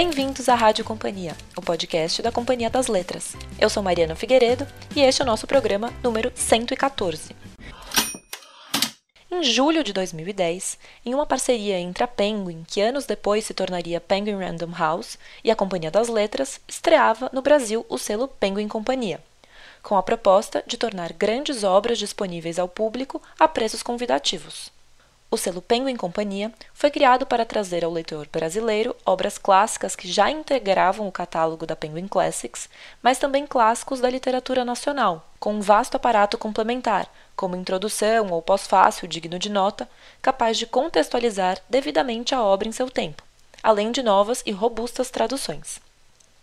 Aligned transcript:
Bem-vindos 0.00 0.48
à 0.48 0.54
Rádio 0.54 0.84
Companhia, 0.84 1.36
o 1.56 1.60
podcast 1.60 2.22
da 2.22 2.30
Companhia 2.30 2.70
das 2.70 2.86
Letras. 2.86 3.34
Eu 3.60 3.68
sou 3.68 3.82
Mariana 3.82 4.14
Figueiredo 4.14 4.64
e 4.94 5.00
este 5.00 5.22
é 5.22 5.24
o 5.24 5.26
nosso 5.26 5.44
programa 5.44 5.92
número 6.04 6.30
114. 6.36 7.34
Em 9.28 9.42
julho 9.42 9.82
de 9.82 9.92
2010, 9.92 10.78
em 11.04 11.16
uma 11.16 11.26
parceria 11.26 11.80
entre 11.80 12.04
a 12.04 12.06
Penguin, 12.06 12.62
que 12.64 12.80
anos 12.80 13.06
depois 13.06 13.44
se 13.44 13.52
tornaria 13.52 14.00
Penguin 14.00 14.36
Random 14.36 14.70
House, 14.70 15.18
e 15.42 15.50
a 15.50 15.56
Companhia 15.56 15.90
das 15.90 16.06
Letras, 16.06 16.60
estreava 16.68 17.28
no 17.32 17.42
Brasil 17.42 17.84
o 17.88 17.98
selo 17.98 18.28
Penguin 18.28 18.68
Companhia, 18.68 19.20
com 19.82 19.96
a 19.96 20.02
proposta 20.04 20.62
de 20.64 20.76
tornar 20.76 21.12
grandes 21.12 21.64
obras 21.64 21.98
disponíveis 21.98 22.60
ao 22.60 22.68
público 22.68 23.20
a 23.36 23.48
preços 23.48 23.82
convidativos. 23.82 24.70
O 25.30 25.36
selo 25.36 25.60
Penguin 25.60 25.96
Companhia 25.96 26.50
foi 26.72 26.90
criado 26.90 27.26
para 27.26 27.44
trazer 27.44 27.84
ao 27.84 27.92
leitor 27.92 28.26
brasileiro 28.32 28.96
obras 29.04 29.36
clássicas 29.36 29.94
que 29.94 30.10
já 30.10 30.30
integravam 30.30 31.06
o 31.06 31.12
catálogo 31.12 31.66
da 31.66 31.76
Penguin 31.76 32.08
Classics, 32.08 32.66
mas 33.02 33.18
também 33.18 33.46
clássicos 33.46 34.00
da 34.00 34.08
literatura 34.08 34.64
nacional, 34.64 35.28
com 35.38 35.52
um 35.52 35.60
vasto 35.60 35.96
aparato 35.96 36.38
complementar, 36.38 37.12
como 37.36 37.56
introdução 37.56 38.28
ou 38.30 38.40
pós-fácil 38.40 39.06
digno 39.06 39.38
de 39.38 39.50
nota, 39.50 39.86
capaz 40.22 40.56
de 40.56 40.66
contextualizar 40.66 41.58
devidamente 41.68 42.34
a 42.34 42.42
obra 42.42 42.66
em 42.66 42.72
seu 42.72 42.88
tempo, 42.88 43.22
além 43.62 43.92
de 43.92 44.02
novas 44.02 44.42
e 44.46 44.50
robustas 44.50 45.10
traduções. 45.10 45.78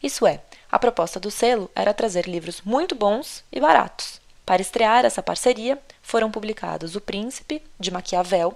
Isso 0.02 0.28
é, 0.28 0.42
a 0.72 0.78
proposta 0.78 1.20
do 1.20 1.32
selo 1.32 1.72
era 1.74 1.92
trazer 1.92 2.28
livros 2.28 2.62
muito 2.62 2.94
bons 2.94 3.44
e 3.52 3.60
baratos. 3.60 4.22
Para 4.46 4.62
estrear 4.62 5.06
essa 5.06 5.24
parceria, 5.24 5.82
foram 6.06 6.30
publicados 6.30 6.96
O 6.96 7.02
Príncipe, 7.02 7.64
de 7.80 7.90
Maquiavel, 7.90 8.56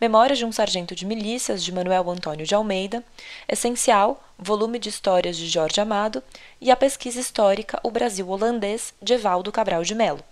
Memórias 0.00 0.36
de 0.36 0.44
um 0.44 0.50
Sargento 0.50 0.96
de 0.96 1.06
Milícias, 1.06 1.62
de 1.62 1.70
Manuel 1.70 2.10
Antônio 2.10 2.44
de 2.44 2.56
Almeida, 2.56 3.04
Essencial, 3.48 4.20
volume 4.36 4.80
de 4.80 4.88
histórias 4.88 5.36
de 5.36 5.46
Jorge 5.46 5.80
Amado, 5.80 6.20
e 6.60 6.72
a 6.72 6.76
pesquisa 6.76 7.20
histórica 7.20 7.78
O 7.84 7.90
Brasil 7.92 8.28
Holandês, 8.28 8.92
de 9.00 9.14
Evaldo 9.14 9.52
Cabral 9.52 9.84
de 9.84 9.94
Melo. 9.94 10.24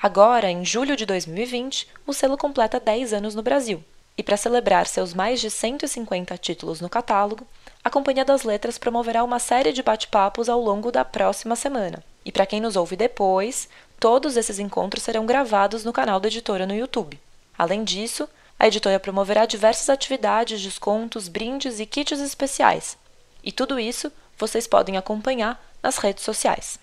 Agora, 0.00 0.48
em 0.48 0.64
julho 0.64 0.94
de 0.94 1.04
2020, 1.04 1.88
o 2.06 2.12
selo 2.12 2.38
completa 2.38 2.78
10 2.78 3.12
anos 3.12 3.34
no 3.34 3.42
Brasil, 3.42 3.82
e 4.16 4.22
para 4.22 4.36
celebrar 4.36 4.86
seus 4.86 5.12
mais 5.12 5.40
de 5.40 5.50
150 5.50 6.38
títulos 6.38 6.80
no 6.80 6.88
catálogo, 6.88 7.44
a 7.82 7.90
Companhia 7.90 8.24
das 8.24 8.44
Letras 8.44 8.78
promoverá 8.78 9.24
uma 9.24 9.40
série 9.40 9.72
de 9.72 9.82
bate-papos 9.82 10.48
ao 10.48 10.60
longo 10.60 10.92
da 10.92 11.04
próxima 11.04 11.56
semana. 11.56 12.04
E 12.24 12.32
para 12.32 12.46
quem 12.46 12.60
nos 12.60 12.76
ouve 12.76 12.96
depois, 12.96 13.68
todos 14.04 14.36
esses 14.36 14.58
encontros 14.58 15.02
serão 15.02 15.24
gravados 15.24 15.82
no 15.82 15.90
canal 15.90 16.20
da 16.20 16.28
editora 16.28 16.66
no 16.66 16.74
YouTube. 16.74 17.18
Além 17.56 17.82
disso, 17.82 18.28
a 18.58 18.66
editora 18.66 19.00
promoverá 19.00 19.46
diversas 19.46 19.88
atividades, 19.88 20.60
descontos, 20.60 21.26
brindes 21.26 21.80
e 21.80 21.86
kits 21.86 22.20
especiais. 22.20 22.98
E 23.42 23.50
tudo 23.50 23.80
isso 23.80 24.12
vocês 24.36 24.66
podem 24.66 24.98
acompanhar 24.98 25.58
nas 25.82 25.96
redes 25.96 26.22
sociais. 26.22 26.78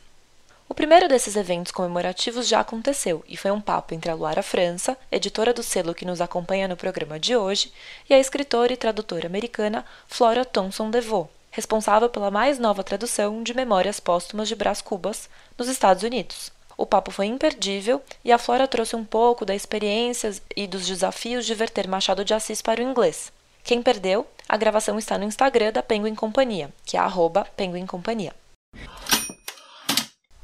O 0.68 0.74
primeiro 0.74 1.08
desses 1.08 1.36
eventos 1.36 1.72
comemorativos 1.72 2.48
já 2.48 2.62
aconteceu 2.62 3.24
e 3.28 3.38
foi 3.38 3.52
um 3.52 3.62
papo 3.62 3.94
entre 3.94 4.10
a 4.10 4.16
Luara 4.16 4.42
França, 4.42 4.98
editora 5.12 5.54
do 5.54 5.62
selo 5.62 5.94
que 5.94 6.06
nos 6.06 6.22
acompanha 6.22 6.68
no 6.68 6.76
programa 6.76 7.20
de 7.20 7.38
hoje, 7.38 7.72
e 8.10 8.16
a 8.16 8.20
escritora 8.20 8.74
e 8.74 8.78
tradutora 8.78 9.28
americana 9.28 9.86
Flora 10.08 10.44
Thompson 10.44 10.90
DeVoe, 10.90 11.28
responsável 11.52 12.10
pela 12.10 12.32
mais 12.32 12.58
nova 12.58 12.84
tradução 12.84 13.44
de 13.44 13.54
Memórias 13.54 14.00
Póstumas 14.00 14.48
de 14.48 14.56
Brás 14.56 14.82
Cubas 14.82 15.30
nos 15.56 15.68
Estados 15.68 16.02
Unidos. 16.02 16.52
O 16.82 16.86
papo 16.88 17.12
foi 17.12 17.28
imperdível 17.28 18.02
e 18.26 18.32
a 18.32 18.40
Flora 18.40 18.68
trouxe 18.68 18.96
um 18.96 19.06
pouco 19.06 19.46
da 19.46 19.54
experiência 19.54 20.34
e 20.58 20.66
dos 20.66 20.88
desafios 20.88 21.46
de 21.46 21.54
verter 21.54 21.88
Machado 21.88 22.26
de 22.26 22.34
Assis 22.34 22.60
para 22.60 22.82
o 22.82 22.84
inglês. 22.84 23.32
Quem 23.64 23.84
perdeu, 23.84 24.26
a 24.50 24.58
gravação 24.58 24.98
está 24.98 25.16
no 25.16 25.24
Instagram 25.24 25.72
da 25.72 25.84
Penguin 25.84 26.16
Companhia, 26.16 26.74
que 26.84 26.98
é 26.98 27.00
arroba 27.00 27.46
Penguin 27.56 27.86
Companhia. 27.86 28.34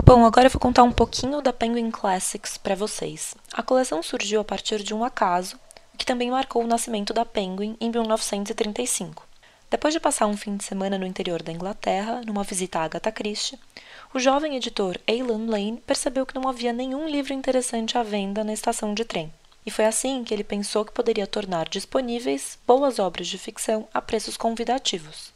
Bom, 0.04 0.24
agora 0.28 0.46
eu 0.46 0.52
vou 0.52 0.62
contar 0.62 0.84
um 0.84 0.92
pouquinho 0.92 1.42
da 1.42 1.52
Penguin 1.52 1.90
Classics 1.90 2.56
para 2.56 2.76
vocês. 2.76 3.34
A 3.52 3.64
coleção 3.64 4.04
surgiu 4.04 4.40
a 4.40 4.46
partir 4.46 4.84
de 4.84 4.94
um 4.94 5.04
acaso, 5.04 5.60
que 5.98 6.06
também 6.06 6.30
marcou 6.30 6.64
o 6.64 6.68
nascimento 6.68 7.16
da 7.16 7.26
Penguin 7.26 7.76
em 7.82 7.90
1935. 7.90 9.26
Depois 9.72 9.92
de 9.92 10.00
passar 10.00 10.28
um 10.28 10.38
fim 10.38 10.56
de 10.56 10.64
semana 10.64 11.00
no 11.00 11.06
interior 11.06 11.42
da 11.42 11.52
Inglaterra, 11.52 12.22
numa 12.26 12.44
visita 12.44 12.78
a 12.78 12.84
Agatha 12.84 13.12
Christie, 13.12 13.60
o 14.14 14.20
jovem 14.20 14.56
editor 14.56 14.98
Alan 15.08 15.50
Lane 15.50 15.84
percebeu 15.86 16.26
que 16.26 16.36
não 16.36 16.48
havia 16.48 16.72
nenhum 16.72 17.08
livro 17.08 17.34
interessante 17.34 17.98
à 17.98 18.04
venda 18.04 18.44
na 18.44 18.54
estação 18.54 18.94
de 18.94 19.04
trem. 19.04 19.32
E 19.66 19.70
foi 19.70 19.86
assim 19.86 20.24
que 20.24 20.34
ele 20.34 20.46
pensou 20.46 20.86
que 20.86 20.94
poderia 20.94 21.28
tornar 21.28 21.68
disponíveis 21.68 22.58
boas 22.66 23.00
obras 23.00 23.28
de 23.28 23.38
ficção 23.38 23.86
a 23.94 24.02
preços 24.02 24.38
convidativos. 24.38 25.34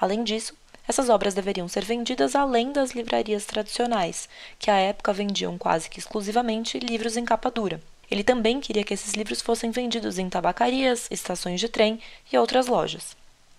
Além 0.00 0.24
disso, 0.24 0.54
essas 0.88 1.10
obras 1.10 1.34
deveriam 1.34 1.68
ser 1.68 1.84
vendidas 1.84 2.34
além 2.34 2.72
das 2.72 2.92
livrarias 2.92 3.44
tradicionais, 3.44 4.26
que 4.58 4.70
à 4.70 4.76
época 4.76 5.12
vendiam 5.12 5.58
quase 5.58 5.90
que 5.90 5.98
exclusivamente 5.98 6.78
livros 6.78 7.14
em 7.18 7.26
capa 7.26 7.50
dura. 7.50 7.78
Ele 8.10 8.24
também 8.24 8.58
queria 8.58 8.84
que 8.84 8.94
esses 8.94 9.12
livros 9.12 9.42
fossem 9.42 9.70
vendidos 9.70 10.18
em 10.18 10.30
tabacarias, 10.30 11.06
estações 11.10 11.60
de 11.60 11.68
trem 11.68 12.00
e 12.32 12.38
outras 12.38 12.68
lojas. 12.68 13.17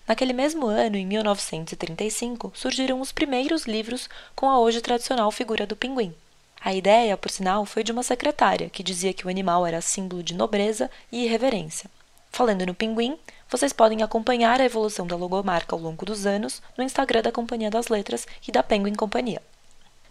Naquele 0.10 0.34
mesmo 0.34 0.66
ano, 0.66 0.98
em 0.98 1.06
1935, 1.06 2.52
surgiram 2.56 3.00
os 3.00 3.12
primeiros 3.12 3.68
livros 3.68 4.10
com 4.36 4.50
a 4.50 4.60
hoje 4.60 4.82
tradicional 4.82 5.30
figura 5.30 5.68
do 5.68 5.76
pinguim. 5.76 6.16
A 6.60 6.74
ideia, 6.74 7.16
por 7.16 7.30
sinal, 7.30 7.64
foi 7.64 7.84
de 7.84 7.92
uma 7.92 8.02
secretária 8.02 8.72
que 8.72 8.82
dizia 8.82 9.14
que 9.14 9.28
o 9.28 9.30
animal 9.30 9.68
era 9.68 9.82
símbolo 9.82 10.24
de 10.24 10.34
nobreza 10.34 10.90
e 11.12 11.26
irreverência. 11.26 11.92
Falando 12.32 12.66
no 12.66 12.74
pinguim, 12.74 13.20
vocês 13.48 13.72
podem 13.72 14.02
acompanhar 14.02 14.60
a 14.60 14.66
evolução 14.66 15.06
da 15.06 15.16
logomarca 15.16 15.76
ao 15.76 15.80
longo 15.80 16.04
dos 16.04 16.26
anos 16.26 16.60
no 16.76 16.84
Instagram 16.84 17.22
da 17.22 17.32
Companhia 17.32 17.70
das 17.70 17.88
Letras 17.88 18.26
e 18.48 18.52
da 18.52 18.64
Penguin 18.64 18.96
Companhia. 18.96 19.44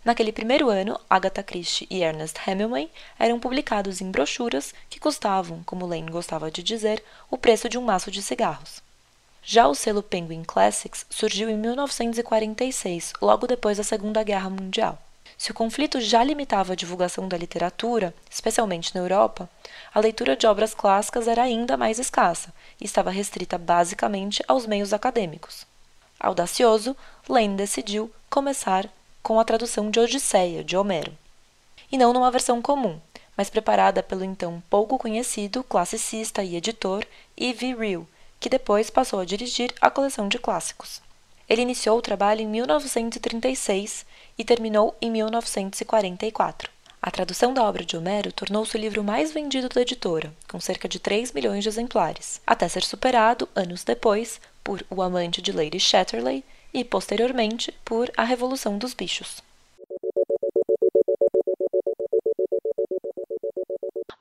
Naquele 0.04 0.30
primeiro 0.30 0.70
ano, 0.70 0.96
Agatha 1.10 1.42
Christie 1.42 1.88
e 1.90 2.04
Ernest 2.04 2.38
Hemingway 2.46 2.88
eram 3.18 3.40
publicados 3.40 4.00
em 4.00 4.12
brochuras 4.12 4.72
que 4.88 5.00
custavam, 5.00 5.60
como 5.66 5.86
Lane 5.86 6.08
gostava 6.08 6.52
de 6.52 6.62
dizer, 6.62 7.02
o 7.28 7.36
preço 7.36 7.68
de 7.68 7.76
um 7.76 7.82
maço 7.82 8.12
de 8.12 8.22
cigarros. 8.22 8.86
Já 9.50 9.66
o 9.66 9.74
selo 9.74 10.02
Penguin 10.02 10.44
Classics 10.44 11.06
surgiu 11.08 11.48
em 11.48 11.56
1946, 11.56 13.14
logo 13.18 13.46
depois 13.46 13.78
da 13.78 13.82
Segunda 13.82 14.22
Guerra 14.22 14.50
Mundial. 14.50 14.98
Se 15.38 15.50
o 15.50 15.54
conflito 15.54 16.02
já 16.02 16.22
limitava 16.22 16.74
a 16.74 16.76
divulgação 16.76 17.26
da 17.26 17.38
literatura, 17.38 18.14
especialmente 18.30 18.94
na 18.94 19.00
Europa, 19.00 19.48
a 19.94 20.00
leitura 20.00 20.36
de 20.36 20.46
obras 20.46 20.74
clássicas 20.74 21.26
era 21.26 21.44
ainda 21.44 21.78
mais 21.78 21.98
escassa 21.98 22.52
e 22.78 22.84
estava 22.84 23.08
restrita 23.10 23.56
basicamente 23.56 24.44
aos 24.46 24.66
meios 24.66 24.92
acadêmicos. 24.92 25.66
Audacioso, 26.20 26.94
Lane 27.26 27.56
decidiu 27.56 28.12
começar 28.28 28.86
com 29.22 29.40
a 29.40 29.44
tradução 29.44 29.90
de 29.90 29.98
Odisseia, 29.98 30.62
de 30.62 30.76
Homero. 30.76 31.16
E 31.90 31.96
não 31.96 32.12
numa 32.12 32.30
versão 32.30 32.60
comum, 32.60 33.00
mas 33.34 33.48
preparada 33.48 34.02
pelo 34.02 34.24
então 34.24 34.62
pouco 34.68 34.98
conhecido 34.98 35.64
classicista 35.64 36.42
e 36.42 36.54
editor 36.54 37.02
E.V. 37.34 37.74
Real, 37.74 38.06
que 38.40 38.48
depois 38.48 38.90
passou 38.90 39.20
a 39.20 39.24
dirigir 39.24 39.74
a 39.80 39.90
coleção 39.90 40.28
de 40.28 40.38
clássicos. 40.38 41.00
Ele 41.48 41.62
iniciou 41.62 41.98
o 41.98 42.02
trabalho 42.02 42.42
em 42.42 42.46
1936 42.46 44.04
e 44.36 44.44
terminou 44.44 44.94
em 45.00 45.10
1944. 45.10 46.70
A 47.00 47.10
tradução 47.10 47.54
da 47.54 47.62
obra 47.62 47.84
de 47.84 47.96
Homero 47.96 48.32
tornou-se 48.32 48.76
o 48.76 48.80
livro 48.80 49.04
mais 49.04 49.32
vendido 49.32 49.68
da 49.68 49.80
editora, 49.80 50.32
com 50.48 50.60
cerca 50.60 50.88
de 50.88 50.98
3 50.98 51.32
milhões 51.32 51.62
de 51.62 51.68
exemplares, 51.68 52.40
até 52.46 52.68
ser 52.68 52.82
superado, 52.82 53.48
anos 53.54 53.84
depois, 53.84 54.40
por 54.64 54.84
O 54.90 55.00
Amante 55.00 55.40
de 55.40 55.52
Lady 55.52 55.78
Chatterley 55.78 56.44
e, 56.74 56.84
posteriormente, 56.84 57.72
por 57.84 58.10
A 58.16 58.24
Revolução 58.24 58.76
dos 58.76 58.94
Bichos. 58.94 59.47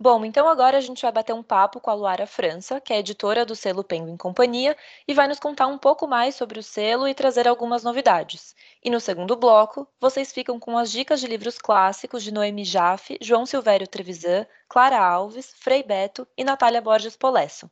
Bom, 0.09 0.23
então 0.23 0.47
agora 0.47 0.77
a 0.77 0.79
gente 0.79 1.01
vai 1.01 1.11
bater 1.11 1.33
um 1.33 1.43
papo 1.43 1.81
com 1.81 1.91
a 1.91 1.93
Luara 1.93 2.25
França, 2.25 2.79
que 2.79 2.93
é 2.93 2.99
editora 2.99 3.45
do 3.45 3.53
selo 3.53 3.83
Penguin 3.83 4.15
Companhia, 4.15 4.73
e 5.05 5.13
vai 5.13 5.27
nos 5.27 5.37
contar 5.37 5.67
um 5.67 5.77
pouco 5.77 6.07
mais 6.07 6.33
sobre 6.33 6.57
o 6.57 6.63
selo 6.63 7.09
e 7.09 7.13
trazer 7.13 7.45
algumas 7.45 7.83
novidades. 7.83 8.55
E 8.81 8.89
no 8.89 9.01
segundo 9.01 9.35
bloco, 9.35 9.85
vocês 9.99 10.31
ficam 10.31 10.57
com 10.61 10.77
as 10.77 10.93
dicas 10.93 11.19
de 11.19 11.27
livros 11.27 11.57
clássicos 11.57 12.23
de 12.23 12.31
Noemi 12.31 12.63
Jaffe, 12.63 13.17
João 13.19 13.45
Silvério 13.45 13.85
Trevisan, 13.85 14.47
Clara 14.69 14.97
Alves, 14.97 15.53
Frei 15.59 15.83
Beto 15.83 16.25
e 16.37 16.43
Natália 16.45 16.79
Borges 16.79 17.17
Polesso. 17.17 17.69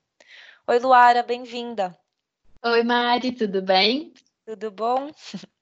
Oi, 0.67 0.77
Luara, 0.79 1.23
bem-vinda. 1.23 1.97
Oi, 2.65 2.83
Mari, 2.83 3.31
tudo 3.31 3.61
bem? 3.61 4.13
Tudo 4.45 4.69
bom? 4.71 5.09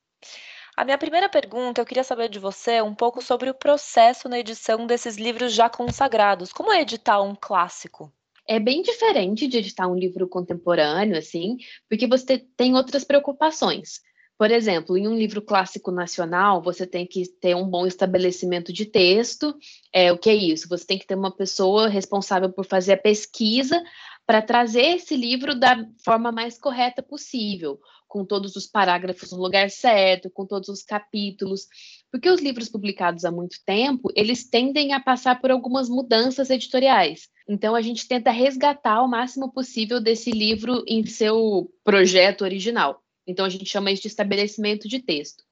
A 0.75 0.83
minha 0.83 0.97
primeira 0.97 1.29
pergunta, 1.29 1.79
eu 1.79 1.85
queria 1.85 2.03
saber 2.03 2.29
de 2.29 2.39
você 2.39 2.81
um 2.81 2.95
pouco 2.95 3.21
sobre 3.21 3.47
o 3.47 3.53
processo 3.53 4.27
na 4.27 4.39
edição 4.39 4.87
desses 4.87 5.17
livros 5.17 5.53
já 5.53 5.69
consagrados. 5.69 6.51
Como 6.51 6.71
é 6.71 6.81
editar 6.81 7.21
um 7.21 7.35
clássico? 7.35 8.11
É 8.47 8.59
bem 8.59 8.81
diferente 8.81 9.47
de 9.47 9.57
editar 9.57 9.87
um 9.87 9.95
livro 9.95 10.27
contemporâneo, 10.27 11.15
assim, 11.15 11.57
porque 11.87 12.07
você 12.07 12.39
tem 12.57 12.75
outras 12.75 13.03
preocupações. 13.03 14.01
Por 14.35 14.49
exemplo, 14.49 14.97
em 14.97 15.07
um 15.07 15.15
livro 15.15 15.43
clássico 15.43 15.91
nacional, 15.91 16.59
você 16.59 16.87
tem 16.87 17.05
que 17.05 17.27
ter 17.39 17.55
um 17.55 17.69
bom 17.69 17.85
estabelecimento 17.85 18.73
de 18.73 18.85
texto. 18.85 19.55
É, 19.93 20.11
o 20.11 20.17
que 20.17 20.29
é 20.29 20.35
isso? 20.35 20.67
Você 20.69 20.87
tem 20.87 20.97
que 20.97 21.05
ter 21.05 21.15
uma 21.15 21.33
pessoa 21.33 21.87
responsável 21.87 22.51
por 22.51 22.65
fazer 22.65 22.93
a 22.93 22.97
pesquisa 22.97 23.81
para 24.25 24.41
trazer 24.41 24.95
esse 24.95 25.15
livro 25.15 25.53
da 25.53 25.85
forma 26.03 26.31
mais 26.31 26.57
correta 26.57 27.03
possível, 27.03 27.79
com 28.13 28.23
todos 28.23 28.55
os 28.55 28.67
parágrafos 28.67 29.31
no 29.31 29.39
lugar 29.39 29.71
certo, 29.71 30.29
com 30.29 30.45
todos 30.45 30.69
os 30.69 30.83
capítulos, 30.83 31.65
porque 32.11 32.29
os 32.29 32.39
livros 32.39 32.69
publicados 32.69 33.25
há 33.25 33.31
muito 33.31 33.57
tempo, 33.65 34.11
eles 34.15 34.47
tendem 34.47 34.93
a 34.93 34.99
passar 34.99 35.41
por 35.41 35.49
algumas 35.49 35.89
mudanças 35.89 36.51
editoriais. 36.51 37.27
Então 37.49 37.73
a 37.73 37.81
gente 37.81 38.07
tenta 38.07 38.29
resgatar 38.29 39.01
o 39.01 39.07
máximo 39.07 39.51
possível 39.51 39.99
desse 39.99 40.29
livro 40.29 40.83
em 40.87 41.03
seu 41.07 41.71
projeto 41.83 42.43
original. 42.43 43.01
Então 43.25 43.47
a 43.47 43.49
gente 43.49 43.65
chama 43.65 43.91
isso 43.91 44.03
de 44.03 44.09
estabelecimento 44.09 44.87
de 44.87 44.99
texto. 44.99 45.43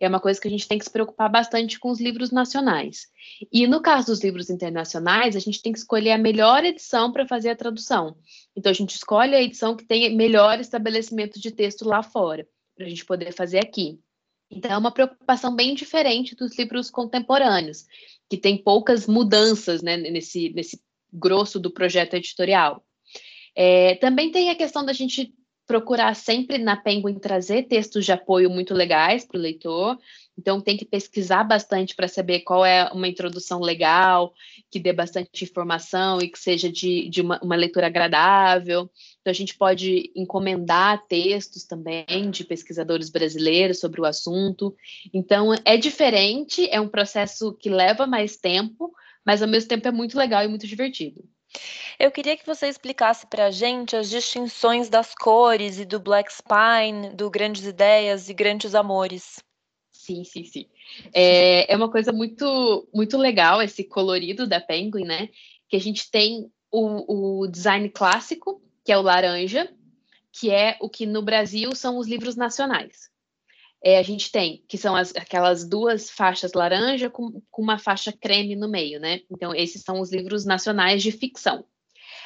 É 0.00 0.08
uma 0.08 0.20
coisa 0.20 0.40
que 0.40 0.46
a 0.46 0.50
gente 0.50 0.68
tem 0.68 0.78
que 0.78 0.84
se 0.84 0.90
preocupar 0.90 1.28
bastante 1.28 1.78
com 1.78 1.90
os 1.90 2.00
livros 2.00 2.30
nacionais. 2.30 3.08
E 3.52 3.66
no 3.66 3.80
caso 3.80 4.06
dos 4.06 4.22
livros 4.22 4.48
internacionais, 4.48 5.34
a 5.34 5.40
gente 5.40 5.60
tem 5.60 5.72
que 5.72 5.78
escolher 5.78 6.12
a 6.12 6.18
melhor 6.18 6.64
edição 6.64 7.10
para 7.10 7.26
fazer 7.26 7.50
a 7.50 7.56
tradução. 7.56 8.16
Então 8.56 8.70
a 8.70 8.74
gente 8.74 8.94
escolhe 8.94 9.34
a 9.34 9.42
edição 9.42 9.76
que 9.76 9.84
tem 9.84 10.14
melhor 10.14 10.60
estabelecimento 10.60 11.40
de 11.40 11.50
texto 11.50 11.84
lá 11.84 12.02
fora, 12.02 12.46
para 12.76 12.86
a 12.86 12.88
gente 12.88 13.04
poder 13.04 13.32
fazer 13.32 13.58
aqui. 13.58 13.98
Então 14.50 14.70
é 14.70 14.78
uma 14.78 14.92
preocupação 14.92 15.54
bem 15.54 15.74
diferente 15.74 16.34
dos 16.34 16.56
livros 16.56 16.90
contemporâneos, 16.90 17.84
que 18.30 18.36
tem 18.36 18.56
poucas 18.56 19.06
mudanças 19.06 19.82
né, 19.82 19.96
nesse, 19.96 20.50
nesse 20.50 20.80
grosso 21.12 21.58
do 21.58 21.70
projeto 21.70 22.14
editorial. 22.14 22.84
É, 23.54 23.96
também 23.96 24.30
tem 24.30 24.50
a 24.50 24.54
questão 24.54 24.84
da 24.84 24.92
gente 24.92 25.34
procurar 25.68 26.16
sempre 26.16 26.56
na 26.56 26.74
Penguin 26.76 27.18
trazer 27.18 27.64
textos 27.64 28.06
de 28.06 28.10
apoio 28.10 28.48
muito 28.48 28.72
legais 28.72 29.26
para 29.26 29.38
o 29.38 29.40
leitor. 29.40 29.98
Então, 30.36 30.62
tem 30.62 30.78
que 30.78 30.84
pesquisar 30.86 31.44
bastante 31.44 31.94
para 31.94 32.08
saber 32.08 32.40
qual 32.40 32.64
é 32.64 32.90
uma 32.90 33.06
introdução 33.06 33.60
legal, 33.60 34.32
que 34.70 34.80
dê 34.80 34.94
bastante 34.94 35.44
informação 35.44 36.22
e 36.22 36.28
que 36.28 36.38
seja 36.38 36.72
de, 36.72 37.10
de 37.10 37.20
uma, 37.20 37.38
uma, 37.42 37.54
leitura 37.54 37.88
agradável. 37.88 38.88
Então, 39.20 39.30
a 39.30 39.34
gente 39.34 39.58
pode 39.58 40.10
encomendar 40.16 41.06
textos 41.06 41.64
também 41.64 42.30
de 42.30 42.44
pesquisadores 42.44 43.10
brasileiros 43.10 43.78
sobre 43.78 44.00
o 44.00 44.06
assunto. 44.06 44.74
Então, 45.12 45.50
é 45.66 45.76
diferente, 45.76 46.66
é 46.70 46.80
um 46.80 46.88
processo 46.88 47.52
que 47.52 47.68
leva 47.68 48.06
mais 48.06 48.38
tempo, 48.38 48.90
mas 49.22 49.42
ao 49.42 49.48
mesmo 49.48 49.68
tempo 49.68 49.86
é 49.86 49.92
muito 49.92 50.16
legal 50.16 50.42
e 50.42 50.48
muito 50.48 50.66
divertido. 50.66 51.22
Eu 51.98 52.10
queria 52.10 52.36
que 52.36 52.46
você 52.46 52.68
explicasse 52.68 53.26
para 53.26 53.46
a 53.46 53.50
gente 53.50 53.96
as 53.96 54.08
distinções 54.08 54.88
das 54.88 55.14
cores 55.14 55.78
e 55.78 55.84
do 55.84 55.98
Black 55.98 56.32
Spine, 56.32 57.10
do 57.14 57.30
Grandes 57.30 57.66
Ideias 57.66 58.28
e 58.28 58.34
Grandes 58.34 58.74
Amores. 58.74 59.38
Sim, 59.92 60.24
sim, 60.24 60.44
sim. 60.44 60.66
É, 61.12 61.70
é 61.72 61.76
uma 61.76 61.90
coisa 61.90 62.12
muito, 62.12 62.88
muito 62.94 63.18
legal 63.18 63.60
esse 63.60 63.84
colorido 63.84 64.46
da 64.46 64.60
Penguin, 64.60 65.04
né? 65.04 65.28
Que 65.68 65.76
a 65.76 65.80
gente 65.80 66.10
tem 66.10 66.50
o, 66.70 67.42
o 67.42 67.46
design 67.46 67.88
clássico, 67.90 68.62
que 68.84 68.92
é 68.92 68.96
o 68.96 69.02
laranja, 69.02 69.70
que 70.32 70.50
é 70.50 70.78
o 70.80 70.88
que 70.88 71.04
no 71.04 71.20
Brasil 71.22 71.74
são 71.74 71.98
os 71.98 72.06
livros 72.06 72.36
nacionais. 72.36 73.07
É, 73.82 73.98
a 73.98 74.02
gente 74.02 74.32
tem, 74.32 74.64
que 74.68 74.76
são 74.76 74.96
as, 74.96 75.14
aquelas 75.14 75.68
duas 75.68 76.10
faixas 76.10 76.52
laranja 76.52 77.08
com, 77.08 77.40
com 77.50 77.62
uma 77.62 77.78
faixa 77.78 78.12
creme 78.12 78.56
no 78.56 78.68
meio, 78.68 78.98
né? 78.98 79.20
Então, 79.30 79.54
esses 79.54 79.82
são 79.82 80.00
os 80.00 80.12
livros 80.12 80.44
nacionais 80.44 81.02
de 81.02 81.12
ficção. 81.12 81.64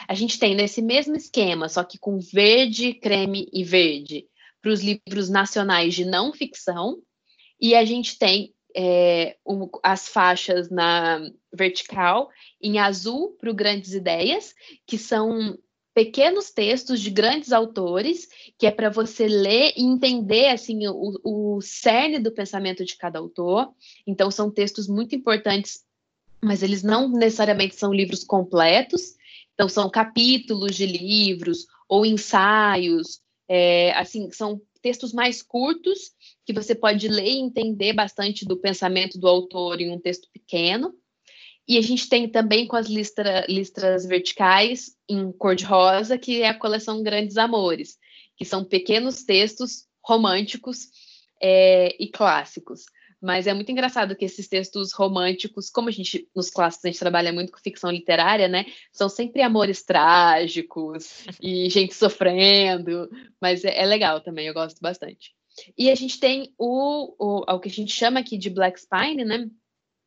A 0.09 0.15
gente 0.15 0.39
tem 0.39 0.55
nesse 0.55 0.81
mesmo 0.81 1.15
esquema, 1.15 1.69
só 1.69 1.85
que 1.85 1.99
com 1.99 2.19
verde, 2.19 2.95
creme 2.95 3.49
e 3.53 3.63
verde, 3.63 4.27
para 4.61 4.73
os 4.73 4.81
livros 4.81 5.29
nacionais 5.29 5.95
de 5.95 6.05
não 6.05 6.33
ficção, 6.33 7.03
e 7.61 7.75
a 7.75 7.85
gente 7.85 8.19
tem 8.19 8.55
é, 8.75 9.37
um, 9.47 9.69
as 9.83 10.09
faixas 10.09 10.71
na 10.71 11.21
vertical 11.53 12.31
em 12.61 12.79
azul 12.79 13.37
para 13.39 13.51
o 13.51 13.55
Grandes 13.55 13.93
Ideias, 13.93 14.55
que 14.87 14.97
são 14.97 15.59
pequenos 15.95 16.51
textos 16.51 17.01
de 17.01 17.11
grandes 17.11 17.53
autores, 17.53 18.29
que 18.59 18.67
é 18.67 18.71
para 18.71 18.91
você 18.91 19.27
ler 19.29 19.73
e 19.77 19.83
entender 19.83 20.49
assim 20.49 20.87
o, 20.89 21.21
o 21.23 21.61
cerne 21.61 22.19
do 22.19 22.33
pensamento 22.33 22.85
de 22.85 22.97
cada 22.97 23.19
autor. 23.19 23.73
Então 24.07 24.31
são 24.31 24.51
textos 24.51 24.89
muito 24.89 25.15
importantes, 25.15 25.85
mas 26.43 26.63
eles 26.63 26.83
não 26.83 27.09
necessariamente 27.09 27.75
são 27.75 27.93
livros 27.93 28.25
completos. 28.25 29.15
Então 29.55 29.69
são 29.69 29.91
capítulos 29.91 30.75
de 30.75 30.87
livros 30.87 31.67
ou 31.89 32.07
ensaios, 32.07 33.21
é, 33.49 33.93
assim 33.93 34.31
são 34.31 34.61
textos 34.81 35.13
mais 35.13 35.43
curtos 35.43 36.11
que 36.45 36.53
você 36.53 36.75
pode 36.75 37.07
ler 37.07 37.31
e 37.31 37.39
entender 37.39 37.93
bastante 37.93 38.45
do 38.45 38.57
pensamento 38.57 39.19
do 39.19 39.29
autor 39.29 39.81
em 39.81 39.91
um 39.93 40.01
texto 40.01 40.29
pequeno. 40.33 40.95
E 41.67 41.79
a 41.79 41.81
gente 41.81 42.09
tem 42.09 42.29
também 42.29 42.67
com 42.67 42.77
as 42.77 42.87
listra, 42.87 43.47
listras 43.49 44.05
verticais 44.05 44.97
em 45.09 45.31
cor 45.33 45.55
de 45.55 45.65
rosa, 45.65 46.19
que 46.19 46.43
é 46.43 46.49
a 46.49 46.59
coleção 46.59 47.03
Grandes 47.03 47.37
Amores, 47.37 47.97
que 48.37 48.45
são 48.45 48.65
pequenos 48.65 49.23
textos 49.25 49.87
românticos 50.05 50.89
é, 51.41 51.95
e 52.03 52.09
clássicos. 52.09 52.83
Mas 53.23 53.47
é 53.47 53.55
muito 53.55 53.71
engraçado 53.71 54.17
que 54.17 54.25
esses 54.25 54.49
textos 54.49 54.93
românticos, 54.93 55.71
como 55.71 55.89
a 55.89 55.93
gente, 55.93 56.29
nos 56.35 56.51
clássicos, 56.51 56.87
a 56.87 56.89
gente 56.89 56.99
trabalha 56.99 57.33
muito 57.33 57.53
com 57.53 57.59
ficção 57.61 57.89
literária, 57.89 58.49
né? 58.49 58.67
São 58.93 59.09
sempre 59.09 59.43
amores 59.43 59.85
trágicos 59.85 61.25
e 61.41 61.71
gente 61.71 61.95
sofrendo, 61.95 63.09
mas 63.41 63.65
é, 63.65 63.79
é 63.79 63.87
legal 63.87 64.21
também, 64.21 64.49
eu 64.49 64.55
gosto 64.55 64.81
bastante. 64.81 65.33
E 65.79 65.89
a 65.89 65.95
gente 65.95 66.19
tem 66.19 66.53
o, 66.59 67.15
o, 67.17 67.55
o 67.55 67.61
que 67.61 67.69
a 67.69 67.73
gente 67.73 67.93
chama 67.93 68.19
aqui 68.19 68.37
de 68.37 68.51
Black 68.51 68.81
Spine, 68.81 69.25
né? 69.25 69.49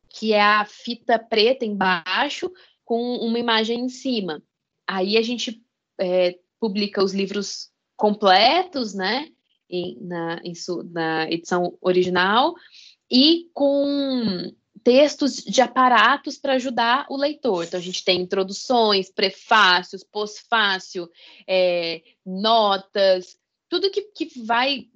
Que 0.08 0.32
é 0.32 0.42
a 0.42 0.64
fita 0.64 1.18
preta 1.18 1.64
embaixo 1.64 2.50
com 2.84 3.16
uma 3.16 3.38
imagem 3.38 3.80
em 3.80 3.88
cima. 3.88 4.42
Aí 4.86 5.16
a 5.16 5.22
gente 5.22 5.62
é, 6.00 6.38
publica 6.60 7.02
os 7.02 7.12
livros 7.12 7.70
completos, 7.96 8.94
né, 8.94 9.28
em, 9.68 9.98
na, 10.00 10.40
em 10.44 10.54
su, 10.54 10.82
na 10.84 11.28
edição 11.30 11.76
original, 11.80 12.54
e 13.10 13.50
com 13.52 14.52
textos 14.84 15.36
de 15.36 15.60
aparatos 15.60 16.38
para 16.38 16.54
ajudar 16.54 17.06
o 17.10 17.16
leitor. 17.16 17.64
Então, 17.64 17.80
a 17.80 17.82
gente 17.82 18.04
tem 18.04 18.20
introduções, 18.20 19.10
prefácios, 19.10 20.04
pós-fácil, 20.04 21.08
é, 21.46 22.02
notas, 22.24 23.36
tudo 23.68 23.90
que, 23.90 24.02
que 24.02 24.44
vai 24.44 24.86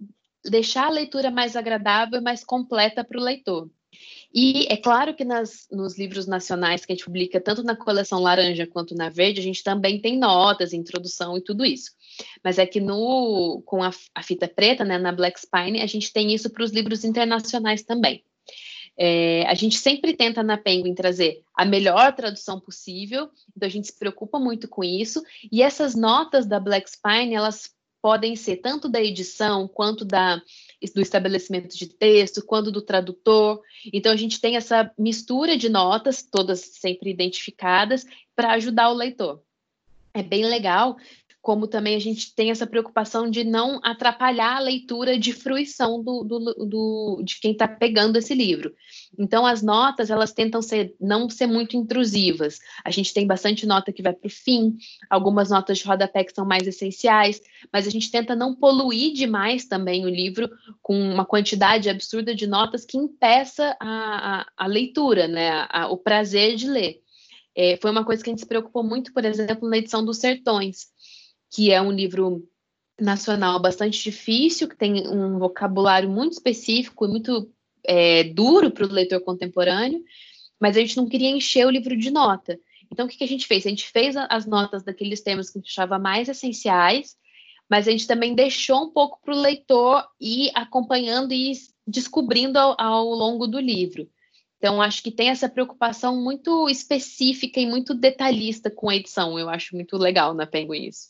deixar 0.45 0.87
a 0.87 0.91
leitura 0.91 1.31
mais 1.31 1.57
agradável 1.57 2.21
e 2.21 2.23
mais 2.23 2.45
completa 2.45 3.03
para 3.03 3.19
o 3.19 3.23
leitor. 3.23 3.69
E 4.33 4.67
é 4.71 4.77
claro 4.77 5.15
que 5.15 5.25
nas, 5.25 5.67
nos 5.73 5.99
livros 5.99 6.27
nacionais 6.27 6.85
que 6.85 6.93
a 6.93 6.95
gente 6.95 7.05
publica, 7.05 7.41
tanto 7.41 7.65
na 7.65 7.75
coleção 7.75 8.21
laranja 8.21 8.67
quanto 8.67 8.95
na 8.95 9.09
verde, 9.09 9.41
a 9.41 9.43
gente 9.43 9.63
também 9.63 10.01
tem 10.01 10.17
notas, 10.19 10.73
introdução 10.73 11.37
e 11.37 11.43
tudo 11.43 11.65
isso. 11.65 11.91
Mas 12.43 12.59
é 12.59 12.65
que 12.65 12.81
no, 12.81 13.63
com 13.67 13.83
a, 13.83 13.91
a 14.15 14.23
fita 14.23 14.47
preta, 14.47 14.85
né, 14.85 14.99
na 14.99 15.11
Black 15.11 15.41
Spine, 15.41 15.83
a 15.83 15.87
gente 15.87 16.13
tem 16.13 16.33
isso 16.33 16.49
para 16.51 16.63
os 16.63 16.71
livros 16.71 17.05
internacionais 17.05 17.83
também. 17.83 18.25
É, 18.97 19.47
a 19.47 19.55
gente 19.55 19.77
sempre 19.77 20.13
tenta 20.15 20.43
na 20.43 20.59
Penguin 20.59 20.95
trazer 20.95 21.43
a 21.55 21.65
melhor 21.65 22.15
tradução 22.15 22.61
possível, 22.61 23.31
então 23.57 23.67
a 23.67 23.71
gente 23.71 23.87
se 23.87 23.99
preocupa 23.99 24.39
muito 24.39 24.69
com 24.69 24.85
isso. 24.85 25.23
E 25.51 25.63
essas 25.63 25.95
notas 25.95 26.47
da 26.47 26.61
Black 26.61 26.89
Spine, 26.89 27.35
elas 27.35 27.71
podem 28.03 28.37
ser 28.37 28.57
tanto 28.57 28.89
da 28.89 29.03
edição 29.03 29.67
quanto 29.69 30.05
da, 30.05 30.41
do 30.95 31.01
estabelecimento 31.01 31.77
de 31.77 31.87
texto, 31.87 32.45
quanto 32.45 32.71
do 32.71 32.81
tradutor. 32.81 33.63
Então, 33.93 34.13
a 34.13 34.17
gente 34.17 34.41
tem 34.41 34.57
essa 34.57 34.91
mistura 34.99 35.57
de 35.57 35.69
notas, 35.69 36.23
todas 36.23 36.61
sempre 36.61 37.11
identificadas, 37.11 38.07
para 38.35 38.53
ajudar 38.53 38.91
o 38.91 38.95
leitor. 38.95 39.43
É 40.15 40.23
bem 40.23 40.45
legal 40.45 40.97
como 41.43 41.67
também 41.67 41.95
a 41.95 41.99
gente 41.99 42.35
tem 42.35 42.51
essa 42.51 42.67
preocupação 42.67 43.31
de 43.31 43.45
não 43.45 43.81
atrapalhar 43.83 44.57
a 44.57 44.61
leitura 44.61 45.19
de 45.19 45.33
fruição 45.33 46.03
do, 46.03 46.23
do, 46.23 46.39
do 46.67 47.23
de 47.25 47.41
quem 47.41 47.53
está 47.53 47.67
pegando 47.67 48.17
esse 48.17 48.35
livro. 48.35 48.75
Então, 49.19 49.47
as 49.47 49.63
notas, 49.63 50.11
elas 50.11 50.33
tentam 50.33 50.61
ser, 50.61 50.95
não 51.01 51.31
ser 51.31 51.47
muito 51.47 51.77
intrusivas. 51.77 52.59
A 52.85 52.91
gente 52.91 53.15
tem 53.15 53.27
bastante 53.27 53.67
nota 53.67 53.93
que 53.93 54.03
vai 54.03 54.13
para 54.13 54.27
o 54.27 54.31
fim, 54.31 54.77
algumas 55.09 55.49
notas 55.51 55.79
de 55.79 55.85
rodapé 55.85 56.25
que 56.25 56.35
são 56.35 56.45
mais 56.45 56.67
essenciais, 56.67 57.41
mas 57.73 57.87
a 57.87 57.91
gente 57.91 58.11
tenta 58.11 58.37
não 58.37 58.55
poluir 58.55 59.15
demais 59.15 59.65
também 59.65 60.05
o 60.05 60.11
livro 60.11 60.49
com 60.83 60.95
uma 60.95 61.25
quantidade 61.25 61.89
absurda 61.89 62.35
de 62.35 62.47
notas 62.47 62.85
que 62.85 62.99
impeça 62.99 63.77
a, 63.81 64.41
a, 64.41 64.47
a 64.59 64.67
leitura, 64.67 65.27
né, 65.27 65.67
a, 65.71 65.89
o 65.89 65.97
prazer 65.97 66.55
de 66.55 66.69
ler. 66.69 67.01
É, 67.57 67.77
foi 67.79 67.91
uma 67.91 68.05
coisa 68.05 68.23
que 68.23 68.31
a 68.31 68.33
gente 68.33 68.43
se 68.43 68.47
preocupou 68.47 68.85
muito, 68.85 69.13
por 69.13 69.25
exemplo, 69.25 69.69
na 69.69 69.79
edição 69.79 70.05
dos 70.05 70.19
Sertões 70.19 70.87
que 71.51 71.73
é 71.73 71.81
um 71.81 71.91
livro 71.91 72.49
nacional 73.01 73.61
bastante 73.61 74.03
difícil, 74.03 74.69
que 74.69 74.77
tem 74.77 75.09
um 75.09 75.39
vocabulário 75.39 76.09
muito 76.09 76.35
específico 76.35 77.05
e 77.05 77.09
muito 77.09 77.51
é, 77.85 78.25
duro 78.25 78.71
para 78.71 78.87
o 78.87 78.93
leitor 78.93 79.21
contemporâneo, 79.21 80.03
mas 80.61 80.77
a 80.77 80.81
gente 80.81 80.97
não 80.97 81.09
queria 81.09 81.31
encher 81.31 81.67
o 81.67 81.71
livro 81.71 81.97
de 81.97 82.11
nota. 82.11 82.59
Então, 82.93 83.07
o 83.07 83.09
que, 83.09 83.17
que 83.17 83.25
a 83.25 83.29
gente 83.29 83.47
fez? 83.47 83.65
A 83.65 83.71
gente 83.71 83.89
fez 83.89 84.17
as 84.17 84.47
notas 84.47 84.83
daqueles 84.83 85.23
temas 85.23 85.49
que 85.49 85.59
a 85.59 85.61
gente 85.61 85.71
achava 85.71 85.99
mais 85.99 86.29
essenciais, 86.29 87.17
mas 87.69 87.87
a 87.87 87.91
gente 87.91 88.07
também 88.07 88.35
deixou 88.35 88.85
um 88.85 88.91
pouco 88.91 89.21
para 89.23 89.35
o 89.35 89.41
leitor 89.41 90.05
ir 90.21 90.51
acompanhando 90.55 91.33
e 91.33 91.53
descobrindo 91.87 92.59
ao, 92.59 92.75
ao 92.79 93.07
longo 93.07 93.47
do 93.47 93.61
livro. 93.61 94.09
Então, 94.59 94.83
acho 94.83 95.03
que 95.03 95.11
tem 95.11 95.31
essa 95.31 95.49
preocupação 95.49 96.21
muito 96.21 96.69
específica 96.69 97.59
e 97.61 97.67
muito 97.67 97.95
detalhista 97.95 98.71
com 98.71 98.91
a 98.91 98.97
edição. 98.97 99.39
Eu 99.39 99.49
acho 99.49 99.75
muito 99.75 99.97
legal 99.97 100.35
na 100.35 100.47
Penguin 100.47 100.89
isso. 100.89 101.09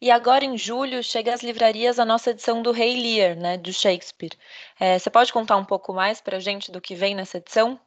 E 0.00 0.10
agora, 0.10 0.44
em 0.44 0.56
julho, 0.56 1.02
chega 1.02 1.34
às 1.34 1.42
livrarias 1.42 1.98
a 1.98 2.04
nossa 2.04 2.30
edição 2.30 2.62
do 2.62 2.72
Rei 2.72 3.00
Lear, 3.00 3.36
né, 3.36 3.58
do 3.58 3.72
Shakespeare. 3.72 4.32
É, 4.78 4.98
você 4.98 5.10
pode 5.10 5.32
contar 5.32 5.56
um 5.56 5.64
pouco 5.64 5.92
mais 5.92 6.20
para 6.20 6.38
a 6.38 6.40
gente 6.40 6.70
do 6.70 6.80
que 6.80 6.94
vem 6.94 7.14
nessa 7.14 7.38
edição? 7.38 7.78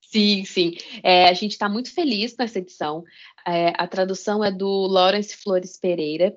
Sim, 0.00 0.44
sim. 0.44 0.76
É, 1.04 1.28
a 1.28 1.32
gente 1.34 1.52
está 1.52 1.68
muito 1.68 1.94
feliz 1.94 2.36
nessa 2.36 2.58
edição. 2.58 3.04
É, 3.46 3.72
a 3.76 3.86
tradução 3.86 4.42
é 4.42 4.50
do 4.50 4.86
Lawrence 4.88 5.36
Flores 5.36 5.78
Pereira. 5.78 6.36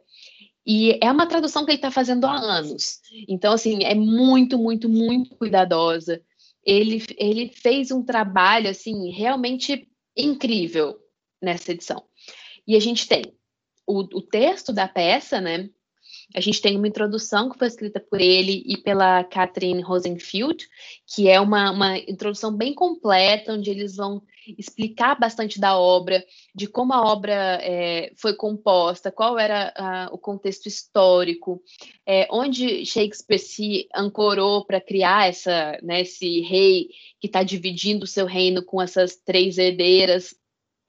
E 0.66 0.98
é 1.02 1.12
uma 1.12 1.28
tradução 1.28 1.66
que 1.66 1.72
ele 1.72 1.78
está 1.78 1.92
fazendo 1.92 2.26
há 2.26 2.36
anos. 2.36 3.00
Então, 3.28 3.54
assim, 3.54 3.84
é 3.84 3.96
muito, 3.96 4.58
muito, 4.58 4.88
muito 4.88 5.36
cuidadosa. 5.36 6.22
Ele, 6.64 7.04
ele 7.18 7.50
fez 7.50 7.92
um 7.92 8.04
trabalho, 8.04 8.70
assim, 8.70 9.12
realmente 9.12 9.90
incrível 10.16 10.98
nessa 11.42 11.72
edição. 11.72 12.04
E 12.66 12.76
a 12.76 12.80
gente 12.80 13.08
tem 13.08 13.34
o, 13.86 14.00
o 14.00 14.22
texto 14.22 14.74
da 14.74 14.88
peça, 14.88 15.40
né? 15.42 15.70
A 16.36 16.40
gente 16.40 16.62
tem 16.62 16.78
uma 16.78 16.88
introdução 16.88 17.50
que 17.50 17.58
foi 17.58 17.68
escrita 17.68 18.00
por 18.00 18.20
ele 18.20 18.64
e 18.66 18.78
pela 18.78 19.24
Catherine 19.24 19.82
Rosenfield, 19.82 20.68
que 21.06 21.30
é 21.30 21.40
uma, 21.40 21.72
uma 21.72 21.98
introdução 21.98 22.56
bem 22.56 22.74
completa, 22.74 23.54
onde 23.54 23.70
eles 23.70 23.96
vão 23.96 24.22
explicar 24.58 25.18
bastante 25.18 25.60
da 25.60 25.78
obra, 25.78 26.24
de 26.54 26.68
como 26.68 26.92
a 26.94 27.02
obra 27.02 27.60
é, 27.62 28.12
foi 28.16 28.36
composta, 28.36 29.12
qual 29.12 29.40
era 29.40 29.72
a, 29.76 30.10
o 30.12 30.18
contexto 30.18 30.68
histórico, 30.68 31.62
é, 32.06 32.28
onde 32.30 32.86
Shakespeare 32.86 33.40
se 33.40 33.88
ancorou 33.96 34.66
para 34.66 34.82
criar 34.82 35.30
essa, 35.30 35.78
né, 35.82 36.02
esse 36.02 36.42
rei 36.42 36.90
que 37.20 37.28
está 37.28 37.44
dividindo 37.44 38.04
o 38.04 38.08
seu 38.08 38.26
reino 38.26 38.64
com 38.64 38.82
essas 38.82 39.16
três 39.16 39.58
herdeiras 39.58 40.36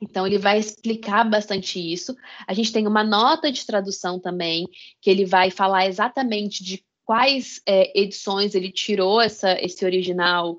então, 0.01 0.27
ele 0.27 0.39
vai 0.39 0.59
explicar 0.59 1.25
bastante 1.29 1.79
isso. 1.79 2.15
A 2.47 2.53
gente 2.53 2.73
tem 2.73 2.87
uma 2.87 3.03
nota 3.03 3.51
de 3.51 3.65
tradução 3.65 4.19
também, 4.19 4.69
que 5.01 5.09
ele 5.09 5.25
vai 5.25 5.51
falar 5.51 5.87
exatamente 5.87 6.63
de 6.63 6.85
quais 7.05 7.61
é, 7.67 7.99
edições 7.99 8.55
ele 8.55 8.71
tirou 8.71 9.21
essa, 9.21 9.53
esse 9.63 9.85
original, 9.85 10.57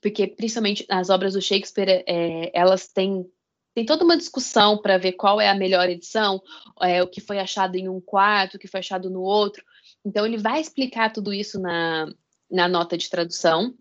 porque 0.00 0.26
principalmente 0.26 0.84
as 0.88 1.10
obras 1.10 1.34
do 1.34 1.42
Shakespeare, 1.42 2.04
é, 2.06 2.50
elas 2.54 2.88
têm, 2.88 3.26
têm 3.74 3.84
toda 3.84 4.04
uma 4.04 4.16
discussão 4.16 4.78
para 4.78 4.98
ver 4.98 5.12
qual 5.12 5.40
é 5.40 5.48
a 5.48 5.54
melhor 5.54 5.88
edição, 5.88 6.40
é, 6.80 7.02
o 7.02 7.08
que 7.08 7.20
foi 7.20 7.38
achado 7.38 7.76
em 7.76 7.88
um 7.88 8.00
quarto, 8.00 8.54
o 8.54 8.58
que 8.58 8.68
foi 8.68 8.80
achado 8.80 9.10
no 9.10 9.20
outro. 9.20 9.64
Então, 10.04 10.24
ele 10.24 10.38
vai 10.38 10.60
explicar 10.60 11.12
tudo 11.12 11.32
isso 11.32 11.60
na, 11.60 12.06
na 12.50 12.68
nota 12.68 12.96
de 12.96 13.08
tradução. 13.08 13.74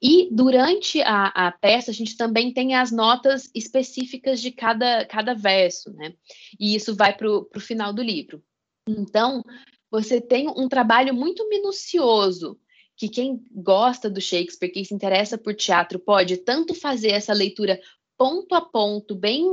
E 0.00 0.28
durante 0.30 1.00
a, 1.02 1.26
a, 1.26 1.52
peça, 1.52 1.90
a 1.90 1.94
gente 1.94 2.16
também 2.16 2.52
tem 2.52 2.74
as 2.74 2.90
notas 2.90 3.50
específicas 3.54 4.40
de 4.40 4.50
cada, 4.50 5.04
cada 5.04 5.34
verso, 5.34 5.92
né? 5.92 6.14
E 6.58 6.74
isso 6.74 6.94
vai 6.94 7.14
para 7.14 7.28
o 7.28 7.60
final 7.60 7.92
do 7.92 8.02
livro. 8.02 8.42
Então, 8.88 9.42
você 9.90 10.20
tem 10.20 10.48
um 10.48 10.68
trabalho 10.68 11.14
muito 11.14 11.48
minucioso, 11.48 12.58
que 12.96 13.08
quem 13.08 13.44
gosta 13.50 14.08
do 14.08 14.20
Shakespeare, 14.20 14.70
quem 14.70 14.84
se 14.84 14.94
interessa 14.94 15.36
por 15.36 15.54
teatro, 15.54 15.98
pode 15.98 16.38
tanto 16.38 16.74
fazer 16.74 17.10
essa 17.10 17.32
leitura 17.32 17.80
ponto 18.16 18.54
a 18.54 18.60
ponto, 18.60 19.14
bem, 19.14 19.44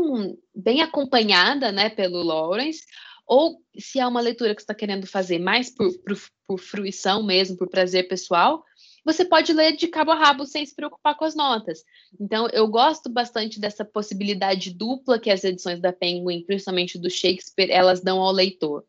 bem 0.55 0.81
acompanhada 0.81 1.71
né, 1.71 1.89
pelo 1.89 2.21
Lawrence, 2.21 2.85
ou 3.25 3.61
se 3.77 3.99
é 3.99 4.05
uma 4.05 4.21
leitura 4.21 4.53
que 4.53 4.61
você 4.61 4.65
está 4.65 4.75
querendo 4.75 5.07
fazer 5.07 5.39
mais 5.39 5.69
por, 5.69 5.91
por, 5.99 6.17
por 6.47 6.59
fruição 6.59 7.23
mesmo, 7.23 7.57
por 7.57 7.69
prazer 7.69 8.07
pessoal, 8.07 8.63
você 9.03 9.25
pode 9.25 9.51
ler 9.53 9.75
de 9.75 9.87
cabo 9.87 10.11
a 10.11 10.15
rabo 10.15 10.45
sem 10.45 10.65
se 10.65 10.75
preocupar 10.75 11.15
com 11.17 11.25
as 11.25 11.35
notas. 11.35 11.83
Então, 12.19 12.47
eu 12.49 12.67
gosto 12.67 13.09
bastante 13.09 13.59
dessa 13.59 13.83
possibilidade 13.83 14.73
dupla 14.73 15.19
que 15.19 15.29
as 15.29 15.43
edições 15.43 15.81
da 15.81 15.91
Penguin, 15.91 16.43
principalmente 16.45 16.99
do 16.99 17.09
Shakespeare, 17.09 17.71
elas 17.71 18.01
dão 18.01 18.19
ao 18.19 18.31
leitor. 18.31 18.83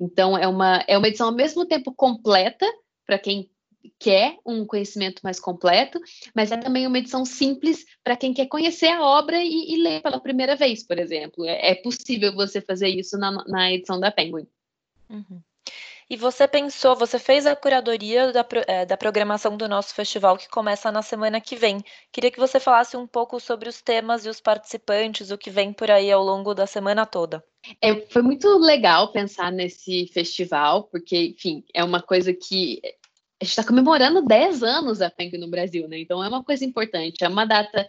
Então, 0.00 0.36
é 0.36 0.46
uma, 0.46 0.84
é 0.86 0.96
uma 0.96 1.08
edição 1.08 1.28
ao 1.28 1.34
mesmo 1.34 1.66
tempo 1.66 1.92
completa, 1.92 2.66
para 3.06 3.18
quem 3.18 3.50
quer 3.98 4.36
um 4.44 4.66
conhecimento 4.66 5.20
mais 5.22 5.40
completo, 5.40 6.00
mas 6.34 6.52
é 6.52 6.56
também 6.56 6.86
uma 6.86 6.98
edição 6.98 7.24
simples 7.24 7.84
para 8.04 8.16
quem 8.16 8.34
quer 8.34 8.46
conhecer 8.46 8.88
a 8.88 9.02
obra 9.02 9.42
e, 9.42 9.72
e, 9.74 9.82
ler 9.82 10.02
pela 10.02 10.20
primeira 10.20 10.56
vez, 10.56 10.84
por 10.84 10.98
exemplo. 10.98 11.44
É, 11.44 11.70
é 11.70 11.74
possível 11.74 12.34
você 12.34 12.60
fazer 12.60 12.88
isso 12.88 13.16
na, 13.16 13.44
na 13.46 13.72
edição 13.72 13.98
da 13.98 14.10
Penguin. 14.10 14.46
Uhum. 15.08 15.40
E 16.10 16.16
você 16.16 16.48
pensou, 16.48 16.96
você 16.96 17.18
fez 17.18 17.44
a 17.44 17.54
curadoria 17.54 18.32
da, 18.32 18.46
é, 18.66 18.86
da 18.86 18.96
programação 18.96 19.58
do 19.58 19.68
nosso 19.68 19.94
festival 19.94 20.38
que 20.38 20.48
começa 20.48 20.90
na 20.90 21.02
semana 21.02 21.38
que 21.38 21.54
vem. 21.54 21.84
Queria 22.10 22.30
que 22.30 22.38
você 22.38 22.58
falasse 22.58 22.96
um 22.96 23.06
pouco 23.06 23.38
sobre 23.38 23.68
os 23.68 23.82
temas 23.82 24.24
e 24.24 24.28
os 24.30 24.40
participantes, 24.40 25.30
o 25.30 25.36
que 25.36 25.50
vem 25.50 25.70
por 25.70 25.90
aí 25.90 26.10
ao 26.10 26.24
longo 26.24 26.54
da 26.54 26.66
semana 26.66 27.04
toda. 27.04 27.44
É, 27.82 27.94
foi 28.06 28.22
muito 28.22 28.48
legal 28.56 29.12
pensar 29.12 29.52
nesse 29.52 30.06
festival, 30.06 30.84
porque, 30.84 31.34
enfim, 31.36 31.62
é 31.74 31.84
uma 31.84 32.00
coisa 32.00 32.32
que 32.32 32.80
a 33.40 33.44
gente 33.44 33.50
está 33.50 33.64
comemorando 33.64 34.24
10 34.24 34.62
anos 34.62 34.98
da 34.98 35.10
Penguin 35.10 35.38
no 35.38 35.50
Brasil, 35.50 35.86
né? 35.88 35.98
Então 35.98 36.24
é 36.24 36.28
uma 36.28 36.42
coisa 36.42 36.64
importante, 36.64 37.22
é 37.22 37.28
uma 37.28 37.44
data 37.44 37.86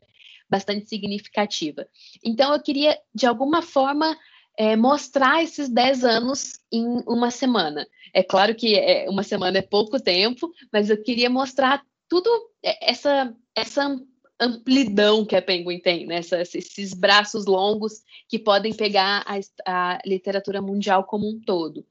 bastante 0.49 0.89
significativa. 0.89 1.87
Então 2.23 2.53
eu 2.53 2.61
queria, 2.61 2.99
de 3.15 3.25
alguma 3.25 3.61
forma, 3.61 4.17
é, 4.59 4.75
mostrar 4.75 5.41
esses 5.41 5.69
10 5.69 6.03
anos 6.03 6.59
em 6.69 6.83
uma 7.07 7.31
semana. 7.31 7.87
É 8.13 8.21
claro 8.21 8.53
que 8.53 8.75
é, 8.75 9.09
uma 9.09 9.23
semana 9.23 9.57
é 9.57 9.61
pouco 9.61 9.97
tempo, 10.01 10.51
mas 10.71 10.89
eu 10.89 11.01
queria 11.01 11.29
mostrar 11.29 11.81
tudo 12.09 12.29
é, 12.61 12.91
essa, 12.91 13.33
essa 13.55 13.97
amplidão 14.37 15.25
que 15.25 15.37
a 15.37 15.41
Penguin 15.41 15.79
tem, 15.79 16.05
né? 16.05 16.19
esses 16.19 16.93
braços 16.93 17.45
longos 17.45 18.01
que 18.27 18.37
podem 18.37 18.73
pegar 18.73 19.25
a, 19.25 19.39
a, 19.65 19.99
literatura 20.05 20.61
mundial 20.61 21.05
como 21.05 21.29
um 21.29 21.39
todo. 21.39 21.85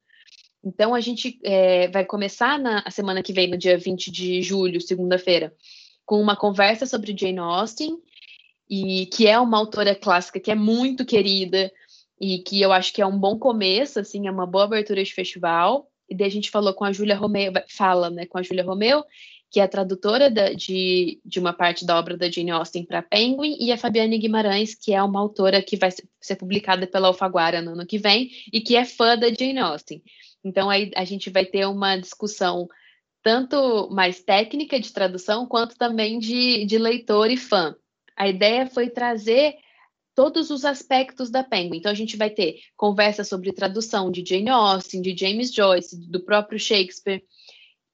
Então, 0.62 0.94
a 0.94 1.00
gente 1.00 1.40
é, 1.44 1.88
vai 1.88 2.04
começar 2.04 2.58
na 2.58 2.84
semana 2.90 3.22
que 3.22 3.32
vem, 3.32 3.48
no 3.48 3.56
dia 3.56 3.78
20 3.78 4.10
de 4.10 4.42
julho, 4.42 4.78
segunda-feira, 4.78 5.54
com 6.04 6.20
uma 6.20 6.37
conversa 6.37 6.84
sobre 6.84 7.16
Jane 7.16 7.38
Austen, 7.38 7.96
e 8.68 9.06
que 9.06 9.26
é 9.26 9.40
uma 9.40 9.56
autora 9.56 9.94
clássica 9.94 10.38
que 10.38 10.50
é 10.50 10.54
muito 10.54 11.06
querida, 11.06 11.72
e 12.20 12.38
que 12.38 12.60
eu 12.60 12.72
acho 12.72 12.92
que 12.92 13.02
é 13.02 13.06
um 13.06 13.18
bom 13.18 13.38
começo, 13.38 14.00
assim, 14.00 14.26
é 14.26 14.30
uma 14.30 14.46
boa 14.46 14.64
abertura 14.64 15.02
de 15.02 15.12
festival. 15.12 15.88
E 16.08 16.14
daí 16.14 16.26
a 16.26 16.30
gente 16.30 16.50
falou 16.50 16.75
com 16.75 16.84
a 16.84 16.92
Júlia 16.92 17.16
Romeu, 17.16 17.52
fala, 17.68 18.10
né, 18.10 18.26
com 18.26 18.38
a 18.38 18.42
Júlia 18.42 18.64
Romeu, 18.64 19.04
que 19.50 19.60
é 19.60 19.66
tradutora 19.66 20.30
da, 20.30 20.52
de, 20.52 21.20
de 21.25 21.38
uma 21.38 21.52
parte 21.52 21.84
da 21.87 21.98
obra 21.98 22.16
da 22.16 22.30
Jane 22.30 22.50
Austen 22.50 22.84
para 22.84 23.02
Penguin, 23.02 23.56
e 23.58 23.72
a 23.72 23.78
Fabiane 23.78 24.18
Guimarães, 24.18 24.75
que 24.75 24.92
é 24.92 25.02
uma 25.02 25.20
autora 25.20 25.62
que 25.62 25.76
vai 25.76 25.90
ser 26.20 26.37
publicada 26.37 26.87
pela 26.87 27.08
Alfaguara 27.08 27.62
no 27.62 27.72
ano 27.72 27.87
que 27.87 27.98
vem, 27.98 28.30
e 28.52 28.60
que 28.60 28.76
é 28.76 28.84
fã 28.84 29.16
da 29.16 29.28
Jane 29.28 29.58
Austen. 29.58 30.02
Então 30.44 30.68
aí 30.68 30.90
a 30.94 31.04
gente 31.04 31.30
vai 31.30 31.44
ter 31.44 31.66
uma 31.66 31.96
discussão 31.96 32.68
tanto 33.22 33.88
mais 33.90 34.22
técnica 34.22 34.78
de 34.78 34.92
tradução, 34.92 35.46
quanto 35.46 35.76
também 35.76 36.18
de, 36.18 36.64
de 36.64 36.78
leitor 36.78 37.30
e 37.30 37.37
fã. 37.37 37.75
A 38.16 38.28
ideia 38.28 38.66
foi 38.66 38.88
trazer 38.88 39.56
todos 40.18 40.50
os 40.50 40.64
aspectos 40.64 41.30
da 41.30 41.44
Penguin. 41.44 41.78
Então, 41.78 41.92
a 41.92 41.94
gente 41.94 42.16
vai 42.16 42.28
ter 42.28 42.58
conversa 42.76 43.22
sobre 43.22 43.52
tradução 43.52 44.10
de 44.10 44.25
Jane 44.26 44.48
Austen, 44.48 45.00
de 45.00 45.16
James 45.16 45.54
Joyce, 45.54 45.96
do 45.96 46.18
próprio 46.18 46.58
Shakespeare, 46.58 47.22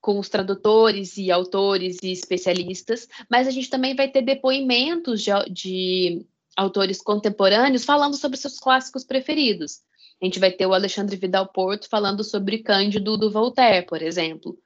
com 0.01 0.19
os 0.19 0.31
tradutores 0.31 1.19
e 1.19 1.31
autores 1.31 1.99
e 2.03 2.11
especialistas, 2.11 3.07
mas 3.31 3.47
a 3.47 3.51
gente 3.51 3.69
também 3.69 3.95
vai 3.95 4.09
ter 4.09 4.23
depoimentos 4.23 5.21
de, 5.21 5.33
de 5.51 6.27
autores 6.57 7.03
contemporâneos 7.03 7.85
falando 7.85 8.17
sobre 8.17 8.39
seus 8.39 8.59
clássicos 8.59 9.05
preferidos. 9.05 9.83
A 10.23 10.25
gente 10.25 10.41
vai 10.41 10.51
ter 10.51 10.65
o 10.65 10.73
Alexandre 10.73 11.17
Vidal 11.17 11.49
Porto 11.49 11.91
falando 11.91 12.25
sobre 12.25 12.63
Cândido 12.63 13.19
do 13.19 13.31
Voltaire, 13.31 13.85
por 13.85 14.01
exemplo. 14.01 14.57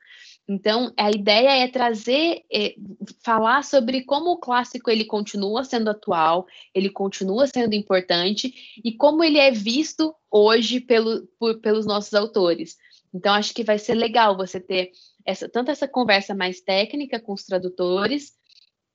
Então, 0.49 0.95
a 0.97 1.11
ideia 1.11 1.63
é 1.63 1.69
trazer, 1.69 2.43
é, 2.51 2.75
falar 3.23 3.63
sobre 3.63 4.03
como 4.05 4.31
o 4.31 4.39
clássico 4.39 4.91
ele 4.91 5.05
continua 5.05 5.63
sendo 5.63 5.91
atual, 5.91 6.47
ele 6.75 6.89
continua 6.89 7.47
sendo 7.47 7.75
importante 7.75 8.55
e 8.83 8.97
como 8.97 9.23
ele 9.23 9.37
é 9.37 9.51
visto 9.51 10.15
hoje 10.31 10.81
pelo, 10.81 11.27
por, 11.39 11.61
pelos 11.61 11.85
nossos 11.85 12.15
autores. 12.15 12.79
Então, 13.13 13.35
acho 13.35 13.53
que 13.53 13.63
vai 13.63 13.79
ser 13.79 13.95
legal 13.95 14.39
você 14.39 14.59
ter 14.59 14.91
essa, 15.27 15.47
tanto 15.51 15.71
essa 15.71 15.87
conversa 15.87 16.35
mais 16.35 16.63
técnica 16.63 17.21
com 17.21 17.35
os 17.35 17.45
tradutores 17.45 18.33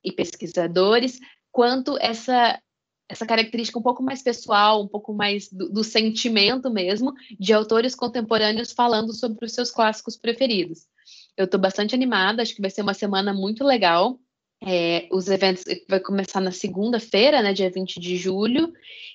e 0.02 0.10
pesquisadores, 0.10 1.20
quanto 1.52 1.96
essa, 1.98 2.60
essa 3.08 3.24
característica 3.24 3.78
um 3.78 3.82
pouco 3.82 4.02
mais 4.02 4.22
pessoal, 4.22 4.82
um 4.82 4.88
pouco 4.88 5.14
mais 5.14 5.48
do, 5.52 5.68
do 5.68 5.84
sentimento 5.84 6.68
mesmo, 6.68 7.12
de 7.38 7.52
autores 7.52 7.94
contemporâneos 7.94 8.72
falando 8.72 9.14
sobre 9.14 9.46
os 9.46 9.52
seus 9.52 9.70
clássicos 9.70 10.16
preferidos. 10.16 10.92
Eu 11.36 11.46
estou 11.46 11.60
bastante 11.60 11.94
animada, 11.94 12.42
acho 12.42 12.54
que 12.54 12.62
vai 12.62 12.70
ser 12.70 12.82
uma 12.82 12.94
semana 12.94 13.32
muito 13.32 13.64
legal. 13.64 14.18
É, 14.66 15.08
os 15.10 15.28
eventos 15.28 15.64
vai 15.88 16.00
começar 16.00 16.40
na 16.40 16.52
segunda-feira, 16.52 17.42
né, 17.42 17.52
dia 17.52 17.70
20 17.70 18.00
de 18.00 18.16
julho, 18.16 18.72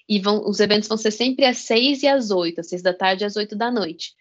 e 0.07 0.19
vão, 0.19 0.47
os 0.47 0.59
eventos 0.59 0.87
vão 0.87 0.97
ser 0.97 1.11
sempre 1.11 1.45
às 1.45 1.57
seis 1.59 2.03
e 2.03 2.07
às 2.07 2.29
oito, 2.29 2.61
às 2.61 2.69
seis 2.69 2.81
da 2.81 2.93
tarde 2.93 3.23
e 3.23 3.25
às 3.25 3.35
oito 3.35 3.55
da 3.55 3.71
noite. 3.71 4.13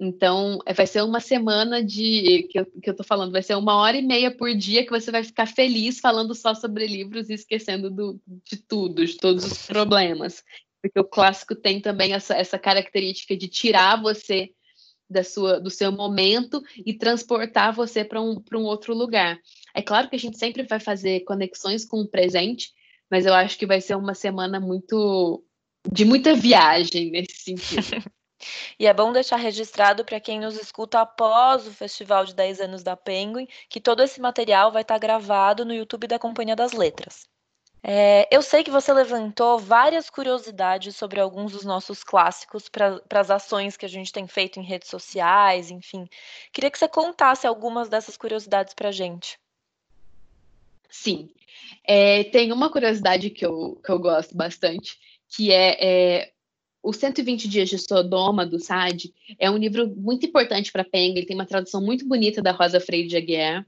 Então, 0.00 0.58
é, 0.66 0.72
vai 0.74 0.86
ser 0.86 1.02
uma 1.02 1.20
semana 1.20 1.84
de 1.84 2.48
que 2.50 2.58
eu, 2.58 2.66
que 2.66 2.90
eu 2.90 2.96
tô 2.96 3.04
falando, 3.04 3.30
vai 3.30 3.42
ser 3.42 3.54
uma 3.54 3.76
hora 3.76 3.96
e 3.96 4.02
meia 4.02 4.34
por 4.34 4.52
dia 4.54 4.84
que 4.84 4.90
você 4.90 5.12
vai 5.12 5.22
ficar 5.22 5.46
feliz 5.46 6.00
falando 6.00 6.34
só 6.34 6.54
sobre 6.54 6.86
livros 6.86 7.30
e 7.30 7.34
esquecendo 7.34 7.88
do, 7.88 8.20
de 8.26 8.56
tudo, 8.56 9.06
de 9.06 9.16
todos 9.16 9.44
os 9.44 9.66
problemas. 9.66 10.42
porque 10.82 10.98
o 10.98 11.04
clássico 11.04 11.54
tem 11.54 11.80
também 11.80 12.14
essa, 12.14 12.34
essa 12.34 12.58
característica 12.58 13.36
de 13.36 13.46
tirar 13.46 14.02
você 14.02 14.50
da 15.12 15.22
sua, 15.22 15.60
do 15.60 15.70
seu 15.70 15.92
momento 15.92 16.62
e 16.84 16.94
transportar 16.94 17.72
você 17.72 18.04
para 18.04 18.20
um, 18.20 18.42
um 18.54 18.64
outro 18.64 18.94
lugar. 18.94 19.38
É 19.74 19.82
claro 19.82 20.08
que 20.08 20.16
a 20.16 20.18
gente 20.18 20.38
sempre 20.38 20.62
vai 20.64 20.80
fazer 20.80 21.20
conexões 21.20 21.84
com 21.84 22.00
o 22.00 22.08
presente, 22.08 22.72
mas 23.10 23.26
eu 23.26 23.34
acho 23.34 23.58
que 23.58 23.66
vai 23.66 23.80
ser 23.80 23.96
uma 23.96 24.14
semana 24.14 24.58
muito 24.58 25.44
de 25.90 26.04
muita 26.04 26.34
viagem 26.34 27.10
nesse 27.10 27.36
sentido. 27.36 28.02
E 28.76 28.86
é 28.86 28.92
bom 28.92 29.12
deixar 29.12 29.36
registrado 29.36 30.04
para 30.04 30.18
quem 30.18 30.40
nos 30.40 30.56
escuta 30.60 31.00
após 31.00 31.64
o 31.64 31.72
Festival 31.72 32.24
de 32.24 32.34
10 32.34 32.60
anos 32.60 32.82
da 32.82 32.96
Penguin, 32.96 33.46
que 33.68 33.80
todo 33.80 34.02
esse 34.02 34.20
material 34.20 34.72
vai 34.72 34.82
estar 34.82 34.98
gravado 34.98 35.64
no 35.64 35.72
YouTube 35.72 36.08
da 36.08 36.18
Companhia 36.18 36.56
das 36.56 36.72
Letras. 36.72 37.28
É, 37.84 38.28
eu 38.30 38.42
sei 38.42 38.62
que 38.62 38.70
você 38.70 38.92
levantou 38.92 39.58
várias 39.58 40.08
curiosidades 40.08 40.94
sobre 40.94 41.20
alguns 41.20 41.50
dos 41.50 41.64
nossos 41.64 42.04
clássicos 42.04 42.68
para 42.68 43.02
as 43.20 43.30
ações 43.30 43.76
que 43.76 43.84
a 43.84 43.88
gente 43.88 44.12
tem 44.12 44.26
feito 44.28 44.60
em 44.60 44.62
redes 44.62 44.88
sociais, 44.88 45.70
enfim. 45.70 46.06
Queria 46.52 46.70
que 46.70 46.78
você 46.78 46.88
contasse 46.88 47.46
algumas 47.46 47.88
dessas 47.88 48.16
curiosidades 48.16 48.72
para 48.72 48.90
a 48.90 48.92
gente. 48.92 49.36
Sim. 50.88 51.30
É, 51.84 52.24
tem 52.24 52.52
uma 52.52 52.70
curiosidade 52.70 53.30
que 53.30 53.44
eu, 53.44 53.80
que 53.84 53.90
eu 53.90 53.98
gosto 53.98 54.36
bastante, 54.36 54.96
que 55.28 55.50
é, 55.50 55.76
é 55.80 56.32
o 56.82 56.92
120 56.92 57.48
Dias 57.48 57.68
de 57.68 57.78
Sodoma, 57.78 58.46
do 58.46 58.60
Sade, 58.60 59.12
é 59.38 59.50
um 59.50 59.56
livro 59.56 59.88
muito 59.96 60.26
importante 60.26 60.70
para 60.70 60.84
Penga, 60.84 61.18
ele 61.18 61.26
tem 61.26 61.36
uma 61.36 61.46
tradução 61.46 61.80
muito 61.80 62.06
bonita 62.06 62.42
da 62.42 62.52
Rosa 62.52 62.78
Freire 62.78 63.08
de 63.08 63.16
Aguiar. 63.16 63.66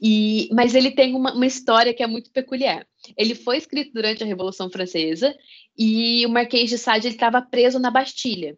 E, 0.00 0.48
mas 0.52 0.74
ele 0.74 0.90
tem 0.90 1.14
uma, 1.14 1.32
uma, 1.32 1.46
história 1.46 1.94
que 1.94 2.02
é 2.02 2.06
muito 2.06 2.30
peculiar. 2.30 2.86
Ele 3.16 3.34
foi 3.34 3.56
escrito 3.56 3.92
durante 3.92 4.22
a 4.22 4.26
Revolução 4.26 4.70
Francesa 4.70 5.34
e 5.76 6.24
o 6.26 6.28
Marquês 6.28 6.68
de 6.68 6.76
Sade 6.76 7.08
estava 7.08 7.40
preso 7.40 7.78
na 7.78 7.90
Bastilha. 7.90 8.56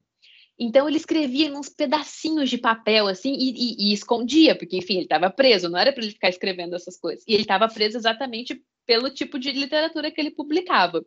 Então 0.59 0.89
ele 0.89 0.97
escrevia 0.97 1.47
em 1.47 1.57
uns 1.57 1.69
pedacinhos 1.69 2.51
de 2.51 2.59
papel 2.59 3.07
assim 3.07 3.33
e, 3.33 3.51
e, 3.51 3.91
e 3.91 3.93
escondia, 3.93 4.57
porque 4.57 4.77
enfim 4.77 4.95
ele 4.95 5.03
estava 5.05 5.31
preso, 5.31 5.69
não 5.69 5.79
era 5.79 5.93
para 5.93 6.03
ele 6.03 6.13
ficar 6.13 6.29
escrevendo 6.29 6.75
essas 6.75 6.99
coisas. 6.99 7.25
E 7.29 7.33
ele 7.33 7.43
estava 7.43 7.69
preso 7.69 7.97
exatamente 7.97 8.61
pelo 8.85 9.09
tipo 9.09 9.39
de 9.39 9.53
literatura 9.53 10.11
que 10.11 10.21
ele 10.21 10.33
publicava. 10.33 11.05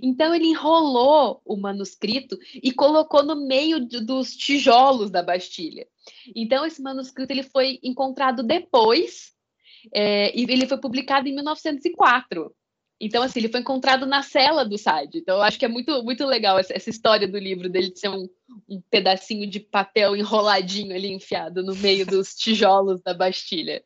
Então 0.00 0.34
ele 0.34 0.46
enrolou 0.46 1.40
o 1.44 1.56
manuscrito 1.56 2.38
e 2.54 2.70
colocou 2.70 3.24
no 3.24 3.46
meio 3.46 3.80
de, 3.80 4.04
dos 4.04 4.36
tijolos 4.36 5.10
da 5.10 5.22
Bastilha. 5.22 5.86
Então 6.34 6.64
esse 6.64 6.80
manuscrito 6.80 7.32
ele 7.32 7.42
foi 7.42 7.80
encontrado 7.82 8.44
depois 8.44 9.35
é, 9.92 10.36
e 10.36 10.42
ele 10.42 10.66
foi 10.66 10.78
publicado 10.78 11.28
em 11.28 11.34
1904. 11.34 12.54
Então, 12.98 13.22
assim, 13.22 13.40
ele 13.40 13.48
foi 13.48 13.60
encontrado 13.60 14.06
na 14.06 14.22
cela 14.22 14.64
do 14.64 14.78
Sade. 14.78 15.18
Então, 15.18 15.36
eu 15.36 15.42
acho 15.42 15.58
que 15.58 15.66
é 15.66 15.68
muito, 15.68 16.02
muito 16.02 16.24
legal 16.24 16.58
essa, 16.58 16.74
essa 16.74 16.88
história 16.88 17.28
do 17.28 17.38
livro, 17.38 17.68
dele 17.68 17.90
de 17.90 18.00
ser 18.00 18.08
um, 18.08 18.28
um, 18.68 18.80
pedacinho 18.90 19.46
de 19.46 19.60
papel 19.60 20.16
enroladinho 20.16 20.94
ali, 20.94 21.12
enfiado 21.12 21.62
no 21.62 21.74
meio 21.76 22.06
dos 22.06 22.34
tijolos 22.34 23.02
da 23.02 23.12
Bastilha. 23.12 23.84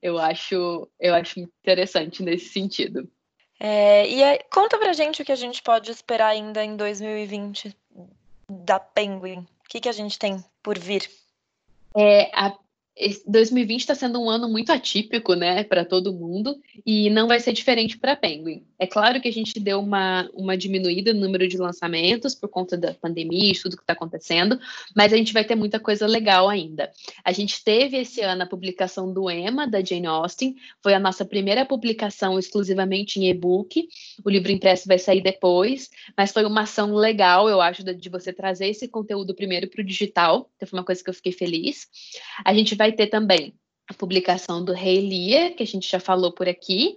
Eu 0.00 0.16
acho, 0.18 0.88
eu 0.98 1.14
acho 1.14 1.40
interessante 1.40 2.22
nesse 2.22 2.50
sentido. 2.50 3.10
É, 3.58 4.08
e 4.08 4.22
aí, 4.22 4.38
conta 4.50 4.78
pra 4.78 4.92
gente 4.92 5.22
o 5.22 5.24
que 5.24 5.32
a 5.32 5.36
gente 5.36 5.60
pode 5.62 5.90
esperar 5.90 6.28
ainda 6.28 6.64
em 6.64 6.76
2020 6.76 7.76
da 8.48 8.78
Penguin. 8.78 9.40
O 9.40 9.68
que, 9.68 9.80
que 9.80 9.88
a 9.88 9.92
gente 9.92 10.18
tem 10.18 10.42
por 10.62 10.78
vir? 10.78 11.10
É, 11.96 12.30
a 12.32 12.56
2020 13.26 13.80
está 13.80 13.94
sendo 13.94 14.20
um 14.20 14.30
ano 14.30 14.48
muito 14.48 14.70
atípico, 14.70 15.34
né, 15.34 15.64
para 15.64 15.84
todo 15.84 16.12
mundo, 16.12 16.60
e 16.86 17.10
não 17.10 17.28
vai 17.28 17.40
ser 17.40 17.52
diferente 17.52 17.98
para 17.98 18.16
Penguin. 18.16 18.64
É 18.82 18.86
claro 18.88 19.20
que 19.20 19.28
a 19.28 19.32
gente 19.32 19.60
deu 19.60 19.78
uma, 19.78 20.28
uma 20.34 20.56
diminuída 20.56 21.14
no 21.14 21.20
número 21.20 21.46
de 21.46 21.56
lançamentos 21.56 22.34
por 22.34 22.48
conta 22.48 22.76
da 22.76 22.92
pandemia 22.92 23.52
e 23.52 23.56
tudo 23.56 23.76
que 23.76 23.82
está 23.84 23.92
acontecendo, 23.92 24.58
mas 24.92 25.12
a 25.12 25.16
gente 25.16 25.32
vai 25.32 25.44
ter 25.44 25.54
muita 25.54 25.78
coisa 25.78 26.04
legal 26.04 26.48
ainda. 26.48 26.90
A 27.24 27.30
gente 27.30 27.62
teve 27.62 27.98
esse 27.98 28.22
ano 28.22 28.42
a 28.42 28.46
publicação 28.46 29.12
do 29.12 29.30
Emma, 29.30 29.68
da 29.68 29.80
Jane 29.80 30.08
Austen, 30.08 30.56
foi 30.82 30.94
a 30.94 30.98
nossa 30.98 31.24
primeira 31.24 31.64
publicação 31.64 32.36
exclusivamente 32.40 33.20
em 33.20 33.28
e-book. 33.28 33.88
O 34.24 34.28
livro 34.28 34.50
impresso 34.50 34.88
vai 34.88 34.98
sair 34.98 35.22
depois, 35.22 35.88
mas 36.16 36.32
foi 36.32 36.44
uma 36.44 36.62
ação 36.62 36.92
legal, 36.92 37.48
eu 37.48 37.60
acho, 37.60 37.84
de 37.84 38.08
você 38.08 38.32
trazer 38.32 38.66
esse 38.66 38.88
conteúdo 38.88 39.32
primeiro 39.32 39.68
para 39.68 39.80
o 39.80 39.84
digital, 39.84 40.50
então 40.56 40.68
foi 40.68 40.76
uma 40.80 40.84
coisa 40.84 41.04
que 41.04 41.08
eu 41.08 41.14
fiquei 41.14 41.30
feliz. 41.30 41.86
A 42.44 42.52
gente 42.52 42.74
vai 42.74 42.90
ter 42.90 43.06
também 43.06 43.54
a 43.88 43.94
publicação 43.94 44.64
do 44.64 44.72
Rei 44.72 45.00
Lia, 45.00 45.52
que 45.52 45.62
a 45.62 45.66
gente 45.66 45.88
já 45.88 46.00
falou 46.00 46.32
por 46.32 46.48
aqui, 46.48 46.96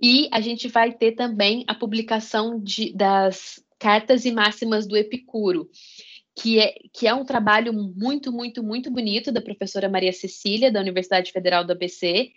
e 0.00 0.28
a 0.32 0.40
gente 0.40 0.68
vai 0.68 0.92
ter 0.92 1.12
também 1.12 1.64
a 1.66 1.74
publicação 1.74 2.60
de, 2.60 2.92
das 2.92 3.62
cartas 3.78 4.24
e 4.24 4.32
máximas 4.32 4.86
do 4.86 4.96
Epicuro, 4.96 5.68
que 6.36 6.60
é, 6.60 6.74
que 6.92 7.06
é 7.06 7.14
um 7.14 7.24
trabalho 7.24 7.72
muito, 7.72 8.32
muito, 8.32 8.62
muito 8.62 8.90
bonito 8.90 9.32
da 9.32 9.40
professora 9.40 9.88
Maria 9.88 10.12
Cecília, 10.12 10.70
da 10.70 10.80
Universidade 10.80 11.32
Federal 11.32 11.64
do 11.64 11.72
ABC, 11.72 12.32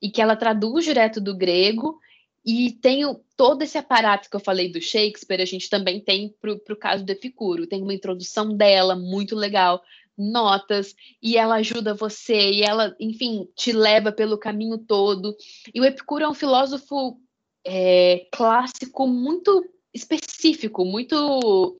e 0.00 0.10
que 0.10 0.20
ela 0.20 0.36
traduz 0.36 0.84
direto 0.84 1.20
do 1.20 1.36
grego, 1.36 1.98
e 2.44 2.72
tem 2.72 3.02
todo 3.36 3.62
esse 3.62 3.78
aparato 3.78 4.28
que 4.28 4.34
eu 4.34 4.40
falei 4.40 4.70
do 4.70 4.80
Shakespeare, 4.80 5.40
a 5.40 5.46
gente 5.46 5.70
também 5.70 6.00
tem 6.00 6.34
para 6.40 6.52
o 6.52 6.76
caso 6.76 7.04
do 7.04 7.10
Epicuro. 7.10 7.68
Tem 7.68 7.80
uma 7.80 7.94
introdução 7.94 8.56
dela 8.56 8.96
muito 8.96 9.36
legal, 9.36 9.80
notas 10.16 10.94
e 11.22 11.36
ela 11.36 11.56
ajuda 11.56 11.94
você 11.94 12.50
e 12.50 12.62
ela, 12.62 12.94
enfim, 13.00 13.48
te 13.56 13.72
leva 13.72 14.12
pelo 14.12 14.38
caminho 14.38 14.78
todo. 14.78 15.36
E 15.74 15.80
o 15.80 15.84
Epicuro 15.84 16.24
é 16.24 16.28
um 16.28 16.34
filósofo 16.34 17.18
é, 17.64 18.26
clássico 18.32 19.06
muito 19.06 19.64
específico, 19.94 20.84
muito 20.84 21.76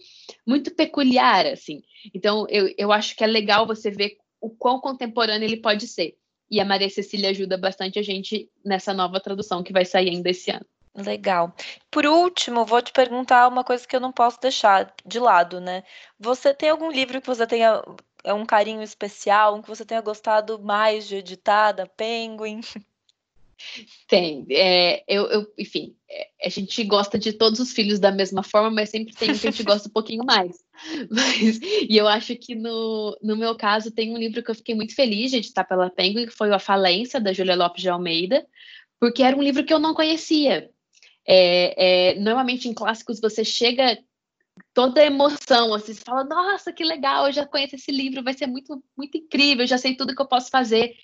muito 0.47 0.75
peculiar, 0.75 1.47
assim. 1.47 1.83
Então, 2.15 2.47
eu, 2.49 2.73
eu 2.77 2.93
acho 2.93 3.17
que 3.17 3.25
é 3.25 3.27
legal 3.27 3.67
você 3.67 3.91
ver 3.91 4.17
o 4.41 4.51
quão 4.51 4.81
contemporâneo 4.81 5.47
ele 5.47 5.57
pode 5.57 5.87
ser. 5.87 6.17
E 6.51 6.61
a 6.61 6.65
Maria 6.65 6.91
Cecília 6.91 7.31
ajuda 7.31 7.57
bastante 7.57 7.99
a 7.99 8.03
gente 8.03 8.51
nessa 8.65 8.93
nova 8.93 9.21
tradução 9.21 9.63
que 9.63 9.73
vai 9.73 9.85
sair 9.85 10.11
ainda 10.11 10.31
esse 10.31 10.51
ano. 10.51 10.67
Legal. 10.95 11.55
Por 11.91 12.05
último, 12.05 12.67
vou 12.67 12.83
te 12.83 12.93
perguntar 12.93 13.49
uma 13.49 13.65
coisa 13.65 13.87
que 13.89 13.97
eu 13.97 14.01
não 14.01 14.13
posso 14.13 14.39
deixar 14.39 14.95
de 15.07 15.19
lado, 15.19 15.59
né? 15.59 15.83
Você 16.21 16.53
tem 16.53 16.69
algum 16.69 16.91
livro 16.91 17.19
que 17.21 17.27
você 17.27 17.47
tenha 17.47 17.83
é 18.25 18.33
um 18.33 18.47
carinho 18.47 18.83
especial, 18.83 19.57
um 19.57 19.63
que 19.63 19.69
você 19.69 19.85
tenha 19.85 20.01
gostado 20.01 20.59
mais 20.59 21.07
de 21.07 21.17
editar 21.17 21.73
da 21.73 21.87
Penguin? 21.87 22.61
Tem. 24.09 24.47
É, 24.51 25.03
eu, 25.07 25.25
eu, 25.27 25.47
enfim, 25.59 25.95
é, 26.11 26.29
a 26.45 26.49
gente 26.49 26.83
gosta 26.85 27.19
de 27.19 27.33
todos 27.33 27.61
os 27.61 27.73
filhos 27.73 27.99
da 27.99 28.11
mesma 28.11 28.43
forma, 28.43 28.71
mas 28.71 28.91
sempre 28.91 29.15
tem 29.15 29.31
um 29.31 29.39
que 29.39 29.47
a 29.47 29.51
gente 29.51 29.63
gosta 29.63 29.89
um 29.89 29.93
pouquinho 29.93 30.25
mais. 30.25 30.63
Mas, 31.11 31.61
e 31.63 31.97
eu 31.97 32.09
acho 32.09 32.35
que 32.35 32.57
no, 32.57 33.17
no 33.23 33.37
meu 33.37 33.55
caso 33.55 33.91
tem 33.91 34.13
um 34.13 34.19
livro 34.19 34.43
que 34.43 34.51
eu 34.51 34.55
fiquei 34.55 34.75
muito 34.75 34.95
feliz 34.95 35.31
de 35.31 35.37
editar 35.37 35.65
pela 35.65 35.91
Penguin, 35.91 36.27
que 36.27 36.33
foi 36.33 36.53
A 36.53 36.59
Falência, 36.59 37.21
da 37.21 37.33
Julia 37.33 37.55
Lopes 37.55 37.83
de 37.83 37.89
Almeida, 37.89 38.45
porque 38.99 39.23
era 39.23 39.37
um 39.37 39.43
livro 39.43 39.65
que 39.65 39.73
eu 39.73 39.79
não 39.79 39.95
conhecia. 39.95 40.69
É, 41.25 42.11
é, 42.15 42.19
normalmente 42.19 42.69
em 42.69 42.75
clássicos 42.75 43.21
você 43.21 43.45
chega 43.45 43.97
toda 44.75 45.05
emoção, 45.05 45.75
assim, 45.75 45.95
você 45.95 46.01
fala, 46.01 46.25
nossa, 46.25 46.73
que 46.73 46.85
legal, 46.85 47.27
eu 47.27 47.33
já 47.33 47.47
conheço 47.47 47.77
esse 47.77 47.91
livro, 47.91 48.23
vai 48.23 48.35
ser 48.35 48.47
muito, 48.47 48.83
muito 48.97 49.17
incrível, 49.17 49.67
já 49.67 49.79
sei 49.79 49.97
tudo 49.97 50.15
que 50.15 50.23
eu 50.23 50.29
posso 50.29 50.51
fazer. 50.51 50.95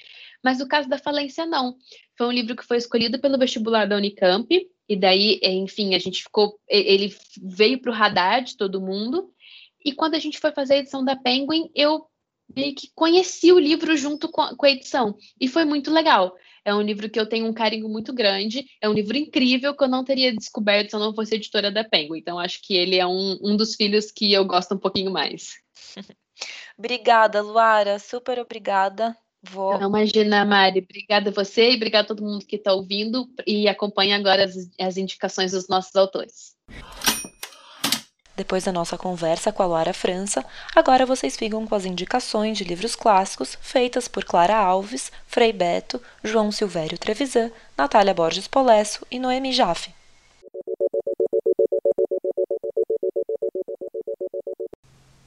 Mas 0.42 0.58
no 0.58 0.68
caso 0.68 0.88
da 0.88 0.98
falência, 0.98 1.44
não. 1.44 1.76
Foi 2.16 2.26
um 2.26 2.32
livro 2.32 2.54
que 2.54 2.64
foi 2.64 2.76
escolhido 2.76 3.20
pelo 3.20 3.38
vestibular 3.38 3.86
da 3.86 3.96
Unicamp, 3.96 4.48
e 4.88 4.96
daí, 4.96 5.38
enfim, 5.42 5.94
a 5.94 5.98
gente 5.98 6.22
ficou. 6.22 6.58
Ele 6.66 7.14
veio 7.42 7.80
para 7.80 7.90
o 7.90 7.94
radar 7.94 8.42
de 8.42 8.56
todo 8.56 8.80
mundo. 8.80 9.30
E 9.84 9.92
quando 9.92 10.14
a 10.14 10.18
gente 10.18 10.38
foi 10.38 10.50
fazer 10.52 10.74
a 10.74 10.78
edição 10.78 11.04
da 11.04 11.14
Penguin, 11.14 11.70
eu 11.74 12.06
meio 12.56 12.74
que 12.74 12.90
conheci 12.94 13.52
o 13.52 13.58
livro 13.58 13.94
junto 13.96 14.28
com 14.30 14.42
a 14.64 14.70
edição. 14.70 15.16
E 15.38 15.46
foi 15.46 15.64
muito 15.66 15.90
legal. 15.90 16.34
É 16.64 16.74
um 16.74 16.80
livro 16.80 17.08
que 17.08 17.18
eu 17.18 17.26
tenho 17.26 17.46
um 17.46 17.52
carinho 17.52 17.88
muito 17.88 18.12
grande. 18.12 18.66
É 18.80 18.88
um 18.88 18.92
livro 18.92 19.16
incrível 19.16 19.76
que 19.76 19.84
eu 19.84 19.88
não 19.88 20.04
teria 20.04 20.34
descoberto 20.34 20.90
se 20.90 20.96
eu 20.96 21.00
não 21.00 21.14
fosse 21.14 21.34
editora 21.34 21.70
da 21.70 21.84
Penguin. 21.84 22.18
Então, 22.18 22.38
acho 22.38 22.60
que 22.62 22.76
ele 22.76 22.96
é 22.96 23.06
um, 23.06 23.38
um 23.42 23.56
dos 23.56 23.74
filhos 23.74 24.10
que 24.10 24.32
eu 24.32 24.44
gosto 24.44 24.74
um 24.74 24.78
pouquinho 24.78 25.10
mais. 25.10 25.54
obrigada, 26.78 27.40
Luara. 27.40 27.98
Super 27.98 28.38
obrigada. 28.38 29.16
Vou... 29.42 29.78
Não, 29.78 29.88
imagina, 29.88 30.44
Mari. 30.44 30.80
Obrigada 30.80 31.30
a 31.30 31.32
você 31.32 31.70
e 31.70 31.76
obrigada 31.76 32.04
a 32.04 32.08
todo 32.08 32.24
mundo 32.24 32.44
que 32.44 32.56
está 32.56 32.72
ouvindo 32.72 33.28
e 33.46 33.68
acompanha 33.68 34.16
agora 34.16 34.44
as, 34.44 34.54
as 34.80 34.96
indicações 34.96 35.52
dos 35.52 35.68
nossos 35.68 35.94
autores. 35.94 36.56
Depois 38.38 38.62
da 38.62 38.70
nossa 38.70 38.96
conversa 38.96 39.50
com 39.50 39.64
a 39.64 39.66
Luara 39.66 39.92
França, 39.92 40.44
agora 40.72 41.04
vocês 41.04 41.36
ficam 41.36 41.66
com 41.66 41.74
as 41.74 41.84
indicações 41.84 42.56
de 42.56 42.62
livros 42.62 42.94
clássicos 42.94 43.58
feitas 43.60 44.06
por 44.06 44.24
Clara 44.24 44.56
Alves, 44.56 45.10
Frei 45.26 45.52
Beto, 45.52 46.00
João 46.22 46.52
Silvério 46.52 46.96
Trevisan, 46.96 47.50
Natália 47.76 48.14
Borges 48.14 48.46
Polesso 48.46 49.04
e 49.10 49.18
Noemi 49.18 49.52
Jaffe. 49.52 49.92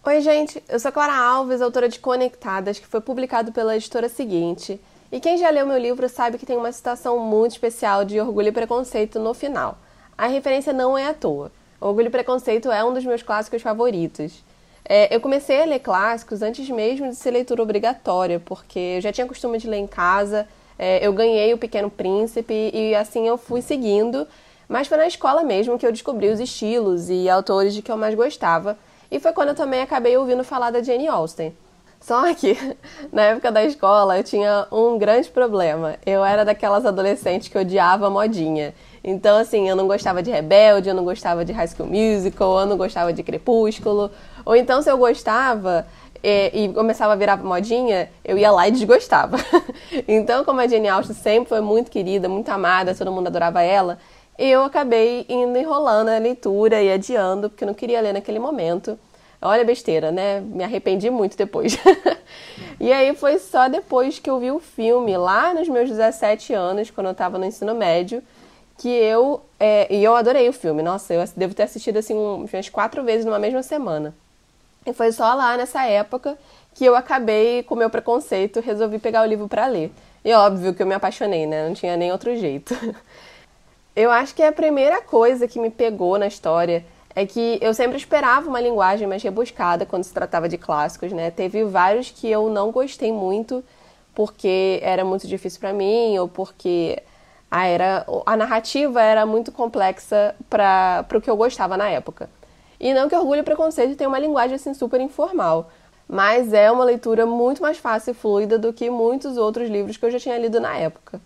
Oi, 0.06 0.21
gente, 0.21 0.63
eu 0.69 0.80
sou 0.80 0.93
Clara 0.93 1.13
Alves, 1.13 1.62
autora 1.62 1.89
de 1.89 2.00
Conectadas, 2.00 2.80
que 2.80 2.88
foi 2.88 3.02
publicado 3.02 3.52
pela 3.52 3.76
editora 3.76 4.08
seguinte. 4.08 4.80
E 5.12 5.19
quem 5.19 5.38
já 5.38 5.50
leu 5.50 5.67
meu 5.67 5.78
livro 5.78 6.08
sabe 6.08 6.38
que 6.38 6.45
tem 6.45 6.56
uma 6.56 6.71
citação 6.71 7.19
muito 7.19 7.52
especial 7.52 8.06
de 8.06 8.21
orgulho 8.21 8.47
e 8.47 8.54
preconceito 8.54 9.19
no 9.19 9.34
final. 9.34 9.78
A 10.17 10.28
referência 10.28 10.71
não 10.71 10.97
é 10.97 11.08
à 11.08 11.13
toa. 11.13 11.52
Orgulho 11.82 12.08
e 12.08 12.12
Preconceito 12.12 12.70
é 12.72 12.86
um 12.86 12.94
dos 12.94 13.04
meus 13.04 13.24
clássicos 13.24 13.63
favoritos. 13.63 14.44
É, 14.88 15.13
eu 15.13 15.20
comecei 15.20 15.63
a 15.63 15.65
ler 15.65 15.80
clássicos 15.80 16.44
antes 16.44 16.70
mesmo 16.70 17.10
de 17.10 17.15
ser 17.15 17.32
leitura 17.32 17.63
obrigatória, 17.63 18.39
porque 18.39 18.78
eu 18.98 19.02
já 19.02 19.12
tinha 19.12 19.26
costume 19.26 19.58
de 19.58 19.67
ler 19.67 19.78
em 19.78 19.88
casa, 19.88 20.48
é, 20.78 21.06
eu 21.06 21.12
ganhei 21.12 21.52
O 21.54 21.58
Pequeno 21.58 21.89
Príncipe 21.89 22.70
e 22.72 22.94
assim 22.94 23.28
eu 23.28 23.36
fui 23.36 23.63
seguindo, 23.63 24.28
mas 24.70 24.88
foi 24.88 24.98
na 24.98 25.08
escola 25.08 25.44
mesmo 25.44 25.80
que 25.80 25.86
eu 25.86 25.91
descobri 25.91 26.30
os 26.30 26.39
estilos 26.39 27.10
e 27.10 27.28
autores 27.28 27.74
de 27.74 27.82
que 27.82 27.91
eu 27.91 27.98
mais 27.98 28.13
gostava, 28.13 28.78
e 29.10 29.20
foi 29.20 29.34
quando 29.34 29.50
eu 29.50 29.56
também 29.56 29.82
acabei 29.82 30.15
ouvindo 30.15 30.44
falar 30.44 30.70
da 30.70 30.84
Jane 30.84 31.08
Austen. 31.08 31.52
Só 32.00 32.34
que, 32.34 32.58
na 33.12 33.24
época 33.24 33.52
da 33.52 33.63
escola, 33.63 34.17
eu 34.17 34.24
tinha 34.24 34.67
um 34.72 34.98
grande 34.98 35.30
problema. 35.30 35.96
Eu 36.06 36.26
era 36.26 36.44
daquelas 36.44 36.86
adolescentes 36.86 37.48
que 37.48 37.58
odiava 37.58 38.10
modinha. 38.10 38.74
Então, 39.04 39.38
assim, 39.38 39.68
eu 39.68 39.76
não 39.76 39.88
gostava 39.88 40.22
de 40.22 40.30
Rebelde, 40.30 40.90
eu 40.90 40.96
não 40.96 41.04
gostava 41.04 41.44
de 41.44 41.52
High 41.52 41.68
School 41.68 41.90
Musical, 41.90 42.60
eu 42.60 42.66
não 42.66 42.78
gostava 42.78 43.12
de 43.12 43.24
Crepúsculo. 43.24 44.12
Ou 44.46 44.56
então, 44.56 44.82
se 44.82 44.92
eu 44.92 44.98
gostava 44.98 45.88
e, 46.24 46.66
e 46.66 46.74
começava 46.74 47.14
a 47.14 47.16
virar 47.16 47.38
modinha, 47.38 48.10
eu 48.24 48.38
ia 48.38 48.52
lá 48.52 48.68
e 48.68 48.72
desgostava. 48.72 49.38
então, 50.08 50.44
como 50.44 50.62
a 50.62 50.68
Jane 50.68 50.88
Austen 50.88 51.16
sempre 51.16 51.50
foi 51.50 51.62
muito 51.62 51.90
querida, 51.90 52.30
muito 52.30 52.50
amada, 52.50 52.94
todo 52.94 53.12
mundo 53.12 53.28
adorava 53.28 53.62
ela, 53.62 53.98
eu 54.38 54.64
acabei 54.64 55.26
indo 55.28 55.58
enrolando 55.58 56.10
a 56.10 56.18
leitura 56.18 56.82
e 56.82 56.92
adiando, 56.92 57.50
porque 57.50 57.64
eu 57.64 57.68
não 57.68 57.74
queria 57.74 58.02
ler 58.02 58.14
naquele 58.14 58.40
momento. 58.40 58.98
Olha 59.42 59.66
besteira, 59.66 60.12
né? 60.12 60.40
Me 60.40 60.64
arrependi 60.64 61.10
muito 61.10 61.36
depois. 61.36 61.76
e 62.80 62.94
aí 62.94 63.16
foi 63.16 63.40
só 63.40 63.68
depois 63.68 64.20
que 64.20 64.30
eu 64.30 64.40
vi 64.40 64.52
o 64.52 64.60
filme, 64.60 65.18
lá 65.18 65.52
nos 65.54 65.68
meus 65.68 65.90
17 65.90 66.54
anos, 66.54 66.92
quando 66.92 67.08
eu 67.08 67.16
tava 67.16 67.40
no 67.40 67.46
ensino 67.46 67.74
médio, 67.74 68.22
que 68.82 68.89
eu. 68.89 69.44
É, 69.60 69.94
e 69.94 70.04
eu 70.04 70.15
adorei 70.15 70.50
o 70.50 70.54
filme. 70.54 70.82
Nossa, 70.82 71.13
eu 71.13 71.24
devo 71.38 71.54
ter 71.54 71.63
assistido 71.63 71.98
assim 71.98 72.15
umas 72.15 72.70
quatro 72.70 73.04
vezes 73.04 73.24
numa 73.24 73.38
mesma 73.38 73.62
semana. 73.62 74.12
E 74.84 74.91
foi 74.91 75.12
só 75.12 75.36
lá 75.36 75.56
nessa 75.56 75.86
época 75.86 76.36
que 76.74 76.84
eu 76.84 76.96
acabei 76.96 77.62
com 77.62 77.76
o 77.76 77.78
meu 77.78 77.91
preconceito 77.91 78.60
resolvi 78.60 78.98
pegar 78.98 79.22
o 79.22 79.26
livro 79.26 79.48
para 79.48 79.67
ler. 79.67 79.91
E 80.26 80.34
óbvio 80.34 80.74
que 80.74 80.82
eu 80.82 80.88
me 80.88 80.96
apaixonei, 80.96 81.46
né? 81.46 81.67
Não 81.67 81.76
tinha 81.76 81.96
nem 81.96 82.12
outro 82.12 82.36
jeito. 82.36 82.76
Eu 83.94 84.10
acho 84.10 84.34
que 84.34 84.41
a 84.41 84.54
primeira 84.54 85.02
coisa 85.02 85.50
que 85.50 85.60
me 85.60 85.70
pegou 85.70 86.17
na 86.17 86.26
história 86.26 86.86
é 87.13 87.26
que 87.26 87.60
eu 87.62 87.74
sempre 87.74 87.98
esperava 87.98 88.48
uma 88.48 88.62
linguagem 88.62 89.06
mais 89.06 89.22
rebuscada 89.22 89.86
quando 89.86 90.06
se 90.06 90.13
tratava 90.13 90.48
de 90.48 90.58
clássicos, 90.58 91.12
né? 91.12 91.30
Teve 91.30 91.65
vários 91.65 92.10
que 92.10 92.26
eu 92.26 92.50
não 92.50 92.72
gostei 92.72 93.12
muito 93.12 93.62
porque 94.15 94.80
era 94.82 95.04
muito 95.04 95.28
difícil 95.28 95.60
para 95.60 95.74
mim 95.74 96.17
ou 96.17 96.30
porque 96.30 97.04
a, 97.52 97.66
era, 97.68 98.06
a 98.26 98.38
narrativa 98.38 99.02
era 99.02 99.26
muito 99.26 99.52
complexa 99.52 100.34
para 100.50 101.06
o 101.14 101.20
que 101.20 101.30
eu 101.30 101.36
gostava 101.36 101.76
na 101.76 101.90
época. 101.90 102.30
E 102.80 102.94
não 102.94 103.10
que 103.10 103.16
Orgulho 103.16 103.42
e 103.42 103.44
Preconceito 103.44 103.98
tenha 103.98 104.08
uma 104.08 104.18
linguagem 104.18 104.56
assim 104.56 104.74
super 104.74 105.02
informal, 105.02 105.70
mas 106.08 106.54
é 106.54 106.72
uma 106.72 106.86
leitura 106.86 107.26
muito 107.26 107.62
mais 107.62 107.78
fácil 107.78 108.12
e 108.12 108.14
fluida 108.14 108.58
do 108.58 108.72
que 108.72 108.90
muitos 108.90 109.38
outros 109.38 109.70
livros 109.70 109.98
que 109.98 110.06
eu 110.06 110.12
já 110.12 110.20
tinha 110.20 110.38
lido 110.38 110.62
na 110.62 110.78
época. 110.78 111.20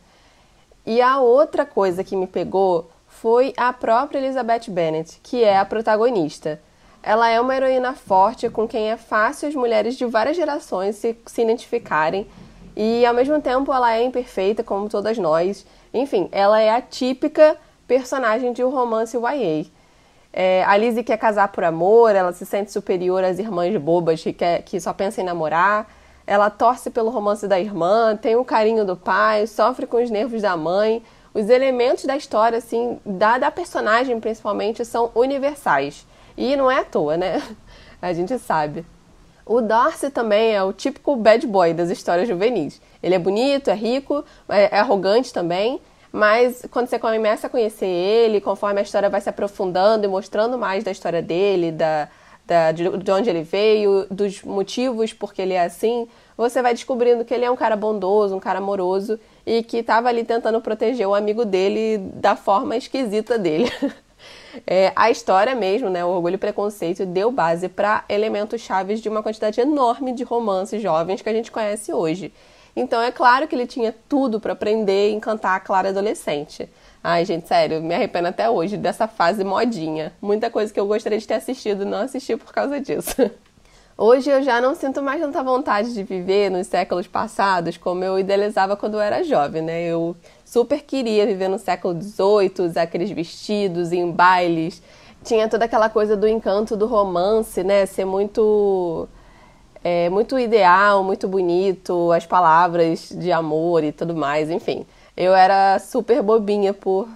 E 0.86 1.00
a 1.00 1.20
outra 1.20 1.66
coisa 1.66 2.04
que 2.04 2.16
me 2.16 2.28
pegou 2.28 2.90
foi 3.08 3.54
a 3.56 3.72
própria 3.72 4.20
Elizabeth 4.20 4.70
Bennet, 4.70 5.20
que 5.24 5.44
é 5.44 5.58
a 5.58 5.66
protagonista. 5.66 6.60
Ela 7.02 7.30
é 7.30 7.40
uma 7.40 7.56
heroína 7.56 7.94
forte 7.94 8.50
com 8.50 8.68
quem 8.68 8.90
é 8.92 8.98
fácil 8.98 9.48
as 9.48 9.56
mulheres 9.56 9.96
de 9.96 10.06
várias 10.06 10.36
gerações 10.36 10.96
se, 10.96 11.16
se 11.26 11.42
identificarem, 11.42 12.28
e 12.76 13.06
ao 13.06 13.14
mesmo 13.14 13.40
tempo 13.42 13.72
ela 13.72 13.94
é 13.94 14.04
imperfeita, 14.04 14.64
como 14.64 14.90
todas 14.90 15.18
nós. 15.18 15.66
Enfim, 15.96 16.30
ela 16.32 16.60
é 16.60 16.70
a 16.70 16.82
típica 16.82 17.58
personagem 17.88 18.54
de 18.54 18.64
um 18.64 18.70
romance 18.70 19.18
YA. 19.18 19.66
É, 20.32 20.64
a 20.66 20.76
Lizzie 20.76 21.04
quer 21.04 21.18
casar 21.18 21.48
por 21.48 21.64
amor, 21.64 22.16
ela 22.16 22.34
se 22.34 22.46
sente 22.46 22.72
superior 22.72 23.24
às 23.24 23.40
irmãs 23.40 23.76
bobas 23.78 24.22
que, 24.22 24.34
quer, 24.34 24.62
que 24.64 24.80
só 24.80 24.94
pensam 24.94 25.24
em 25.24 25.26
namorar. 25.26 25.90
Ela 26.28 26.50
torce 26.50 26.90
pelo 26.90 27.10
romance 27.10 27.48
da 27.48 27.60
irmã, 27.60 28.16
tem 28.16 28.36
o 28.36 28.44
carinho 28.44 28.84
do 28.84 28.98
pai, 28.98 29.48
sofre 29.48 29.88
com 29.88 30.04
os 30.04 30.10
nervos 30.10 30.42
da 30.42 30.58
mãe 30.58 31.02
os 31.36 31.50
elementos 31.50 32.06
da 32.06 32.16
história, 32.16 32.58
assim, 32.58 32.98
da, 33.06 33.38
da 33.38 33.52
personagem 33.52 34.18
principalmente, 34.22 34.86
são 34.86 35.12
universais. 35.14 36.08
E 36.38 36.56
não 36.56 36.72
é 36.72 36.80
à 36.80 36.86
toa, 36.86 37.18
né? 37.18 37.44
A 38.02 38.14
gente 38.14 38.40
sabe. 38.40 38.86
O 39.46 39.62
Darcy 39.62 40.10
também 40.10 40.56
é 40.56 40.64
o 40.64 40.74
típico 40.74 41.16
bad 41.16 41.46
boy 41.46 41.74
das 41.74 41.92
histórias 41.92 42.28
juvenis. 42.28 42.82
Ele 43.04 43.14
é 43.14 43.20
bonito, 43.20 43.70
é 43.70 43.76
rico, 43.76 44.26
é, 44.50 44.76
é 44.76 44.80
arrogante 44.80 45.32
também, 45.32 45.80
mas 46.12 46.66
quando 46.72 46.88
você 46.88 46.98
começa 46.98 47.46
a 47.46 47.50
conhecer 47.50 47.86
ele, 47.86 48.42
conforme 48.42 48.80
a 48.80 48.84
história 48.84 49.10
vai 49.10 49.22
se 49.22 49.30
aprofundando 49.30 50.06
e 50.06 50.08
mostrando 50.08 50.58
mais 50.58 50.84
da 50.84 50.90
história 50.90 51.22
dele, 51.22 51.72
da, 51.72 52.10
da, 52.46 52.72
de, 52.72 52.90
de 52.98 53.12
onde 53.12 53.30
ele 53.30 53.44
veio, 53.44 54.08
dos 54.10 54.42
motivos 54.42 55.14
porque 55.14 55.44
ele 55.44 55.54
é 55.54 55.64
assim, 55.64 56.08
você 56.36 56.62
vai 56.62 56.74
descobrindo 56.74 57.24
que 57.24 57.34
ele 57.34 57.46
é 57.46 57.52
um 57.52 57.56
cara 57.56 57.76
bondoso, 57.76 58.36
um 58.36 58.40
cara 58.40 58.58
amoroso 58.58 59.20
e 59.46 59.62
que 59.62 59.78
estava 59.78 60.10
ali 60.10 60.24
tentando 60.24 60.60
proteger 60.60 61.08
o 61.08 61.14
amigo 61.14 61.46
dele 61.46 61.98
da 62.16 62.36
forma 62.36 62.76
esquisita 62.76 63.38
dele. 63.38 63.72
É, 64.65 64.91
a 64.96 65.10
história 65.10 65.56
mesmo, 65.56 65.89
né, 65.89 66.04
o 66.04 66.10
Orgulho 66.10 66.36
e 66.36 66.38
Preconceito, 66.38 67.06
deu 67.06 67.32
base 67.32 67.70
para 67.70 68.04
elementos 68.10 68.62
chaves 68.62 69.02
de 69.02 69.10
uma 69.10 69.24
quantidade 69.24 69.60
enorme 69.60 70.13
de 70.13 70.24
romances 70.24 70.82
jovens 70.82 71.22
que 71.22 71.30
a 71.30 71.34
gente 71.34 71.52
conhece 71.52 71.94
hoje. 71.94 72.34
Então 72.76 73.02
é 73.02 73.12
claro 73.12 73.48
que 73.48 73.56
ele 73.56 73.65
tinha 73.65 73.96
tudo 74.10 74.39
para 74.39 74.54
aprender 74.54 75.10
e 75.10 75.13
encantar 75.13 75.56
a 75.56 75.60
Clara 75.60 75.89
adolescente. 75.89 76.70
Ai, 77.02 77.24
gente, 77.24 77.48
sério, 77.48 77.82
me 77.82 77.94
arrependo 77.96 78.28
até 78.28 78.50
hoje 78.50 78.76
dessa 78.78 79.08
fase 79.08 79.44
modinha. 79.44 80.12
Muita 80.22 80.50
coisa 80.50 80.74
que 80.74 80.80
eu 80.80 80.88
gostaria 80.88 81.20
de 81.20 81.28
ter 81.28 81.36
assistido 81.36 81.86
não 81.86 82.00
assisti 82.00 82.36
por 82.36 82.52
causa 82.52 82.80
disso. 82.82 83.15
Hoje 83.98 84.30
eu 84.30 84.44
já 84.44 84.60
não 84.60 84.76
sinto 84.76 85.02
mais 85.02 85.22
tanta 85.22 85.42
vontade 85.42 85.94
de 85.94 86.04
viver 86.04 86.52
nos 86.52 86.68
séculos 86.68 87.08
passados 87.08 87.78
como 87.78 88.04
eu 88.04 88.20
idealizava 88.20 88.76
quando 88.76 88.96
eu 88.96 89.00
era 89.00 89.24
jovem, 89.24 89.62
né? 89.62 89.84
Eu 89.86 90.14
super 90.44 90.82
queria 90.82 91.26
viver 91.26 91.48
no 91.48 91.58
século 91.58 91.94
XVIII, 92.02 92.78
aqueles 92.78 93.10
vestidos 93.12 93.94
em 93.94 94.12
bailes. 94.12 94.84
Tinha 95.24 95.48
toda 95.48 95.64
aquela 95.64 95.90
coisa 95.90 96.18
do 96.18 96.28
encanto 96.28 96.76
do 96.76 96.86
romance, 96.88 97.64
né? 97.64 97.86
Ser 97.86 98.04
muito 98.04 99.08
é, 99.82 100.10
muito 100.10 100.38
ideal, 100.38 101.02
muito 101.02 101.26
bonito, 101.26 102.12
as 102.12 102.26
palavras 102.26 103.10
de 103.10 103.32
amor 103.32 103.82
e 103.82 103.94
tudo 103.94 104.14
mais, 104.14 104.50
enfim. 104.50 104.86
Eu 105.16 105.34
era 105.34 105.80
super 105.80 106.22
bobinha 106.22 106.74
por 106.74 107.08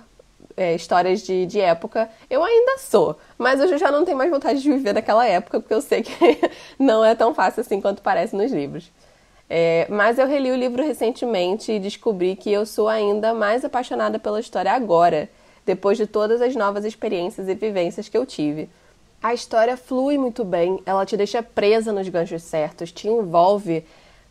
é, 0.59 0.75
histórias 0.75 1.21
de, 1.21 1.45
de 1.45 1.61
época, 1.61 2.09
eu 2.29 2.43
ainda 2.43 2.77
sou. 2.79 3.17
Mas 3.37 3.61
hoje 3.61 3.75
eu 3.75 3.77
já 3.77 3.89
não 3.89 4.03
tenho 4.03 4.17
mais 4.17 4.29
vontade 4.29 4.61
de 4.61 4.69
viver 4.69 4.93
naquela 4.93 5.25
época, 5.25 5.61
porque 5.61 5.73
eu 5.73 5.81
sei 5.81 6.03
que 6.03 6.11
não 6.77 7.03
é 7.03 7.15
tão 7.15 7.33
fácil 7.33 7.61
assim 7.61 7.79
quanto 7.79 8.01
parece 8.01 8.35
nos 8.35 8.51
livros. 8.51 8.91
É, 9.49 9.87
mas 9.89 10.19
eu 10.19 10.27
reli 10.27 10.51
o 10.51 10.57
livro 10.57 10.83
recentemente 10.83 11.71
e 11.71 11.79
descobri 11.79 12.35
que 12.35 12.51
eu 12.51 12.65
sou 12.65 12.89
ainda 12.89 13.33
mais 13.33 13.63
apaixonada 13.63 14.19
pela 14.19 14.39
história 14.39 14.73
agora, 14.73 15.29
depois 15.65 15.97
de 15.97 16.05
todas 16.05 16.41
as 16.41 16.53
novas 16.57 16.83
experiências 16.83 17.47
e 17.47 17.55
vivências 17.55 18.09
que 18.09 18.17
eu 18.17 18.25
tive. 18.25 18.69
A 19.23 19.33
história 19.33 19.77
flui 19.77 20.17
muito 20.17 20.43
bem, 20.43 20.81
ela 20.85 21.05
te 21.05 21.15
deixa 21.15 21.41
presa 21.41 21.93
nos 21.93 22.07
ganchos 22.09 22.43
certos, 22.43 22.91
te 22.91 23.07
envolve 23.07 23.85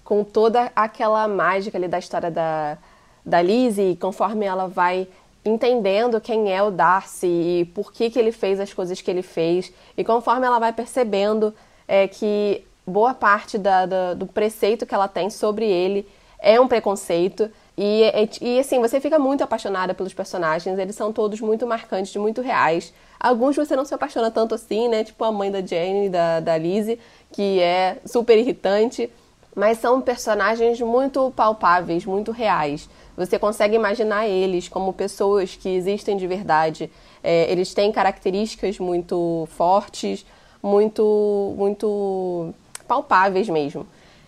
com 0.05 0.23
toda 0.23 0.71
aquela 0.77 1.27
mágica 1.27 1.79
ali 1.79 1.89
da 1.89 1.99
história 1.99 2.31
da, 2.31 2.77
da 3.25 3.41
Lizzie, 3.41 3.97
conforme 3.97 4.45
ela 4.45 4.69
vai 4.69 5.09
entendendo 5.49 6.21
quem 6.21 6.53
é 6.53 6.63
o 6.63 6.71
Darcy 6.71 7.27
e 7.27 7.65
por 7.75 7.93
que, 7.93 8.11
que 8.11 8.19
ele 8.19 8.33
fez 8.33 8.61
as 8.61 8.73
coisas 8.73 9.01
que 9.01 9.11
ele 9.11 9.23
fez. 9.23 9.73
E 9.97 10.05
conforme 10.05 10.47
ela 10.47 10.59
vai 10.59 10.73
percebendo 10.73 11.55
é, 11.87 12.07
que 12.07 12.65
boa 12.87 13.15
parte 13.15 13.59
da, 13.59 13.87
da, 13.87 14.15
do 14.15 14.27
preceito 14.27 14.87
que 14.87 14.95
ela 14.95 15.09
tem 15.09 15.31
sobre 15.31 15.67
ele 15.67 16.07
é 16.39 16.61
um 16.61 16.69
preconceito. 16.69 17.51
E, 17.77 18.03
e, 18.03 18.57
e, 18.57 18.59
assim, 18.59 18.81
você 18.81 19.01
fica 19.01 19.19
muito 19.19 19.45
apaixonada 19.45 19.95
pelos 19.95 20.15
personagens, 20.15 20.79
eles 20.79 20.97
são 20.97 21.13
todos 21.13 21.41
muito 21.41 21.67
marcantes, 21.67 22.15
muito 22.17 22.41
reais. 22.41 22.93
Alguns 23.21 23.57
você 23.57 23.77
não 23.77 23.85
se 23.85 23.95
apaixona 23.95 24.31
tanto 24.31 24.55
assim, 24.55 24.89
né? 24.89 25.05
Tipo 25.05 25.25
a 25.25 25.33
mãe 25.33 25.51
da 25.51 25.61
Jane, 25.61 26.09
da, 26.09 26.41
da 26.41 26.57
Lizzie, 26.57 26.99
que 27.33 27.61
é 27.61 27.99
super 28.05 28.39
irritante. 28.39 29.11
Mas 29.55 29.79
são 29.79 30.01
personagens 30.01 30.81
muito 30.81 31.33
palpáveis, 31.35 32.05
muito 32.05 32.31
reais. 32.31 32.89
Você 33.19 33.37
consegue 33.37 33.75
imaginar 33.75 34.29
eles 34.29 34.69
como 34.69 34.93
pessoas 34.93 35.57
que 35.57 35.69
existem 35.69 36.17
de 36.17 36.25
verdade. 36.25 36.89
É, 37.21 37.51
eles 37.51 37.75
têm 37.75 37.91
características 37.91 38.79
muito 38.79 39.49
fortes, 39.57 40.25
muito, 40.63 41.53
muito 41.57 42.55
palpáveis 42.87 43.49
mesmo. 43.49 43.85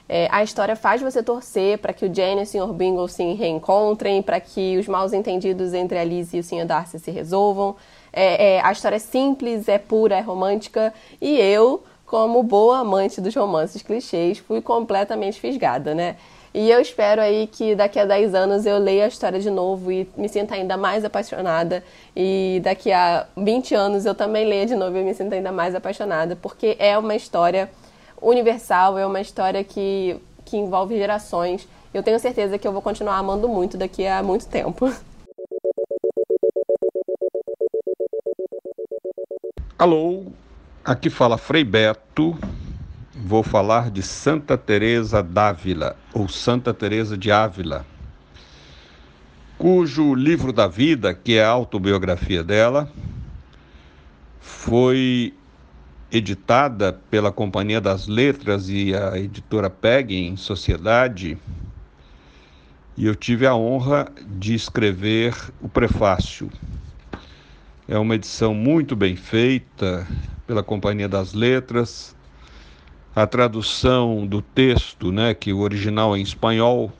É, 0.08 0.26
a 0.32 0.42
história 0.42 0.74
faz 0.74 1.00
você 1.00 1.22
torcer 1.22 1.78
para 1.78 1.92
que 1.92 2.04
o 2.04 2.12
Jane 2.12 2.40
e 2.40 2.42
o 2.42 2.46
Sr. 2.46 2.72
Bingle 2.72 3.06
se 3.06 3.22
reencontrem, 3.34 4.20
para 4.20 4.40
que 4.40 4.76
os 4.76 4.88
maus 4.88 5.12
entendidos 5.12 5.72
entre 5.72 5.96
a 5.96 6.02
Liz 6.02 6.34
e 6.34 6.40
o 6.40 6.42
Sr. 6.42 6.66
Darcy 6.66 6.98
se 6.98 7.12
resolvam. 7.12 7.76
É, 8.12 8.56
é, 8.56 8.60
a 8.60 8.72
história 8.72 8.96
é 8.96 8.98
simples, 8.98 9.68
é 9.68 9.78
pura, 9.78 10.16
é 10.16 10.20
romântica, 10.20 10.92
e 11.20 11.38
eu, 11.38 11.84
como 12.04 12.42
boa 12.42 12.80
amante 12.80 13.20
dos 13.20 13.32
romances 13.36 13.82
clichês, 13.82 14.38
fui 14.38 14.60
completamente 14.60 15.38
fisgada, 15.38 15.94
né? 15.94 16.16
E 16.52 16.68
eu 16.68 16.80
espero 16.80 17.20
aí 17.20 17.46
que 17.46 17.76
daqui 17.76 17.98
a 17.98 18.04
10 18.04 18.34
anos 18.34 18.66
eu 18.66 18.76
leia 18.76 19.04
a 19.04 19.08
história 19.08 19.38
de 19.38 19.48
novo 19.48 19.92
e 19.92 20.08
me 20.16 20.28
sinta 20.28 20.56
ainda 20.56 20.76
mais 20.76 21.04
apaixonada. 21.04 21.84
E 22.14 22.60
daqui 22.64 22.90
a 22.90 23.26
20 23.36 23.74
anos 23.74 24.04
eu 24.04 24.16
também 24.16 24.44
leia 24.44 24.66
de 24.66 24.74
novo 24.74 24.96
e 24.96 25.04
me 25.04 25.14
sinta 25.14 25.36
ainda 25.36 25.52
mais 25.52 25.76
apaixonada, 25.76 26.34
porque 26.34 26.76
é 26.80 26.98
uma 26.98 27.14
história 27.14 27.70
universal, 28.20 28.98
é 28.98 29.06
uma 29.06 29.20
história 29.20 29.62
que, 29.62 30.16
que 30.44 30.56
envolve 30.56 30.96
gerações. 30.96 31.68
Eu 31.94 32.02
tenho 32.02 32.18
certeza 32.18 32.58
que 32.58 32.66
eu 32.66 32.72
vou 32.72 32.82
continuar 32.82 33.16
amando 33.16 33.48
muito 33.48 33.76
daqui 33.76 34.04
a 34.04 34.20
muito 34.20 34.46
tempo. 34.46 34.92
Alô, 39.78 40.24
aqui 40.84 41.08
fala 41.08 41.38
Frei 41.38 41.62
Beto 41.64 42.36
vou 43.14 43.42
falar 43.42 43.90
de 43.90 44.02
Santa 44.02 44.56
Teresa 44.56 45.22
d'Ávila 45.22 45.96
ou 46.12 46.28
Santa 46.28 46.72
Teresa 46.72 47.16
de 47.18 47.30
Ávila, 47.30 47.84
cujo 49.58 50.14
livro 50.14 50.52
da 50.52 50.66
vida, 50.66 51.12
que 51.12 51.34
é 51.34 51.44
a 51.44 51.48
autobiografia 51.48 52.42
dela, 52.42 52.90
foi 54.40 55.34
editada 56.10 56.92
pela 57.10 57.30
Companhia 57.30 57.80
das 57.80 58.06
Letras 58.06 58.68
e 58.68 58.94
a 58.94 59.18
editora 59.18 59.68
PEG 59.68 60.14
em 60.14 60.36
Sociedade, 60.36 61.36
e 62.96 63.06
eu 63.06 63.14
tive 63.14 63.46
a 63.46 63.54
honra 63.54 64.08
de 64.26 64.54
escrever 64.54 65.34
o 65.60 65.68
prefácio. 65.68 66.50
É 67.88 67.98
uma 67.98 68.14
edição 68.14 68.54
muito 68.54 68.94
bem 68.94 69.16
feita 69.16 70.06
pela 70.46 70.62
Companhia 70.62 71.08
das 71.08 71.32
Letras 71.32 72.14
a 73.14 73.26
tradução 73.26 74.26
do 74.26 74.40
texto, 74.40 75.10
né, 75.10 75.34
que 75.34 75.52
o 75.52 75.60
original 75.60 76.14
é 76.14 76.18
em 76.18 76.22
espanhol, 76.22 76.92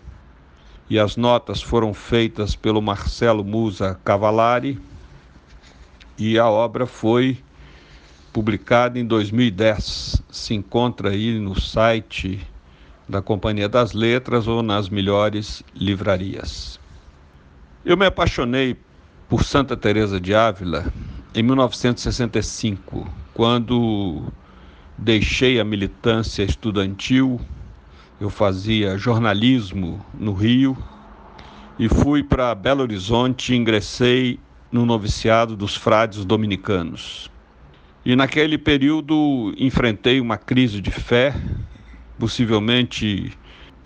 e 0.89 0.99
as 0.99 1.17
notas 1.17 1.63
foram 1.63 1.95
feitas 1.95 2.57
pelo 2.57 2.83
Marcelo 2.83 3.45
Musa 3.45 3.99
Cavallari, 4.05 4.81
e 6.19 6.39
a 6.39 6.49
obra 6.49 6.85
foi 6.85 7.39
publicada 8.33 8.99
em 8.99 9.07
2010. 9.07 10.23
Se 10.31 10.55
encontra 10.55 11.11
aí 11.11 11.39
no 11.39 11.59
site 11.59 12.47
da 13.09 13.23
Companhia 13.23 13.69
das 13.69 13.93
Letras 13.93 14.47
ou 14.47 14.63
nas 14.63 14.89
melhores 14.89 15.63
livrarias. 15.75 16.79
Eu 17.85 17.97
me 17.97 18.07
apaixonei 18.07 18.77
por 19.29 19.45
Santa 19.45 19.77
Teresa 19.77 20.21
de 20.21 20.35
Ávila 20.35 20.93
em 21.35 21.43
1965, 21.43 23.09
quando 23.33 24.25
deixei 25.01 25.59
a 25.59 25.65
militância 25.65 26.43
estudantil, 26.43 27.41
eu 28.21 28.29
fazia 28.29 28.99
jornalismo 28.99 30.05
no 30.13 30.35
Rio 30.35 30.77
e 31.79 31.89
fui 31.89 32.23
para 32.23 32.55
Belo 32.55 32.83
Horizonte 32.83 33.55
ingressei 33.55 34.39
no 34.71 34.85
noviciado 34.85 35.57
dos 35.57 35.75
frades 35.75 36.23
dominicanos. 36.23 37.31
E 38.05 38.15
naquele 38.15 38.59
período 38.59 39.55
enfrentei 39.57 40.21
uma 40.21 40.37
crise 40.37 40.83
de 40.83 40.91
fé, 40.91 41.35
possivelmente 42.19 43.33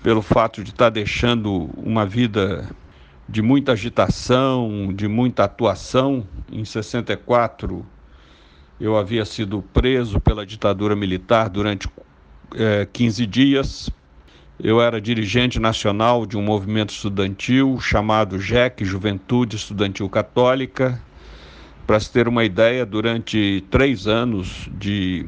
pelo 0.03 0.21
fato 0.21 0.65
de 0.65 0.71
estar 0.71 0.91
deixando 0.91 1.71
uma 1.77 2.05
vida 2.05 2.69
de 3.29 3.41
muita 3.41 3.73
agitação, 3.73 4.93
de 4.93 5.07
muita 5.07 5.45
atuação. 5.45 6.27
Em 6.51 6.65
64 6.65 7.87
eu 8.81 8.97
havia 8.97 9.25
sido 9.25 9.63
preso 9.73 10.21
pela 10.21 10.45
ditadura 10.45 10.97
militar 10.97 11.49
durante 11.49 11.89
é, 12.55 12.87
15 12.93 13.27
dias. 13.27 13.91
Eu 14.59 14.81
era 14.81 15.01
dirigente 15.01 15.59
nacional 15.59 16.27
de 16.27 16.37
um 16.37 16.43
movimento 16.43 16.91
estudantil 16.91 17.79
chamado 17.81 18.39
JEC, 18.39 18.85
Juventude 18.85 19.57
Estudantil 19.57 20.09
Católica. 20.09 21.01
Para 21.87 22.01
se 22.01 22.11
ter 22.11 22.29
uma 22.29 22.45
ideia, 22.45 22.87
durante 22.87 23.65
três 23.71 24.07
anos, 24.07 24.69
de 24.73 25.27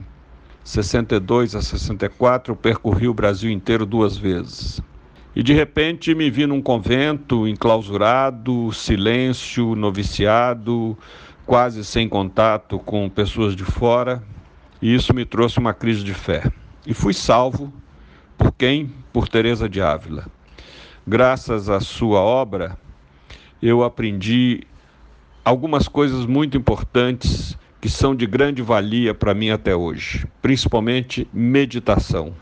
62 0.65 1.55
a 1.55 1.63
64, 1.63 2.53
eu 2.53 2.57
percorri 2.57 3.09
o 3.09 3.15
Brasil 3.15 3.51
inteiro 3.51 3.85
duas 3.85 4.17
vezes. 4.17 4.81
E 5.35 5.43
de 5.43 5.53
repente 5.53 6.15
me 6.15 6.31
vi 6.31 6.47
num 6.47 6.63
convento 6.63 7.47
enclausurado, 7.47 8.73
silêncio, 8.73 9.75
noviciado, 9.75 10.97
quase 11.47 11.85
sem 11.85 12.09
contato 12.09 12.79
com 12.81 13.09
pessoas 13.09 13.55
de 13.55 13.65
fora, 13.65 14.23
e 14.83 14.93
isso 14.93 15.15
me 15.15 15.25
trouxe 15.25 15.59
uma 15.59 15.73
crise 15.73 16.03
de 16.03 16.13
fé. 16.13 16.43
E 16.85 16.93
fui 16.93 17.15
salvo 17.15 17.73
por 18.37 18.53
quem? 18.53 18.93
Por 19.13 19.29
Teresa 19.29 19.69
de 19.69 19.81
Ávila. 19.81 20.27
Graças 21.07 21.71
à 21.71 21.81
sua 21.81 22.21
obra, 22.21 22.77
eu 23.63 23.85
aprendi 23.85 24.63
algumas 25.45 25.87
coisas 25.87 26.27
muito 26.27 26.57
importantes 26.57 27.57
que 27.81 27.89
são 27.89 28.15
de 28.15 28.27
grande 28.27 28.61
valia 28.61 29.15
para 29.15 29.33
mim 29.33 29.51
até 29.51 29.75
hoje, 29.75 30.27
principalmente 30.43 31.29
meditação. 31.33 32.35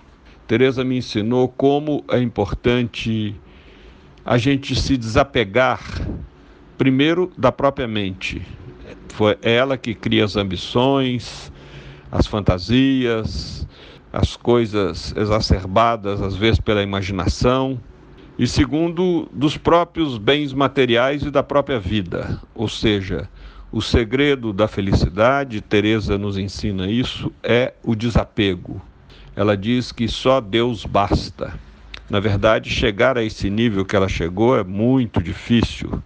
Teresa 0.46 0.82
me 0.82 0.96
ensinou 0.96 1.48
como 1.48 2.02
é 2.08 2.18
importante 2.18 3.38
a 4.24 4.38
gente 4.38 4.74
se 4.74 4.96
desapegar 4.96 5.80
primeiro 6.78 7.30
da 7.36 7.52
própria 7.52 7.86
mente, 7.86 8.42
foi 9.14 9.38
ela 9.42 9.76
que 9.76 9.94
cria 9.94 10.24
as 10.24 10.36
ambições, 10.36 11.52
as 12.10 12.26
fantasias, 12.26 13.66
as 14.12 14.36
coisas 14.36 15.14
exacerbadas, 15.16 16.20
às 16.20 16.36
vezes 16.36 16.60
pela 16.60 16.82
imaginação. 16.82 17.80
E 18.38 18.46
segundo, 18.46 19.28
dos 19.32 19.56
próprios 19.56 20.18
bens 20.18 20.52
materiais 20.52 21.22
e 21.22 21.30
da 21.30 21.42
própria 21.42 21.78
vida. 21.78 22.40
Ou 22.54 22.68
seja, 22.68 23.28
o 23.70 23.80
segredo 23.80 24.52
da 24.52 24.66
felicidade, 24.68 25.60
Teresa 25.60 26.18
nos 26.18 26.36
ensina 26.36 26.90
isso, 26.90 27.32
é 27.42 27.74
o 27.82 27.94
desapego. 27.94 28.80
Ela 29.36 29.56
diz 29.56 29.92
que 29.92 30.08
só 30.08 30.40
Deus 30.40 30.84
basta. 30.84 31.54
Na 32.08 32.20
verdade, 32.20 32.70
chegar 32.70 33.16
a 33.16 33.24
esse 33.24 33.48
nível 33.48 33.84
que 33.84 33.96
ela 33.96 34.08
chegou 34.08 34.56
é 34.56 34.62
muito 34.62 35.22
difícil 35.22 36.02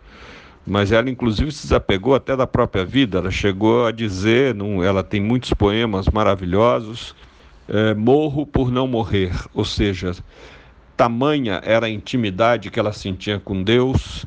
mas 0.69 0.93
ela 0.93 1.09
inclusive 1.09 1.51
se 1.51 1.63
desapegou 1.63 2.15
até 2.15 2.37
da 2.37 2.47
própria 2.47 2.85
vida. 2.85 3.19
Ela 3.19 3.31
chegou 3.31 3.87
a 3.87 3.93
dizer, 3.93 4.55
num, 4.55 4.83
ela 4.83 5.03
tem 5.03 5.21
muitos 5.21 5.53
poemas 5.55 6.07
maravilhosos, 6.09 7.15
é, 7.67 7.95
morro 7.95 8.47
por 8.47 8.71
não 8.71 8.87
morrer, 8.87 9.33
ou 9.55 9.65
seja, 9.65 10.13
tamanha 10.97 11.61
era 11.65 11.87
a 11.87 11.91
intimidade 11.91 12.71
que 12.71 12.79
ela 12.79 12.93
sentia 12.93 13.39
com 13.39 13.63
Deus, 13.63 14.27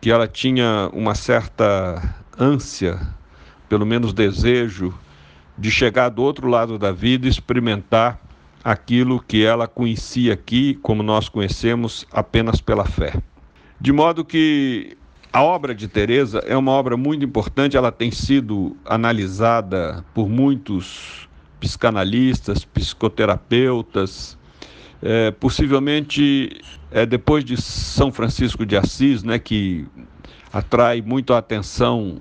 que 0.00 0.10
ela 0.10 0.28
tinha 0.28 0.90
uma 0.92 1.14
certa 1.14 2.16
ânsia, 2.38 3.00
pelo 3.68 3.86
menos 3.86 4.12
desejo, 4.12 4.92
de 5.56 5.70
chegar 5.70 6.08
do 6.08 6.22
outro 6.22 6.48
lado 6.48 6.78
da 6.78 6.92
vida 6.92 7.26
e 7.26 7.30
experimentar 7.30 8.20
aquilo 8.64 9.20
que 9.20 9.44
ela 9.44 9.66
conhecia 9.66 10.34
aqui, 10.34 10.78
como 10.82 11.02
nós 11.02 11.28
conhecemos, 11.28 12.06
apenas 12.12 12.60
pela 12.60 12.84
fé. 12.84 13.14
De 13.80 13.92
modo 13.92 14.24
que 14.24 14.96
a 15.32 15.42
obra 15.42 15.74
de 15.74 15.88
Teresa 15.88 16.40
é 16.40 16.56
uma 16.56 16.72
obra 16.72 16.96
muito 16.96 17.24
importante, 17.24 17.76
ela 17.76 17.90
tem 17.90 18.10
sido 18.10 18.76
analisada 18.84 20.04
por 20.12 20.28
muitos 20.28 21.28
psicanalistas, 21.58 22.64
psicoterapeutas, 22.64 24.36
é, 25.00 25.30
possivelmente 25.30 26.60
é, 26.90 27.06
depois 27.06 27.44
de 27.44 27.60
São 27.60 28.12
Francisco 28.12 28.66
de 28.66 28.76
Assis, 28.76 29.22
né, 29.22 29.38
que 29.38 29.86
atrai 30.52 31.00
muito 31.00 31.32
a 31.32 31.38
atenção 31.38 32.18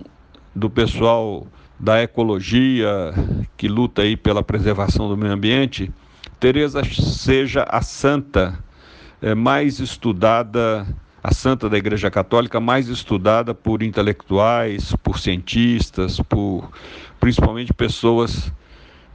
do 0.56 0.70
pessoal 0.70 1.46
da 1.78 2.02
ecologia 2.02 3.14
que 3.58 3.68
luta 3.68 4.04
aí 4.04 4.16
pela 4.16 4.42
preservação 4.42 5.10
do 5.10 5.18
meio 5.18 5.34
ambiente, 5.34 5.92
Teresa 6.40 6.82
seja 6.84 7.66
a 7.70 7.82
santa 7.82 8.58
é, 9.22 9.36
mais 9.36 9.80
estudada 9.80 10.88
a 11.24 11.34
santa 11.34 11.70
da 11.70 11.78
Igreja 11.78 12.10
Católica 12.10 12.60
mais 12.60 12.88
estudada 12.88 13.54
por 13.54 13.84
intelectuais, 13.84 14.96
por 15.04 15.20
cientistas, 15.20 16.20
por 16.20 16.70
principalmente 17.20 17.74
pessoas 17.74 18.52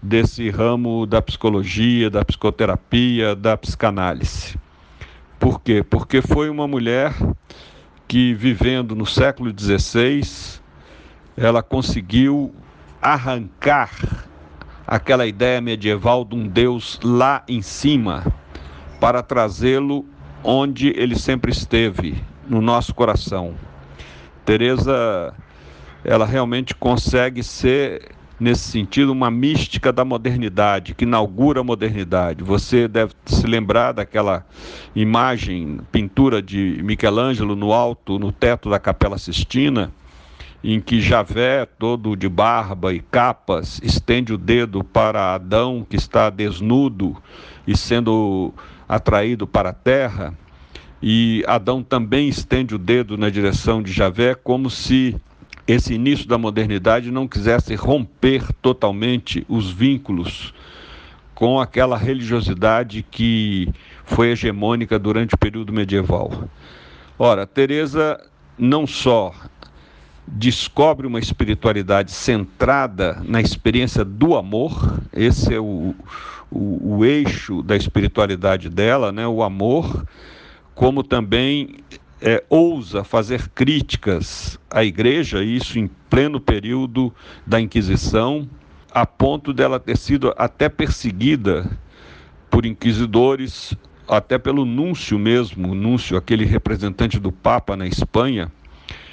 desse 0.01 0.49
ramo 0.51 1.05
da 1.05 1.21
psicologia, 1.21 2.09
da 2.09 2.25
psicoterapia, 2.25 3.35
da 3.35 3.57
psicanálise. 3.57 4.57
Por 5.38 5.61
quê? 5.61 5.83
Porque 5.83 6.23
foi 6.23 6.49
uma 6.49 6.69
mulher 6.69 7.12
que, 8.07 8.33
vivendo 8.35 8.95
no 8.95 9.05
século 9.05 9.53
XVI, 9.57 10.61
ela 11.37 11.62
conseguiu 11.62 12.55
arrancar 13.03 13.90
aquela 14.87 15.27
ideia 15.27 15.61
medieval 15.61 16.25
de 16.25 16.37
um 16.37 16.47
Deus 16.47 17.01
lá 17.03 17.42
em 17.49 17.61
cima 17.61 18.25
para 19.01 19.23
trazê-lo 19.23 20.07
onde 20.46 20.94
ele 20.96 21.18
sempre 21.18 21.50
esteve, 21.50 22.22
no 22.48 22.62
nosso 22.62 22.94
coração. 22.94 23.54
Teresa, 24.44 25.35
ela 26.04 26.24
realmente 26.24 26.72
consegue 26.72 27.42
ser 27.42 28.14
nesse 28.38 28.70
sentido, 28.70 29.12
uma 29.12 29.30
mística 29.30 29.90
da 29.90 30.04
modernidade, 30.04 30.94
que 30.94 31.04
inaugura 31.04 31.61
a 31.61 31.64
modernidade. 31.64 32.44
Você 32.44 32.87
deve 32.87 33.14
se 33.24 33.46
lembrar 33.46 33.92
daquela 33.92 34.46
imagem, 34.94 35.80
pintura 35.90 36.42
de 36.42 36.80
Michelangelo 36.85 37.56
no 37.56 37.72
alto, 37.72 38.18
no 38.18 38.30
teto 38.30 38.68
da 38.68 38.78
Capela 38.78 39.16
Sistina, 39.16 39.90
em 40.62 40.80
que 40.80 41.00
Javé, 41.00 41.64
todo 41.64 42.14
de 42.14 42.28
barba 42.28 42.92
e 42.92 43.00
capas, 43.00 43.80
estende 43.82 44.35
o 44.35 44.38
dedo 44.38 44.85
para 44.85 45.35
Adão, 45.35 45.87
que 45.88 45.96
está 45.96 46.28
desnudo 46.28 47.16
e 47.66 47.76
sendo 47.76 48.52
atraído 48.88 49.46
para 49.46 49.70
a 49.70 49.72
terra, 49.72 50.35
e 51.03 51.44
Adão 51.46 51.83
também 51.83 52.29
estende 52.29 52.75
o 52.75 52.79
dedo 52.79 53.16
na 53.16 53.29
direção 53.29 53.83
de 53.83 53.92
Javé, 53.92 54.35
como 54.35 54.70
se 54.70 55.14
esse 55.66 55.94
início 55.94 56.27
da 56.29 56.38
modernidade 56.38 57.11
não 57.11 57.27
quisesse 57.27 57.75
romper 57.75 58.53
totalmente 58.62 59.44
os 59.49 59.70
vínculos 59.70 60.55
com 61.35 61.61
aquela 61.61 61.99
religiosidade 61.99 63.05
que 63.11 63.68
foi 64.05 64.31
hegemônica 64.31 64.99
durante 64.99 65.35
o 65.35 65.38
período 65.38 65.72
medieval. 65.72 66.49
Ora, 67.18 67.46
Teresa 67.46 68.18
não 68.57 68.87
só 68.87 69.35
descobre 70.27 71.07
uma 71.07 71.18
espiritualidade 71.18 72.11
centrada 72.11 73.22
na 73.25 73.40
experiência 73.40 74.05
do 74.05 74.35
amor, 74.37 74.99
esse 75.12 75.53
é 75.53 75.61
o, 75.61 75.94
o, 76.57 76.97
o 76.99 77.05
eixo 77.05 77.62
da 77.62 77.77
espiritualidade 77.77 78.71
dela, 78.71 79.12
né, 79.12 79.27
o 79.27 79.42
amor, 79.42 80.07
como 80.75 81.03
também 81.03 81.77
é, 82.21 82.42
ousa 82.49 83.05
fazer 83.05 83.49
críticas 83.51 84.59
à 84.71 84.83
igreja, 84.83 85.45
isso 85.45 85.79
em 85.79 85.88
pleno 86.09 86.40
período 86.40 87.12
da 87.47 87.61
Inquisição, 87.61 88.49
a 88.90 89.05
ponto 89.05 89.53
dela 89.53 89.79
ter 89.79 89.97
sido 89.97 90.33
até 90.37 90.69
perseguida 90.69 91.71
por 92.51 92.64
inquisidores, 92.64 93.75
até 94.09 94.38
pelo 94.38 94.64
núncio 94.64 95.19
mesmo, 95.19 95.73
o 95.73 95.75
núncio, 95.75 96.16
aquele 96.16 96.45
representante 96.45 97.19
do 97.19 97.31
Papa 97.31 97.77
na 97.77 97.87
Espanha, 97.87 98.51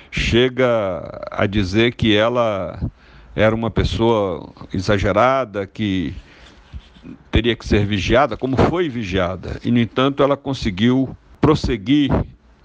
chega 0.09 1.27
a 1.31 1.45
dizer 1.45 1.95
que 1.95 2.15
ela 2.15 2.79
era 3.35 3.53
uma 3.53 3.71
pessoa 3.71 4.53
exagerada, 4.71 5.65
que 5.65 6.13
teria 7.31 7.55
que 7.55 7.65
ser 7.65 7.85
vigiada, 7.85 8.37
como 8.37 8.55
foi 8.55 8.89
vigiada. 8.89 9.59
E, 9.63 9.71
no 9.71 9.79
entanto, 9.79 10.23
ela 10.23 10.37
conseguiu 10.37 11.15
prosseguir 11.41 12.11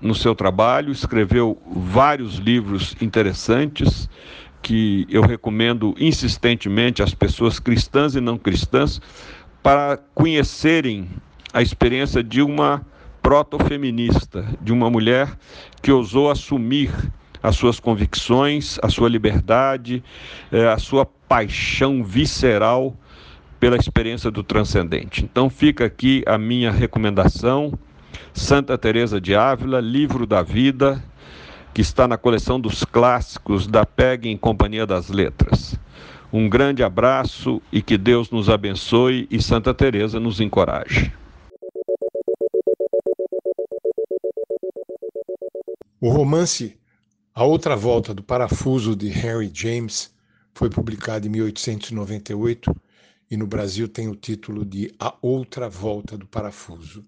no 0.00 0.14
seu 0.14 0.34
trabalho, 0.34 0.92
escreveu 0.92 1.60
vários 1.66 2.36
livros 2.36 2.94
interessantes 3.00 4.08
que 4.62 5.06
eu 5.08 5.22
recomendo 5.22 5.94
insistentemente 5.98 7.02
às 7.02 7.14
pessoas 7.14 7.58
cristãs 7.58 8.14
e 8.14 8.20
não 8.20 8.38
cristãs 8.38 9.00
para 9.62 9.98
conhecerem 10.14 11.08
a 11.52 11.62
experiência 11.62 12.22
de 12.22 12.42
uma 12.42 12.86
proto-feminista, 13.22 14.46
de 14.60 14.72
uma 14.72 14.88
mulher 14.88 15.28
que 15.82 15.90
ousou 15.90 16.30
assumir 16.30 16.90
as 17.42 17.56
suas 17.56 17.78
convicções, 17.78 18.78
a 18.82 18.88
sua 18.88 19.08
liberdade, 19.08 20.02
eh, 20.50 20.68
a 20.68 20.78
sua 20.78 21.04
paixão 21.04 22.02
visceral 22.02 22.96
pela 23.58 23.76
experiência 23.76 24.30
do 24.30 24.42
transcendente. 24.42 25.24
Então 25.24 25.50
fica 25.50 25.84
aqui 25.84 26.22
a 26.26 26.38
minha 26.38 26.70
recomendação 26.70 27.72
Santa 28.32 28.78
Teresa 28.78 29.20
de 29.20 29.34
Ávila, 29.34 29.80
Livro 29.80 30.26
da 30.26 30.42
Vida, 30.42 31.02
que 31.74 31.80
está 31.80 32.06
na 32.08 32.16
coleção 32.16 32.60
dos 32.60 32.84
clássicos 32.84 33.66
da 33.66 33.84
PEG 33.84 34.28
em 34.28 34.36
Companhia 34.36 34.86
das 34.86 35.08
Letras. 35.08 35.78
Um 36.32 36.48
grande 36.48 36.82
abraço 36.82 37.60
e 37.72 37.80
que 37.80 37.96
Deus 37.96 38.30
nos 38.30 38.48
abençoe 38.50 39.26
e 39.30 39.40
Santa 39.42 39.72
Teresa 39.72 40.20
nos 40.20 40.40
encoraje. 40.40 41.12
O 46.00 46.10
romance 46.10 46.78
A 47.34 47.44
Outra 47.44 47.74
Volta 47.74 48.14
do 48.14 48.22
Parafuso 48.22 48.94
de 48.94 49.08
Henry 49.08 49.50
James 49.52 50.14
foi 50.54 50.70
publicado 50.70 51.26
em 51.26 51.30
1898 51.30 52.74
e 53.30 53.36
no 53.36 53.46
Brasil 53.46 53.88
tem 53.88 54.08
o 54.08 54.16
título 54.16 54.64
de 54.64 54.94
A 54.98 55.14
Outra 55.20 55.68
Volta 55.68 56.16
do 56.16 56.26
Parafuso. 56.26 57.04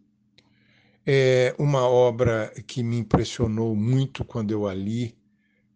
É 1.06 1.54
uma 1.58 1.88
obra 1.88 2.52
que 2.66 2.82
me 2.82 2.98
impressionou 2.98 3.74
muito 3.74 4.24
quando 4.24 4.50
eu 4.50 4.68
a 4.68 4.74
li, 4.74 5.16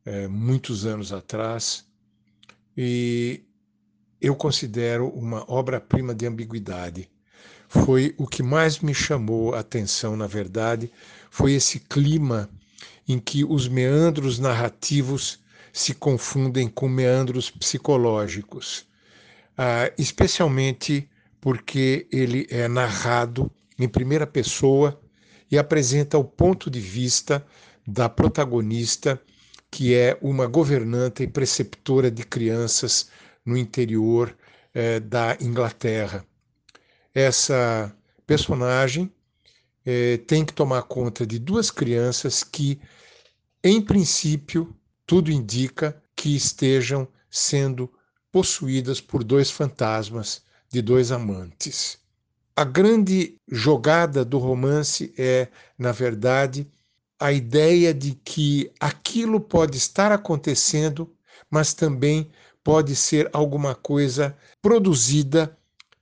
é, 0.05 0.29
muitos 0.29 0.85
anos 0.85 1.13
atrás, 1.13 1.87
e 2.77 3.43
eu 4.21 4.37
considero 4.37 5.09
uma 5.09 5.51
obra-prima 5.51 6.15
de 6.15 6.27
ambiguidade. 6.27 7.11
Foi 7.69 8.15
o 8.19 8.27
que 8.27 8.43
mais 8.43 8.81
me 8.81 8.95
chamou 8.95 9.55
a 9.55 9.61
atenção, 9.61 10.17
na 10.17 10.27
verdade, 10.27 10.91
foi 11.31 11.53
esse 11.53 11.81
clima 11.81 12.49
em 13.09 13.19
que 13.19 13.45
os 13.45 13.67
meandros 13.67 14.39
narrativos 14.39 15.41
se 15.73 15.95
confundem 15.95 16.69
com 16.69 16.89
meandros 16.89 17.51
psicológicos, 17.51 18.87
ah, 19.57 19.91
especialmente 19.99 21.09
porque 21.41 22.07
ele 22.11 22.47
é 22.51 22.67
narrado 22.69 23.53
em 23.79 23.89
primeira 23.89 24.27
pessoa 24.27 25.01
e 25.51 25.59
apresenta 25.59 26.19
o 26.19 26.25
ponto 26.25 26.71
de 26.71 26.81
vista 26.81 27.45
da 27.87 28.09
protagonista, 28.09 29.21
que 29.71 29.95
é 29.95 30.19
uma 30.23 30.47
governanta 30.47 31.23
e 31.23 31.29
preceptora 31.29 32.11
de 32.11 32.25
crianças 32.25 33.11
no 33.45 33.57
interior 33.57 34.35
eh, 34.73 35.01
da 35.01 35.37
Inglaterra. 35.41 36.25
Essa 37.15 37.95
personagem 38.27 39.13
eh, 39.85 40.19
tem 40.27 40.45
que 40.45 40.53
tomar 40.53 40.83
conta 40.83 41.27
de 41.27 41.39
duas 41.39 41.71
crianças 41.71 42.43
que, 42.43 42.81
em 43.63 43.83
princípio, 43.83 44.75
tudo 45.07 45.31
indica 45.31 46.03
que 46.17 46.35
estejam 46.35 47.07
sendo 47.31 47.93
possuídas 48.35 49.01
por 49.01 49.23
dois 49.23 49.49
fantasmas 49.49 50.43
de 50.69 50.83
dois 50.83 51.13
amantes. 51.13 52.01
A 52.57 52.65
grande 52.65 53.37
jogada 53.49 54.25
do 54.25 54.39
romance 54.39 55.15
é, 55.17 55.47
na 55.79 55.93
verdade, 55.93 56.69
a 57.17 57.31
ideia 57.31 57.95
de 57.95 58.17
que 58.25 58.73
aquilo 58.81 59.41
pode 59.41 59.79
estar 59.79 60.11
acontecendo, 60.11 61.15
mas 61.49 61.75
também 61.75 62.29
pode 62.65 62.97
ser 62.97 63.31
alguma 63.33 63.73
coisa 63.73 64.37
produzida 64.61 65.57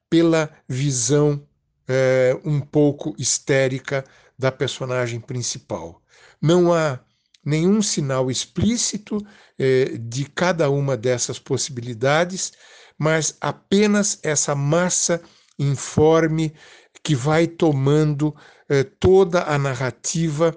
pela 0.08 0.48
visão 0.66 1.46
é, 1.86 2.34
um 2.46 2.62
pouco 2.62 3.14
histérica 3.18 4.06
da 4.38 4.50
personagem 4.50 5.20
principal. 5.20 6.00
Não 6.40 6.72
há 6.72 6.98
nenhum 7.44 7.83
sinal 7.83 8.31
explícito 8.31 9.18
é, 9.59 9.96
de 9.98 10.24
cada 10.24 10.70
uma 10.70 10.96
dessas 10.96 11.38
possibilidades, 11.38 12.52
mas 12.98 13.37
apenas 13.40 14.18
essa 14.22 14.55
massa 14.55 15.20
informe 15.59 16.55
que 17.02 17.14
vai 17.14 17.46
tomando 17.46 18.35
eh, 18.68 18.85
toda 18.85 19.42
a 19.42 19.59
narrativa 19.59 20.57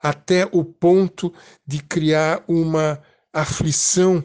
até 0.00 0.48
o 0.52 0.64
ponto 0.64 1.34
de 1.66 1.82
criar 1.82 2.44
uma 2.46 3.02
aflição 3.32 4.24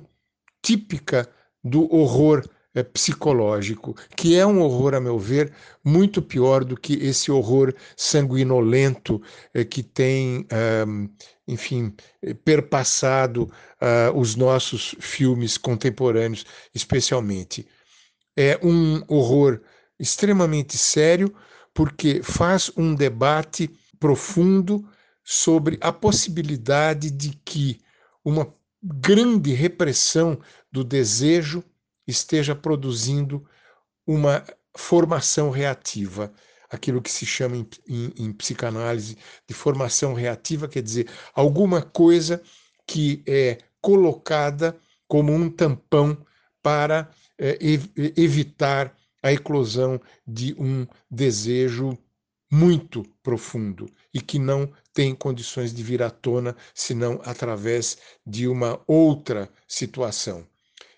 típica 0.62 1.28
do 1.64 1.92
horror 1.94 2.48
eh, 2.76 2.84
psicológico, 2.84 3.96
que 4.16 4.36
é 4.36 4.46
um 4.46 4.62
horror, 4.62 4.94
a 4.96 5.00
meu 5.00 5.20
ver, 5.20 5.54
muito 5.84 6.22
pior 6.22 6.64
do 6.64 6.76
que 6.76 6.94
esse 6.96 7.32
horror 7.32 7.74
sanguinolento 7.96 9.22
eh, 9.54 9.64
que 9.64 9.84
tem, 9.84 10.48
enfim, 11.48 11.94
perpassado 12.44 13.52
ah, 13.80 14.12
os 14.16 14.36
nossos 14.36 14.96
filmes 15.00 15.58
contemporâneos, 15.58 16.46
especialmente. 16.74 17.68
É 18.36 18.60
um 18.64 19.04
horror 19.08 19.62
extremamente 20.00 20.78
sério, 20.78 21.34
porque 21.74 22.22
faz 22.24 22.72
um 22.78 22.96
debate 22.96 23.70
profundo 24.00 24.88
sobre 25.24 25.78
a 25.82 25.92
possibilidade 25.92 27.10
de 27.10 27.32
que 27.46 27.80
uma 28.24 28.54
grande 28.82 29.54
repressão 29.54 30.40
do 30.72 30.84
desejo 30.84 31.64
esteja 32.08 32.56
produzindo 32.56 33.46
uma 34.06 34.44
formação 34.76 35.50
reativa, 35.50 36.34
aquilo 36.70 37.02
que 37.02 37.12
se 37.12 37.26
chama 37.26 37.58
em, 37.58 37.68
em, 37.88 38.14
em, 38.18 38.34
psicanálise 38.34 39.18
de 39.48 39.54
formação 39.54 40.14
reativa, 40.14 40.68
quer 40.68 40.82
dizer, 40.82 41.10
alguma 41.34 41.82
coisa 41.82 42.42
que 42.88 43.24
é 43.28 43.60
colocada 43.80 44.78
como 45.08 45.32
um 45.34 45.50
tampão 45.50 46.18
para 46.62 47.10
é, 47.38 47.58
evitar 48.18 48.96
a 49.22 49.32
eclosão 49.32 50.02
de 50.28 50.54
um 50.58 50.86
desejo 51.10 51.98
muito 52.52 53.04
profundo 53.24 53.90
e 54.14 54.22
que 54.22 54.38
não 54.38 54.72
tem 54.94 55.16
condições 55.16 55.74
de 55.74 55.82
vir 55.82 56.04
à 56.04 56.10
tona 56.10 56.56
senão 56.74 57.20
através 57.24 57.98
de 58.26 58.48
uma 58.48 58.80
outra 58.86 59.50
situação. 59.68 60.46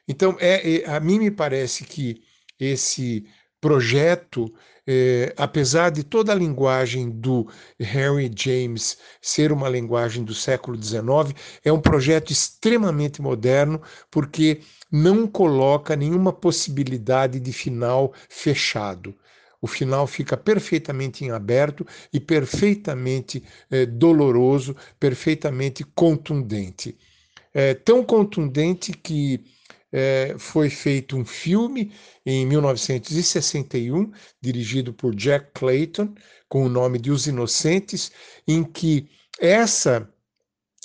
Então, 0.07 0.37
é, 0.39 0.81
é, 0.83 0.89
a 0.89 0.99
mim 0.99 1.19
me 1.19 1.31
parece 1.31 1.83
que 1.83 2.21
esse 2.59 3.25
projeto, 3.59 4.53
é, 4.87 5.33
apesar 5.37 5.89
de 5.89 6.03
toda 6.03 6.31
a 6.31 6.35
linguagem 6.35 7.09
do 7.09 7.47
Henry 7.79 8.31
James 8.35 8.97
ser 9.21 9.51
uma 9.51 9.67
linguagem 9.67 10.23
do 10.23 10.33
século 10.35 10.77
XIX, 10.77 11.33
é 11.63 11.71
um 11.73 11.81
projeto 11.81 12.31
extremamente 12.31 13.21
moderno, 13.21 13.81
porque 14.11 14.61
não 14.91 15.27
coloca 15.27 15.95
nenhuma 15.95 16.31
possibilidade 16.31 17.39
de 17.39 17.51
final 17.51 18.13
fechado. 18.29 19.15
O 19.59 19.67
final 19.67 20.05
fica 20.05 20.37
perfeitamente 20.37 21.25
em 21.25 21.31
aberto 21.31 21.87
e 22.13 22.19
perfeitamente 22.19 23.43
é, 23.71 23.85
doloroso, 23.85 24.75
perfeitamente 24.99 25.83
contundente. 25.83 26.95
É, 27.53 27.73
tão 27.73 28.03
contundente 28.03 28.91
que 28.91 29.43
é, 29.97 30.35
foi 30.37 30.69
feito 30.69 31.15
um 31.15 31.23
filme 31.23 31.93
em 32.25 32.45
1961, 32.45 34.11
dirigido 34.41 34.93
por 34.93 35.15
Jack 35.15 35.51
Clayton, 35.53 36.13
com 36.49 36.65
o 36.65 36.69
nome 36.69 36.99
de 36.99 37.11
Os 37.11 37.27
Inocentes, 37.27 38.11
em 38.45 38.61
que 38.61 39.07
essa 39.39 40.11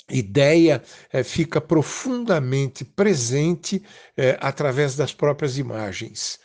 ideia 0.09 0.81
é, 1.11 1.23
fica 1.23 1.59
profundamente 1.59 2.85
presente 2.85 3.83
é, 4.15 4.37
através 4.39 4.95
das 4.95 5.13
próprias 5.13 5.57
imagens. 5.57 6.39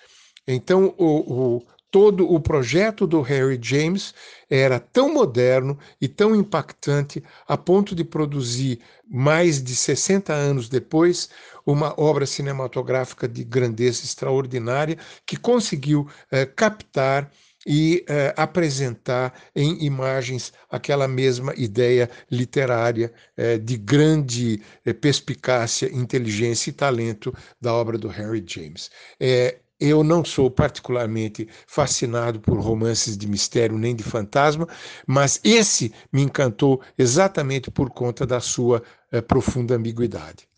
Então, 0.45 0.93
o, 0.99 1.57
o, 1.57 1.62
todo 1.97 2.30
o 2.30 2.38
projeto 2.38 3.07
do 3.07 3.22
Harry 3.22 3.59
James 3.59 4.12
era 4.51 4.78
tão 4.78 5.14
moderno 5.14 5.78
e 5.99 6.07
tão 6.07 6.36
impactante 6.36 7.24
a 7.49 7.57
ponto 7.57 7.94
de 7.94 8.05
produzir, 8.05 8.80
mais 9.09 9.62
de 9.62 9.74
60 9.74 10.30
anos 10.30 10.68
depois, 10.68 11.30
uma 11.64 11.99
obra 11.99 12.26
cinematográfica 12.26 13.26
de 13.26 13.42
grandeza 13.42 14.05
extraordinária 14.05 14.99
que 15.24 15.38
conseguiu 15.38 16.07
eh, 16.30 16.44
captar 16.44 17.32
e 17.66 18.05
eh, 18.07 18.34
apresentar 18.36 19.32
em 19.55 19.82
imagens 19.82 20.53
aquela 20.68 21.09
mesma 21.09 21.55
ideia 21.57 22.11
literária 22.30 23.11
eh, 23.38 23.57
de 23.57 23.78
grande 23.78 24.61
perspicácia, 25.01 25.90
inteligência 25.90 26.68
e 26.68 26.74
talento 26.74 27.34
da 27.59 27.72
obra 27.72 27.97
do 27.97 28.12
Henry 28.12 28.44
James. 28.47 28.90
É, 29.18 29.61
eu 29.81 30.03
não 30.03 30.24
sou 30.24 30.51
particularmente 30.51 31.49
fascinado 31.66 32.41
por 32.41 32.59
romances 32.59 33.16
de 33.16 33.29
mistério 33.29 33.79
nem 33.79 33.95
de 33.95 34.03
fantasma, 34.03 34.66
mas 35.07 35.41
esse 35.45 35.93
me 36.12 36.22
encantou 36.22 36.81
exatamente 36.99 37.70
por 37.70 37.91
conta 37.91 38.27
da 38.27 38.41
sua 38.41 38.83
eh, 39.12 39.20
profunda 39.20 39.74
ambiguidade. 39.74 40.49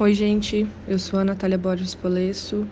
Oi, 0.00 0.14
gente, 0.14 0.64
eu 0.86 0.96
sou 0.96 1.18
a 1.18 1.24
Natália 1.24 1.58
Borges 1.58 1.92
Polesso 1.92 2.64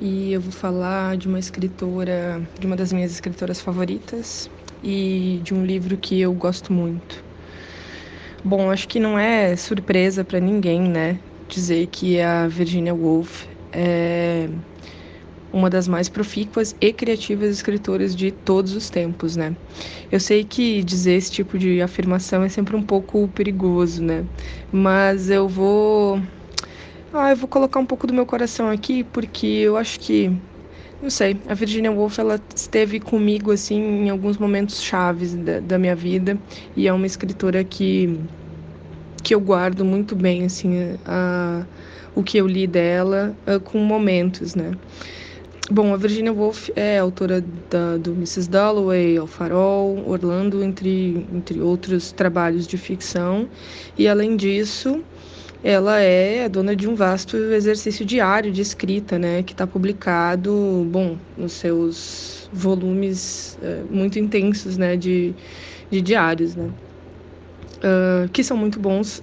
e 0.00 0.32
eu 0.32 0.40
vou 0.40 0.52
falar 0.52 1.16
de 1.16 1.26
uma 1.26 1.40
escritora, 1.40 2.40
de 2.58 2.66
uma 2.66 2.76
das 2.76 2.92
minhas 2.92 3.10
escritoras 3.10 3.60
favoritas 3.60 4.48
e 4.80 5.40
de 5.42 5.52
um 5.52 5.64
livro 5.66 5.98
que 5.98 6.20
eu 6.20 6.32
gosto 6.32 6.72
muito. 6.72 7.27
Bom, 8.42 8.70
acho 8.70 8.88
que 8.88 9.00
não 9.00 9.18
é 9.18 9.56
surpresa 9.56 10.24
para 10.24 10.40
ninguém, 10.40 10.80
né, 10.82 11.20
dizer 11.48 11.88
que 11.88 12.20
a 12.20 12.46
Virginia 12.48 12.94
Woolf 12.94 13.46
é 13.72 14.48
uma 15.52 15.70
das 15.70 15.88
mais 15.88 16.08
profícuas 16.08 16.74
e 16.80 16.92
criativas 16.92 17.50
escritoras 17.50 18.14
de 18.14 18.30
todos 18.32 18.74
os 18.74 18.90
tempos, 18.90 19.34
né? 19.36 19.56
Eu 20.10 20.20
sei 20.20 20.44
que 20.44 20.82
dizer 20.84 21.14
esse 21.14 21.30
tipo 21.32 21.58
de 21.58 21.80
afirmação 21.82 22.42
é 22.44 22.48
sempre 22.48 22.76
um 22.76 22.82
pouco 22.84 23.28
perigoso, 23.30 24.02
né? 24.04 24.26
Mas 24.70 25.30
eu 25.30 25.48
vou 25.48 26.20
ah, 27.12 27.30
eu 27.30 27.36
vou 27.36 27.48
colocar 27.48 27.80
um 27.80 27.86
pouco 27.86 28.06
do 28.06 28.14
meu 28.14 28.26
coração 28.26 28.70
aqui, 28.70 29.04
porque 29.04 29.46
eu 29.46 29.76
acho 29.76 30.00
que. 30.00 30.30
Não 31.00 31.10
sei, 31.10 31.36
a 31.46 31.54
Virginia 31.54 31.92
Woolf 31.92 32.18
ela 32.18 32.40
esteve 32.54 32.98
comigo 32.98 33.52
assim 33.52 33.80
em 33.80 34.10
alguns 34.10 34.36
momentos 34.36 34.82
chaves 34.82 35.32
da, 35.34 35.60
da 35.60 35.78
minha 35.78 35.94
vida 35.94 36.36
e 36.74 36.88
é 36.88 36.92
uma 36.92 37.06
escritora 37.06 37.62
que 37.62 38.18
que 39.22 39.32
eu 39.32 39.40
guardo 39.40 39.84
muito 39.84 40.16
bem 40.16 40.44
assim 40.44 40.96
a, 41.06 41.64
o 42.16 42.22
que 42.22 42.38
eu 42.38 42.48
li 42.48 42.66
dela 42.66 43.32
a, 43.46 43.60
com 43.60 43.78
momentos, 43.78 44.56
né? 44.56 44.72
Bom, 45.70 45.92
a 45.92 45.98
Virginia 45.98 46.32
Woolf 46.32 46.70
é 46.74 46.98
autora 46.98 47.44
da, 47.70 47.98
do 47.98 48.12
Mrs. 48.12 48.48
Dalloway, 48.48 49.20
O 49.20 49.26
Farol, 49.26 50.02
Orlando, 50.08 50.64
entre, 50.64 51.26
entre 51.30 51.60
outros 51.60 52.10
trabalhos 52.10 52.66
de 52.66 52.78
ficção. 52.78 53.46
E 53.98 54.08
além 54.08 54.34
disso, 54.34 55.04
ela 55.62 56.00
é 56.00 56.48
dona 56.48 56.76
de 56.76 56.88
um 56.88 56.94
vasto 56.94 57.36
exercício 57.36 58.04
diário 58.04 58.52
de 58.52 58.60
escrita, 58.62 59.18
né, 59.18 59.42
que 59.42 59.52
está 59.52 59.66
publicado, 59.66 60.86
bom, 60.90 61.16
nos 61.36 61.52
seus 61.52 62.48
volumes 62.52 63.58
é, 63.60 63.82
muito 63.90 64.18
intensos, 64.18 64.76
né, 64.76 64.96
de, 64.96 65.34
de 65.90 66.00
diários, 66.00 66.54
né, 66.54 66.70
uh, 67.78 68.28
que 68.30 68.44
são 68.44 68.56
muito 68.56 68.78
bons 68.78 69.20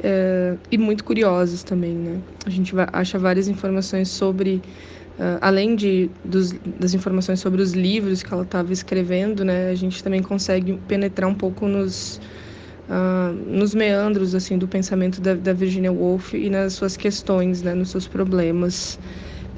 é, 0.00 0.56
e 0.70 0.78
muito 0.78 1.02
curiosos 1.04 1.64
também, 1.64 1.94
né. 1.94 2.20
A 2.46 2.50
gente 2.50 2.72
acha 2.92 3.18
várias 3.18 3.48
informações 3.48 4.10
sobre, 4.10 4.62
uh, 5.18 5.38
além 5.40 5.74
de 5.74 6.08
dos, 6.24 6.52
das 6.78 6.94
informações 6.94 7.40
sobre 7.40 7.60
os 7.60 7.72
livros 7.72 8.22
que 8.22 8.32
ela 8.32 8.44
estava 8.44 8.72
escrevendo, 8.72 9.44
né, 9.44 9.70
a 9.70 9.74
gente 9.74 10.02
também 10.02 10.22
consegue 10.22 10.78
penetrar 10.86 11.28
um 11.28 11.34
pouco 11.34 11.66
nos 11.66 12.20
uh, 12.88 13.32
nos 13.46 13.74
meandros 13.74 14.34
assim 14.34 14.58
do 14.58 14.68
pensamento 14.68 15.20
da, 15.20 15.34
da, 15.34 15.52
Virginia 15.52 15.92
Woolf 15.92 16.34
e 16.34 16.50
nas 16.50 16.74
suas 16.74 16.96
questões, 16.96 17.62
né, 17.62 17.74
nos 17.74 17.90
seus 17.90 18.06
problemas. 18.06 18.98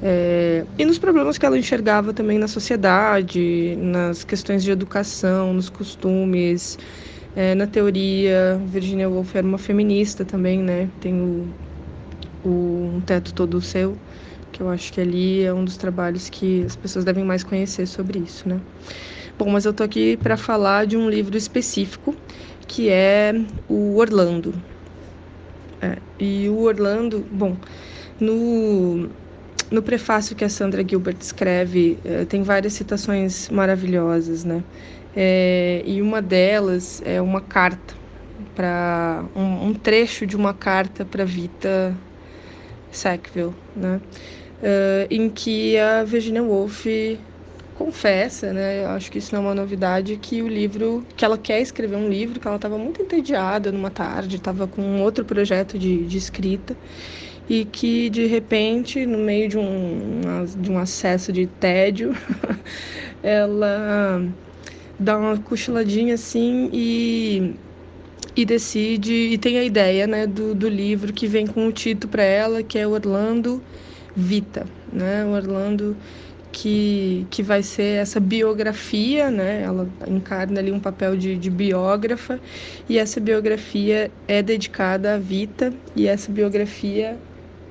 É, 0.01 0.63
e 0.77 0.85
nos 0.85 0.99
problemas 0.99 1.39
que 1.39 1.45
ela 1.45 1.57
enxergava 1.57 2.13
também 2.13 2.37
na 2.37 2.47
sociedade, 2.47 3.75
nas 3.77 4.23
questões 4.23 4.63
de 4.63 4.69
educação, 4.69 5.53
nos 5.53 5.69
costumes, 5.69 6.77
é, 7.35 7.55
na 7.55 7.65
teoria. 7.65 8.61
Virginia 8.67 9.09
Woolf 9.09 9.35
era 9.35 9.45
uma 9.45 9.57
feminista 9.57 10.23
também, 10.23 10.61
né? 10.61 10.87
Tem 11.01 11.15
o, 11.15 11.47
o 12.45 12.91
Um 12.95 13.01
Teto 13.01 13.33
Todo 13.33 13.59
Seu, 13.59 13.97
que 14.51 14.61
eu 14.61 14.69
acho 14.69 14.93
que 14.93 15.01
ali 15.01 15.43
é 15.43 15.51
um 15.51 15.65
dos 15.65 15.77
trabalhos 15.77 16.29
que 16.29 16.63
as 16.63 16.75
pessoas 16.75 17.03
devem 17.03 17.23
mais 17.23 17.43
conhecer 17.43 17.87
sobre 17.87 18.19
isso, 18.19 18.47
né? 18.47 18.59
Bom, 19.37 19.49
mas 19.49 19.65
eu 19.65 19.73
tô 19.73 19.83
aqui 19.83 20.17
para 20.17 20.35
falar 20.35 20.85
de 20.87 20.97
um 20.97 21.09
livro 21.09 21.37
específico 21.37 22.15
que 22.67 22.89
é 22.89 23.33
o 23.69 23.97
Orlando. 23.97 24.53
É, 25.81 25.97
e 26.19 26.49
o 26.49 26.59
Orlando, 26.59 27.25
bom, 27.31 27.55
no, 28.19 29.09
no 29.71 29.81
prefácio 29.81 30.35
que 30.35 30.43
a 30.43 30.49
Sandra 30.49 30.83
Gilbert 30.87 31.17
escreve, 31.19 31.97
é, 32.03 32.25
tem 32.25 32.43
várias 32.43 32.73
citações 32.73 33.49
maravilhosas, 33.49 34.43
né? 34.43 34.63
É, 35.15 35.81
e 35.85 36.01
uma 36.01 36.21
delas 36.21 37.01
é 37.05 37.21
uma 37.21 37.41
carta 37.41 37.95
para 38.55 39.23
um, 39.35 39.67
um, 39.67 39.73
trecho 39.73 40.25
de 40.25 40.35
uma 40.35 40.53
carta 40.53 41.05
para 41.05 41.25
Vita 41.25 41.95
Sackville, 42.91 43.53
né? 43.75 43.99
Uh, 44.59 45.07
em 45.11 45.29
que 45.29 45.77
a 45.77 46.03
Virginia 46.03 46.41
Woolf 46.41 46.87
confessa, 47.77 48.51
né? 48.51 48.83
Eu 48.83 48.89
acho 48.89 49.11
que 49.11 49.19
isso 49.19 49.33
não 49.33 49.43
é 49.43 49.45
uma 49.47 49.55
novidade, 49.55 50.17
que 50.17 50.41
o 50.41 50.47
livro, 50.47 51.05
que 51.15 51.23
ela 51.23 51.37
quer 51.37 51.61
escrever 51.61 51.95
um 51.95 52.09
livro, 52.09 52.39
que 52.39 52.47
ela 52.47 52.57
estava 52.57 52.77
muito 52.77 53.01
entediada 53.01 53.71
numa 53.71 53.91
tarde, 53.91 54.37
estava 54.37 54.67
com 54.67 54.81
um 54.81 55.01
outro 55.01 55.23
projeto 55.23 55.77
de, 55.77 56.05
de 56.05 56.17
escrita 56.17 56.75
e 57.49 57.63
que 57.65 58.09
de 58.09 58.25
repente, 58.25 59.05
no 59.05 59.19
meio 59.19 59.47
de 59.47 59.57
um, 59.57 60.21
de 60.59 60.71
um 60.71 60.77
acesso 60.77 61.31
de 61.31 61.47
tédio, 61.47 62.15
ela 63.23 64.21
dá 64.99 65.17
uma 65.17 65.37
cochiladinha 65.37 66.15
assim 66.15 66.69
e, 66.73 67.55
e 68.35 68.43
decide, 68.43 69.13
e 69.13 69.37
tem 69.37 69.59
a 69.59 69.63
ideia 69.63 70.07
né, 70.07 70.27
do, 70.27 70.53
do 70.53 70.67
livro 70.67 71.13
que 71.13 71.27
vem 71.27 71.47
com 71.47 71.67
o 71.67 71.71
título 71.71 72.11
para 72.11 72.23
ela, 72.23 72.63
que 72.63 72.77
é 72.77 72.87
Orlando 72.87 73.61
Vita, 74.15 74.65
né? 74.91 75.23
Orlando 75.25 75.95
que, 76.57 77.27
que 77.29 77.43
vai 77.43 77.61
ser 77.61 78.01
essa 78.01 78.19
biografia, 78.19 79.29
né? 79.29 79.61
Ela 79.61 79.87
encarna 80.07 80.59
ali 80.59 80.71
um 80.71 80.79
papel 80.79 81.15
de, 81.15 81.37
de 81.37 81.51
biógrafa 81.51 82.39
e 82.89 82.97
essa 82.97 83.19
biografia 83.19 84.09
é 84.27 84.41
dedicada 84.41 85.15
à 85.15 85.17
Vita 85.19 85.71
e 85.95 86.07
essa 86.07 86.31
biografia 86.31 87.15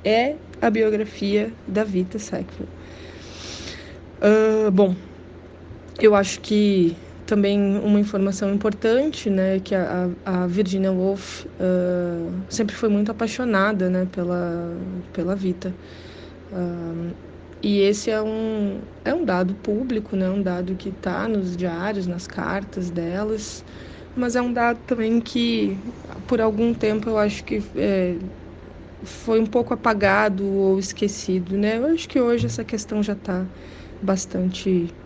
é 0.04 0.36
a 0.62 0.70
biografia 0.70 1.52
da 1.66 1.82
Vita 1.82 2.18
Sackville. 2.18 2.68
Uh, 4.22 4.70
bom, 4.70 4.94
eu 5.98 6.14
acho 6.14 6.40
que 6.40 6.96
também 7.26 7.58
uma 7.78 7.98
informação 7.98 8.54
importante, 8.54 9.28
né, 9.28 9.58
que 9.58 9.74
a, 9.74 10.08
a 10.24 10.46
Virginia 10.46 10.92
Woolf 10.92 11.44
uh, 11.44 12.32
sempre 12.48 12.76
foi 12.76 12.88
muito 12.88 13.10
apaixonada, 13.10 13.90
né, 13.90 14.06
pela 14.12 14.76
pela 15.12 15.34
Vita. 15.34 15.74
Uh, 16.52 17.26
e 17.62 17.80
esse 17.80 18.10
é 18.10 18.22
um, 18.22 18.82
é 19.04 19.14
um 19.14 19.24
dado 19.24 19.54
público, 19.56 20.16
né? 20.16 20.30
um 20.30 20.42
dado 20.42 20.76
que 20.76 20.90
está 20.90 21.28
nos 21.28 21.56
diários, 21.56 22.06
nas 22.06 22.26
cartas 22.26 22.90
delas. 22.90 23.64
mas 24.14 24.36
é 24.36 24.42
um 24.42 24.52
dado 24.52 24.80
também 24.84 25.20
que, 25.20 25.94
por 26.26 26.40
algum 26.40 26.74
tempo, 26.74 27.08
eu 27.10 27.18
acho 27.18 27.44
que 27.44 27.58
é, 27.76 28.18
foi 29.04 29.40
um 29.40 29.46
pouco 29.46 29.74
apagado 29.74 30.46
ou 30.46 30.78
esquecido, 30.78 31.56
né? 31.58 31.78
Eu 31.78 31.86
acho 31.86 32.08
que 32.08 32.20
hoje 32.20 32.46
essa 32.46 32.64
questão 32.64 33.02
já 33.02 33.12
está 33.14 33.48
bastante 34.00 34.96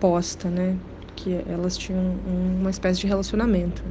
posta, 0.00 0.50
né? 0.50 0.80
Que 1.16 1.32
elas 1.46 1.76
tinham 1.78 2.18
uma 2.24 2.70
espécie 2.70 3.00
de 3.00 3.06
relacionamento. 3.08 3.84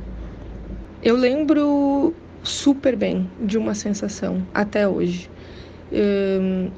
Eu 1.02 1.16
lembro 1.16 2.20
super 2.44 2.96
bem 2.96 3.34
de 3.40 3.58
uma 3.58 3.74
sensação 3.76 4.48
até 4.54 4.88
hoje. 4.88 5.32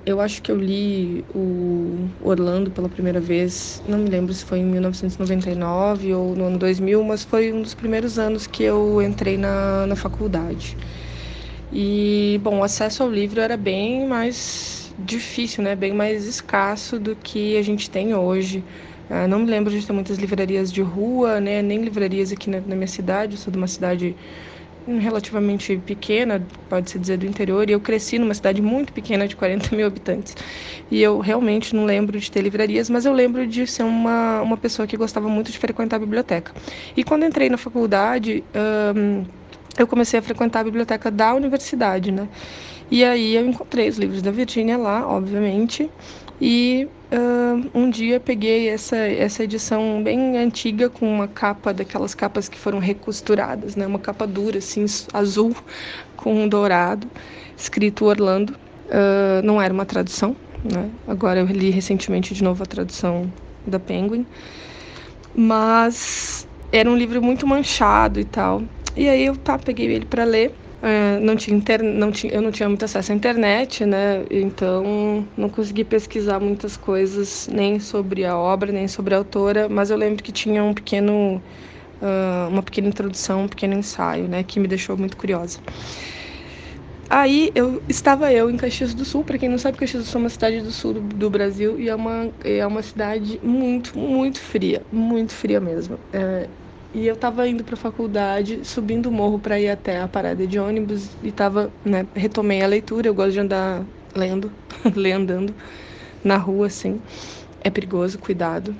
Eu 0.06 0.20
acho 0.20 0.42
que 0.42 0.52
eu 0.52 0.58
li 0.58 1.24
o 1.36 2.10
Orlando 2.22 2.72
pela 2.72 2.90
primeira 2.90 3.20
vez, 3.20 3.82
não 3.88 4.00
me 4.00 4.10
lembro 4.10 4.34
se 4.34 4.44
foi 4.44 4.60
em 4.60 4.66
1999 4.66 6.14
ou 6.14 6.36
no 6.36 6.46
ano 6.46 6.58
2000, 6.58 7.04
mas 7.04 7.24
foi 7.24 7.54
um 7.54 7.62
dos 7.62 7.76
primeiros 7.76 8.18
anos 8.18 8.48
que 8.48 8.64
eu 8.64 9.02
entrei 9.02 9.38
na, 9.38 9.86
na 9.86 9.96
faculdade. 9.96 10.76
E, 11.72 12.40
bom, 12.44 12.60
o 12.60 12.64
acesso 12.64 13.04
ao 13.04 13.10
livro 13.12 13.40
era 13.40 13.58
bem 13.58 14.08
mais 14.08 14.94
difícil, 14.98 15.64
né? 15.64 15.76
bem 15.76 15.94
mais 15.94 16.26
escasso 16.26 17.00
do 17.00 17.16
que 17.16 17.58
a 17.58 17.62
gente 17.62 17.90
tem 17.90 18.14
hoje. 18.16 18.64
Uh, 19.10 19.28
não 19.28 19.40
me 19.40 19.50
lembro 19.50 19.72
de 19.72 19.86
ter 19.86 19.94
muitas 19.94 20.18
livrarias 20.18 20.72
de 20.72 20.82
rua, 20.82 21.40
né? 21.42 21.62
nem 21.62 21.82
livrarias 21.82 22.32
aqui 22.32 22.50
na, 22.50 22.62
na 22.62 22.76
minha 22.76 22.88
cidade. 22.88 23.34
Eu 23.34 23.40
sou 23.40 23.52
de 23.52 23.58
uma 23.58 23.68
cidade 23.68 24.16
relativamente 24.88 25.78
pequena, 25.78 26.46
pode-se 26.70 27.00
dizer, 27.00 27.18
do 27.18 27.26
interior, 27.26 27.70
e 27.70 27.74
eu 27.74 27.80
cresci 27.80 28.20
numa 28.20 28.34
cidade 28.34 28.62
muito 28.62 28.94
pequena 28.94 29.28
de 29.28 29.36
40 29.36 29.76
mil 29.76 29.88
habitantes. 29.88 30.36
E 30.92 31.02
eu 31.02 31.20
realmente 31.20 31.76
não 31.76 31.86
lembro 31.86 32.20
de 32.20 32.30
ter 32.32 32.42
livrarias, 32.42 32.90
mas 32.90 33.06
eu 33.06 33.14
lembro 33.14 33.48
de 33.48 33.66
ser 33.68 33.84
uma, 33.84 34.42
uma 34.42 34.58
pessoa 34.58 34.88
que 34.88 34.98
gostava 34.98 35.28
muito 35.30 35.52
de 35.52 35.58
frequentar 35.58 35.98
a 35.98 36.00
biblioteca. 36.00 36.54
E 36.96 37.04
quando 37.04 37.26
entrei 37.26 37.50
na 37.50 37.58
faculdade, 37.58 38.44
eu 39.78 39.88
comecei 39.88 40.20
a 40.20 40.22
frequentar 40.22 40.60
a 40.62 40.64
biblioteca 40.64 41.10
da 41.10 41.34
universidade, 41.34 42.12
né? 42.12 42.30
E 42.92 43.04
aí 43.04 43.36
eu 43.36 43.48
encontrei 43.48 43.90
os 43.90 43.98
livros 43.98 44.22
da 44.22 44.30
Virgínia 44.30 44.78
lá, 44.78 45.08
obviamente, 45.08 45.90
e 46.42 46.88
uh, 47.12 47.70
um 47.74 47.90
dia 47.90 48.20
peguei 48.20 48.70
essa, 48.70 48.96
essa 48.98 49.44
edição 49.44 50.04
bem 50.04 50.38
antiga 50.38 50.90
com 50.90 51.08
uma 51.08 51.28
capa 51.28 51.74
daquelas 51.74 52.14
capas 52.14 52.50
que 52.50 52.58
foram 52.58 52.80
recosturadas, 52.80 53.76
né? 53.76 53.86
Uma 53.86 54.00
capa 54.00 54.26
dura, 54.26 54.58
assim, 54.58 54.86
azul 55.14 55.56
com 56.16 56.34
um 56.34 56.48
dourado, 56.48 57.08
escrito 57.56 58.06
Orlando. 58.06 58.56
Uh, 58.86 59.42
não 59.44 59.62
era 59.62 59.74
uma 59.74 59.86
tradução, 59.86 60.36
né? 60.64 60.90
Agora 61.08 61.40
eu 61.40 61.46
li 61.46 61.70
recentemente 61.70 62.34
de 62.34 62.44
novo 62.44 62.64
a 62.64 62.66
tradução 62.66 63.32
da 63.66 63.80
Penguin, 63.80 64.26
mas 65.36 66.48
era 66.72 66.90
um 66.90 66.96
livro 66.96 67.22
muito 67.22 67.48
manchado 67.48 68.20
e 68.20 68.26
tal. 68.26 68.64
E 68.96 69.08
aí 69.08 69.26
eu 69.26 69.36
tá, 69.38 69.58
peguei 69.58 69.88
ele 69.88 70.06
para 70.06 70.24
ler 70.24 70.54
é, 70.84 71.18
não 71.22 71.38
tinha 71.38 71.56
inter... 71.56 71.82
não 71.82 72.12
tinha... 72.12 72.34
eu 72.34 72.42
não 72.42 72.52
tinha 72.52 72.68
muito 72.68 72.84
acesso 72.84 73.14
à 73.14 73.16
internet, 73.16 73.86
né? 73.86 74.26
Então 74.30 75.26
não 75.38 75.48
consegui 75.48 75.86
pesquisar 75.86 76.42
muitas 76.42 76.76
coisas 76.76 77.48
nem 77.52 77.80
sobre 77.80 78.26
a 78.26 78.38
obra, 78.38 78.70
nem 78.70 78.86
sobre 78.86 79.16
a 79.16 79.18
autora, 79.20 79.70
mas 79.70 79.90
eu 79.90 79.98
lembro 79.98 80.22
que 80.22 80.32
tinha 80.34 80.62
um 80.62 80.74
pequeno, 80.74 81.42
uh, 82.02 82.50
uma 82.50 82.62
pequena 82.62 82.90
introdução, 82.90 83.44
um 83.44 83.48
pequeno 83.48 83.76
ensaio, 83.76 84.28
né? 84.28 84.44
Que 84.44 84.60
me 84.60 84.68
deixou 84.68 84.98
muito 84.98 85.16
curiosa. 85.16 85.58
Aí 87.10 87.50
eu 87.56 87.82
estava 87.88 88.34
eu 88.34 88.50
em 88.50 88.58
Caxias 88.58 88.94
do 88.94 89.06
Sul, 89.06 89.24
para 89.24 89.38
quem 89.38 89.48
não 89.48 89.58
sabe, 89.58 89.78
Caxias 89.78 90.04
do 90.04 90.10
Sul 90.10 90.20
é 90.20 90.24
uma 90.24 90.30
cidade 90.30 90.62
do 90.62 90.72
sul 90.72 90.94
do, 90.96 91.02
do, 91.02 91.30
Brasil 91.30 91.80
e 91.80 91.88
é 91.88 91.96
uma, 91.96 92.30
é 92.44 92.66
uma 92.66 92.82
cidade 92.82 93.40
muito, 93.44 93.98
muito 93.98 94.42
fria, 94.42 94.82
muito 94.92 95.32
fria 95.32 95.62
mesmo. 95.62 95.98
É, 96.12 96.50
e 96.94 97.08
eu 97.08 97.16
estava 97.16 97.48
indo 97.48 97.64
para 97.64 97.74
a 97.74 97.78
faculdade, 97.78 98.64
subindo 98.64 99.08
o 99.08 99.12
morro 99.12 99.40
para 99.40 99.60
ir 99.60 99.70
até 99.70 100.00
a 100.00 100.08
parada 100.08 100.46
de 100.46 100.60
ônibus 100.60 101.10
e 101.24 101.32
tava, 101.32 101.72
né, 101.84 102.06
retomei 102.14 102.62
a 102.62 102.68
leitura. 102.68 103.08
Eu 103.08 103.16
gosto 103.16 103.32
de 103.32 103.40
andar 103.40 103.84
lendo, 104.16 104.52
ler 104.96 105.14
andando 105.14 105.56
na 106.24 106.38
rua 106.38 106.68
assim. 106.68 107.02
É 107.62 107.70
perigoso, 107.70 108.20
cuidado. 108.20 108.76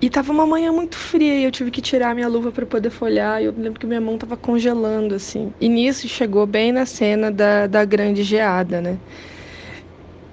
E 0.00 0.10
tava 0.10 0.32
uma 0.32 0.46
manhã 0.46 0.70
muito 0.70 0.96
fria 0.96 1.40
e 1.40 1.44
eu 1.44 1.50
tive 1.50 1.70
que 1.70 1.80
tirar 1.80 2.14
minha 2.14 2.28
luva 2.28 2.52
para 2.52 2.66
poder 2.66 2.90
folhar. 2.90 3.42
E 3.42 3.46
eu 3.46 3.54
lembro 3.56 3.80
que 3.80 3.86
minha 3.86 4.00
mão 4.00 4.16
tava 4.16 4.36
congelando 4.36 5.14
assim. 5.14 5.52
E 5.60 5.68
nisso 5.68 6.06
chegou 6.08 6.46
bem 6.46 6.70
na 6.70 6.86
cena 6.86 7.32
da, 7.32 7.66
da 7.66 7.84
grande 7.84 8.22
geada, 8.22 8.80
né? 8.80 8.98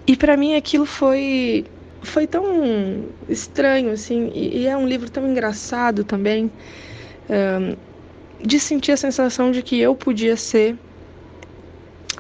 E 0.06 0.16
para 0.16 0.36
mim 0.36 0.56
aquilo 0.56 0.86
foi 0.86 1.66
foi 2.02 2.28
tão 2.28 3.06
estranho, 3.30 3.92
assim, 3.92 4.32
e, 4.34 4.60
e, 4.60 4.68
é 4.68 4.76
um 4.76 4.88
livro 4.88 5.10
tão 5.10 5.30
engraçado 5.30 6.04
também, 6.04 6.52
um, 7.30 7.76
de 8.44 8.60
sentir 8.60 8.92
a 8.92 8.98
sensação 8.98 9.52
de 9.52 9.62
que 9.62 9.80
eu 9.80 9.96
podia 9.96 10.36
ser 10.36 10.76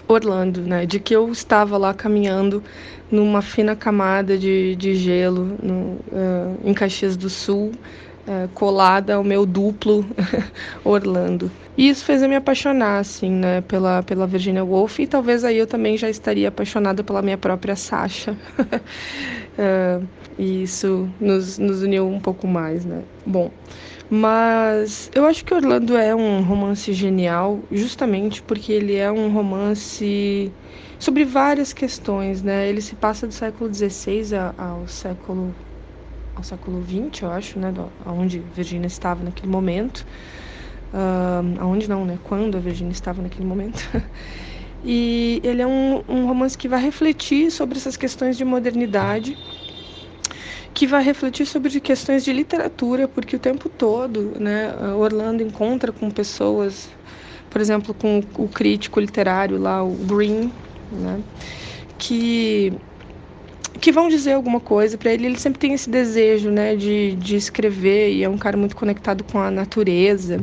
Orlando, 0.08 0.62
né? 0.62 0.86
De 0.86 1.00
que 1.00 1.16
eu 1.16 1.32
estava 1.32 1.78
lá 1.78 1.94
caminhando 1.94 2.64
numa 3.10 3.42
fina 3.42 3.76
camada 3.76 4.38
de, 4.38 4.76
de 4.76 4.96
gelo 4.96 5.58
no, 5.62 5.74
uh, 5.74 6.60
em 6.64 6.74
Caxias 6.74 7.18
do 7.18 7.30
Sul, 7.30 7.72
uh, 8.28 8.48
colada 8.50 9.16
ao 9.16 9.24
meu 9.24 9.46
duplo 9.46 10.06
Orlando. 10.84 11.52
E 11.82 11.90
isso 11.90 12.06
fez 12.06 12.22
eu 12.22 12.30
me 12.30 12.36
apaixonar, 12.36 13.00
assim, 13.00 13.32
né, 13.32 13.62
pela, 13.62 14.04
pela 14.04 14.28
Virginia 14.28 14.64
Woolf, 14.64 15.00
e 15.00 15.08
talvez 15.08 15.44
aí 15.44 15.58
eu 15.58 15.66
também 15.66 15.98
já 15.98 16.08
estaria 16.12 16.48
apaixonada 16.48 17.04
pela 17.04 17.24
minha 17.24 17.40
própria 17.40 17.76
Sasha. 17.76 18.38
uh, 18.60 20.08
e 20.38 20.62
isso 20.62 21.10
nos, 21.20 21.58
nos 21.58 21.82
uniu 21.82 22.08
um 22.08 22.20
pouco 22.20 22.48
mais, 22.48 22.86
né. 22.86 23.02
Bom, 23.26 23.50
mas 24.12 25.10
eu 25.16 25.26
acho 25.26 25.44
que 25.44 25.56
Orlando 25.56 25.98
é 25.98 26.14
um 26.14 26.44
romance 26.44 26.94
genial, 26.94 27.64
justamente 27.72 28.44
porque 28.44 28.72
ele 28.72 28.96
é 28.98 29.12
um 29.12 29.32
romance 29.32 30.54
sobre 31.00 31.26
várias 31.26 31.74
questões, 31.74 32.44
né. 32.44 32.70
Ele 32.70 32.82
se 32.82 32.96
passa 32.96 33.26
do 33.26 33.34
século 33.34 33.74
XVI 33.74 34.36
ao 34.56 34.88
século 34.88 35.56
ao 36.36 36.44
século 36.44 36.80
XX, 36.84 37.24
eu 37.24 37.32
acho, 37.32 37.58
né, 37.60 37.74
onde 38.06 38.38
Virginia 38.38 38.86
estava 38.86 39.24
naquele 39.24 39.52
momento. 39.52 40.06
Uh, 40.94 41.60
aonde 41.60 41.90
não, 41.90 42.06
né? 42.06 42.20
Quando 42.24 42.58
a 42.58 42.60
Virginia 42.60 42.92
estava 42.92 43.22
naquele 43.22 43.46
momento. 43.46 43.82
e 44.84 45.40
ele 45.44 45.62
é 45.62 45.68
um, 45.68 46.04
um 46.08 46.26
romance 46.26 46.58
que 46.58 46.68
vai 46.68 46.82
refletir 46.82 47.50
sobre 47.52 47.78
essas 47.78 47.96
questões 47.96 48.38
de 48.38 48.44
modernidade, 48.44 49.38
que 50.74 50.86
vai 50.86 51.04
refletir 51.04 51.46
sobre 51.46 51.80
questões 51.80 52.24
de 52.24 52.34
literatura, 52.34 53.08
porque 53.08 53.36
o 53.36 53.40
tempo 53.40 53.70
todo, 53.70 54.34
né, 54.40 54.74
Orlando 54.98 55.44
encontra 55.44 55.92
com 55.92 56.10
pessoas, 56.10 56.90
por 57.50 57.62
exemplo, 57.62 57.94
com 57.94 58.22
o 58.38 58.48
crítico 58.48 59.00
literário 59.00 59.58
lá, 59.58 59.84
o 59.84 59.94
Green, 59.94 60.52
né, 60.92 61.22
que 61.98 62.74
que 63.80 63.92
vão 63.92 64.10
dizer 64.10 64.34
alguma 64.34 64.60
coisa 64.60 64.98
para 64.98 65.12
ele. 65.12 65.26
Ele 65.26 65.40
sempre 65.40 65.60
tem 65.60 65.74
esse 65.74 65.90
desejo, 65.90 66.52
né, 66.52 66.76
de, 66.76 67.16
de 67.16 67.36
escrever 67.36 68.14
e 68.14 68.24
é 68.24 68.30
um 68.30 68.38
cara 68.38 68.56
muito 68.58 68.76
conectado 68.76 69.24
com 69.24 69.40
a 69.40 69.50
natureza. 69.50 70.40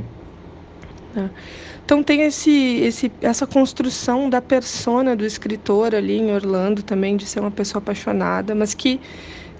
Né? 1.18 1.30
Então 1.84 2.02
tem 2.02 2.22
esse, 2.22 2.76
esse, 2.80 3.12
essa 3.20 3.46
construção 3.46 4.28
da 4.28 4.40
persona 4.40 5.16
do 5.16 5.24
escritor 5.24 5.94
ali 5.94 6.18
em 6.18 6.32
Orlando 6.32 6.82
também, 6.82 7.16
de 7.16 7.26
ser 7.26 7.40
uma 7.40 7.50
pessoa 7.50 7.80
apaixonada, 7.80 8.54
mas 8.54 8.74
que 8.74 9.00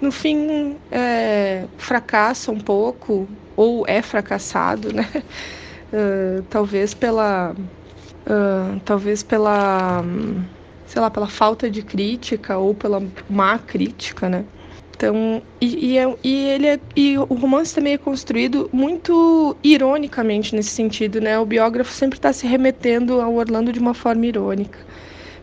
no 0.01 0.13
fim 0.13 0.77
é, 0.91 1.65
fracassa 1.77 2.53
um 2.53 2.61
pouco, 2.61 3.29
ou 3.57 3.85
é 3.89 4.01
fracassado, 4.01 4.93
né? 4.93 5.09
Uh, 5.93 6.43
talvez 6.49 6.95
pela. 6.95 7.55
Uh, 8.25 8.79
talvez 8.85 9.25
pela. 9.25 10.05
sei 10.87 11.03
lá, 11.03 11.11
pela 11.11 11.27
falta 11.27 11.69
de 11.69 11.83
crítica 11.83 12.57
ou 12.57 12.73
pela 12.73 13.03
má 13.29 13.59
crítica, 13.59 14.29
né? 14.29 14.45
Então, 14.99 15.41
e, 15.61 15.93
e, 15.93 15.99
é, 15.99 16.17
e, 16.25 16.45
ele 16.49 16.67
é, 16.67 16.81
e 16.97 17.17
o 17.17 17.35
romance 17.35 17.73
também 17.73 17.93
é 17.93 17.99
construído 17.99 18.69
muito 18.73 19.57
ironicamente 19.63 20.57
nesse 20.57 20.71
sentido, 20.71 21.21
né? 21.21 21.39
O 21.39 21.47
biógrafo 21.47 21.93
sempre 21.93 22.19
está 22.19 22.33
se 22.33 22.49
remetendo 22.49 23.21
ao 23.21 23.37
Orlando 23.37 23.73
de 23.73 23.79
uma 23.79 23.95
forma 23.95 24.27
irônica. 24.27 24.77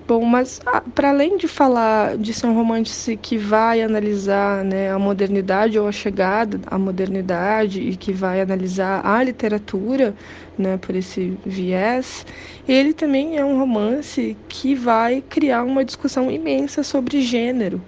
Bom, 0.06 0.26
mas 0.26 0.60
para 0.93 1.10
além 1.10 1.38
de 1.38 1.47
falar 1.47 2.18
de 2.18 2.34
ser 2.34 2.47
um 2.47 2.53
romance 2.53 3.16
que 3.16 3.38
vai 3.38 3.82
analisar 3.82 4.62
né, 4.66 4.91
a 4.91 4.99
modernidade 4.99 5.80
ou 5.80 5.88
a 5.88 5.91
chegada 5.91 6.60
à 6.68 6.78
modernidade 6.78 7.80
e 7.80 7.95
que 7.95 8.12
vai 8.12 8.41
analisar 8.41 9.06
a 9.06 9.24
literatura 9.24 10.14
né, 10.58 10.78
por 10.78 10.97
esse 10.97 11.39
viés, 11.45 12.26
ele 12.68 12.93
também 12.93 13.38
é 13.38 13.45
um 13.45 13.58
romance 13.58 14.36
que 14.49 14.76
vai 14.76 15.24
criar 15.30 15.64
uma 15.64 15.86
discussão 15.86 16.30
imensa 16.30 16.84
sobre 16.84 17.22
gênero. 17.22 17.82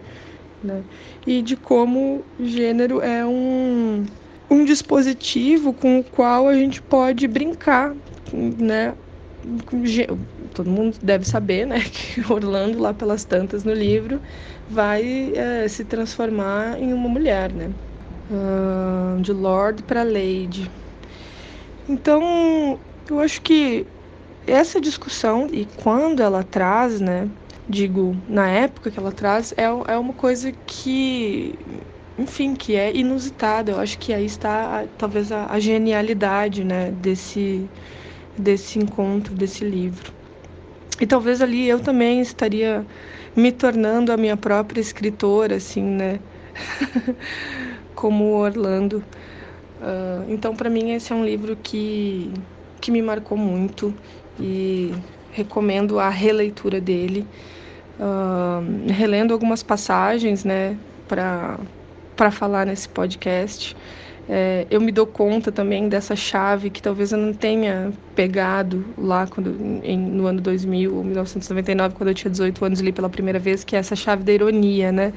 Né? 0.63 0.83
e 1.27 1.41
de 1.41 1.57
como 1.57 2.23
gênero 2.39 3.01
é 3.01 3.25
um, 3.25 4.05
um 4.49 4.63
dispositivo 4.63 5.73
com 5.73 5.99
o 5.99 6.03
qual 6.03 6.47
a 6.47 6.53
gente 6.53 6.81
pode 6.81 7.27
brincar, 7.27 7.93
né? 8.33 8.93
Todo 10.53 10.69
mundo 10.69 10.97
deve 11.03 11.25
saber, 11.25 11.67
né, 11.67 11.81
que 11.91 12.21
Orlando, 12.31 12.79
lá 12.79 12.93
pelas 12.93 13.25
tantas 13.25 13.63
no 13.63 13.73
livro, 13.73 14.21
vai 14.69 15.33
é, 15.35 15.67
se 15.67 15.83
transformar 15.83 16.81
em 16.81 16.93
uma 16.93 17.09
mulher, 17.09 17.51
né? 17.51 17.69
Uh, 18.29 19.21
de 19.21 19.31
Lord 19.31 19.83
para 19.83 20.03
Lady. 20.03 20.69
Então, 21.87 22.77
eu 23.09 23.19
acho 23.19 23.41
que 23.41 23.85
essa 24.45 24.81
discussão 24.81 25.47
e 25.51 25.65
quando 25.83 26.21
ela 26.21 26.43
traz, 26.43 26.99
né, 26.99 27.29
digo, 27.69 28.15
na 28.27 28.49
época 28.49 28.89
que 28.89 28.99
ela 28.99 29.11
traz, 29.11 29.53
é, 29.57 29.63
é 29.63 29.97
uma 29.97 30.13
coisa 30.13 30.51
que, 30.65 31.57
enfim, 32.17 32.55
que 32.55 32.75
é 32.75 32.95
inusitada. 32.95 33.71
Eu 33.71 33.79
acho 33.79 33.97
que 33.99 34.13
aí 34.13 34.25
está 34.25 34.85
talvez 34.97 35.31
a, 35.31 35.47
a 35.51 35.59
genialidade, 35.59 36.63
né, 36.63 36.91
desse, 36.91 37.69
desse 38.37 38.79
encontro, 38.79 39.33
desse 39.33 39.65
livro. 39.65 40.13
E 40.99 41.05
talvez 41.05 41.41
ali 41.41 41.67
eu 41.67 41.79
também 41.79 42.21
estaria 42.21 42.85
me 43.35 43.51
tornando 43.51 44.11
a 44.11 44.17
minha 44.17 44.35
própria 44.35 44.81
escritora, 44.81 45.57
assim, 45.57 45.83
né? 45.83 46.19
Como 47.93 48.33
Orlando. 48.33 49.03
Uh, 49.79 50.25
então, 50.27 50.55
para 50.55 50.69
mim, 50.71 50.93
esse 50.93 51.13
é 51.13 51.15
um 51.15 51.23
livro 51.23 51.55
que, 51.55 52.33
que 52.81 52.89
me 52.89 53.01
marcou 53.01 53.37
muito 53.37 53.93
e 54.39 54.91
recomendo 55.31 55.99
a 55.99 56.09
releitura 56.09 56.81
dele. 56.81 57.27
Relendo 58.87 59.33
algumas 59.33 59.63
passagens, 59.63 60.43
né, 60.43 60.77
para 61.07 62.31
falar 62.31 62.65
nesse 62.65 62.87
podcast. 62.89 63.75
É, 64.29 64.67
eu 64.69 64.81
me 64.81 64.91
dou 64.91 65.07
conta 65.07 65.51
também 65.53 65.87
dessa 65.87 66.13
chave 66.15 66.69
que 66.69 66.81
talvez 66.81 67.13
eu 67.13 67.17
não 67.17 67.33
tenha 67.33 67.93
pegado 68.13 68.93
lá 68.97 69.25
quando, 69.25 69.55
em, 69.83 69.97
no 69.97 70.27
ano 70.27 70.41
2000 70.41 70.93
ou 70.93 71.03
1999, 71.03 71.95
quando 71.95 72.09
eu 72.09 72.13
tinha 72.15 72.29
18 72.29 72.65
anos 72.65 72.79
li 72.81 72.91
pela 72.91 73.09
primeira 73.09 73.39
vez, 73.39 73.63
que 73.63 73.75
é 73.75 73.79
essa 73.79 73.95
chave 73.95 74.23
da 74.23 74.33
ironia, 74.33 74.91
né? 74.91 75.13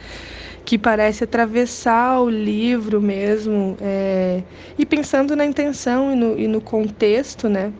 Que 0.65 0.79
parece 0.79 1.25
atravessar 1.25 2.21
o 2.21 2.31
livro 2.31 3.01
mesmo, 3.01 3.77
é, 3.81 4.45
e 4.79 4.87
pensando 4.87 5.35
na 5.35 5.45
intenção 5.45 6.13
e 6.13 6.17
no, 6.17 6.39
e 6.39 6.47
no 6.49 6.61
contexto, 6.61 7.49
né? 7.49 7.73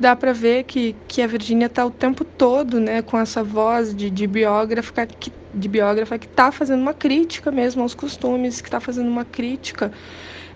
Dá 0.00 0.16
para 0.16 0.32
ver 0.32 0.64
que, 0.64 0.96
que 1.06 1.20
a 1.20 1.26
Virginia 1.26 1.66
está 1.66 1.84
o 1.84 1.90
tempo 1.90 2.24
todo 2.24 2.80
né, 2.80 3.02
com 3.02 3.18
essa 3.18 3.44
voz 3.44 3.94
de, 3.94 4.08
de 4.08 4.26
biógrafa 4.26 5.06
que 5.06 5.30
de 5.52 5.68
biógrafa 5.68 6.16
que 6.16 6.26
está 6.26 6.52
fazendo 6.52 6.80
uma 6.80 6.94
crítica 6.94 7.50
mesmo 7.50 7.82
aos 7.82 7.92
costumes, 7.92 8.60
que 8.60 8.68
está 8.68 8.78
fazendo 8.78 9.08
uma 9.08 9.24
crítica 9.24 9.92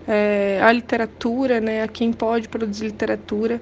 é, 0.07 0.59
à 0.63 0.71
literatura, 0.71 1.59
né, 1.59 1.83
a 1.83 1.87
quem 1.87 2.13
pode 2.13 2.47
produzir 2.47 2.85
literatura. 2.85 3.61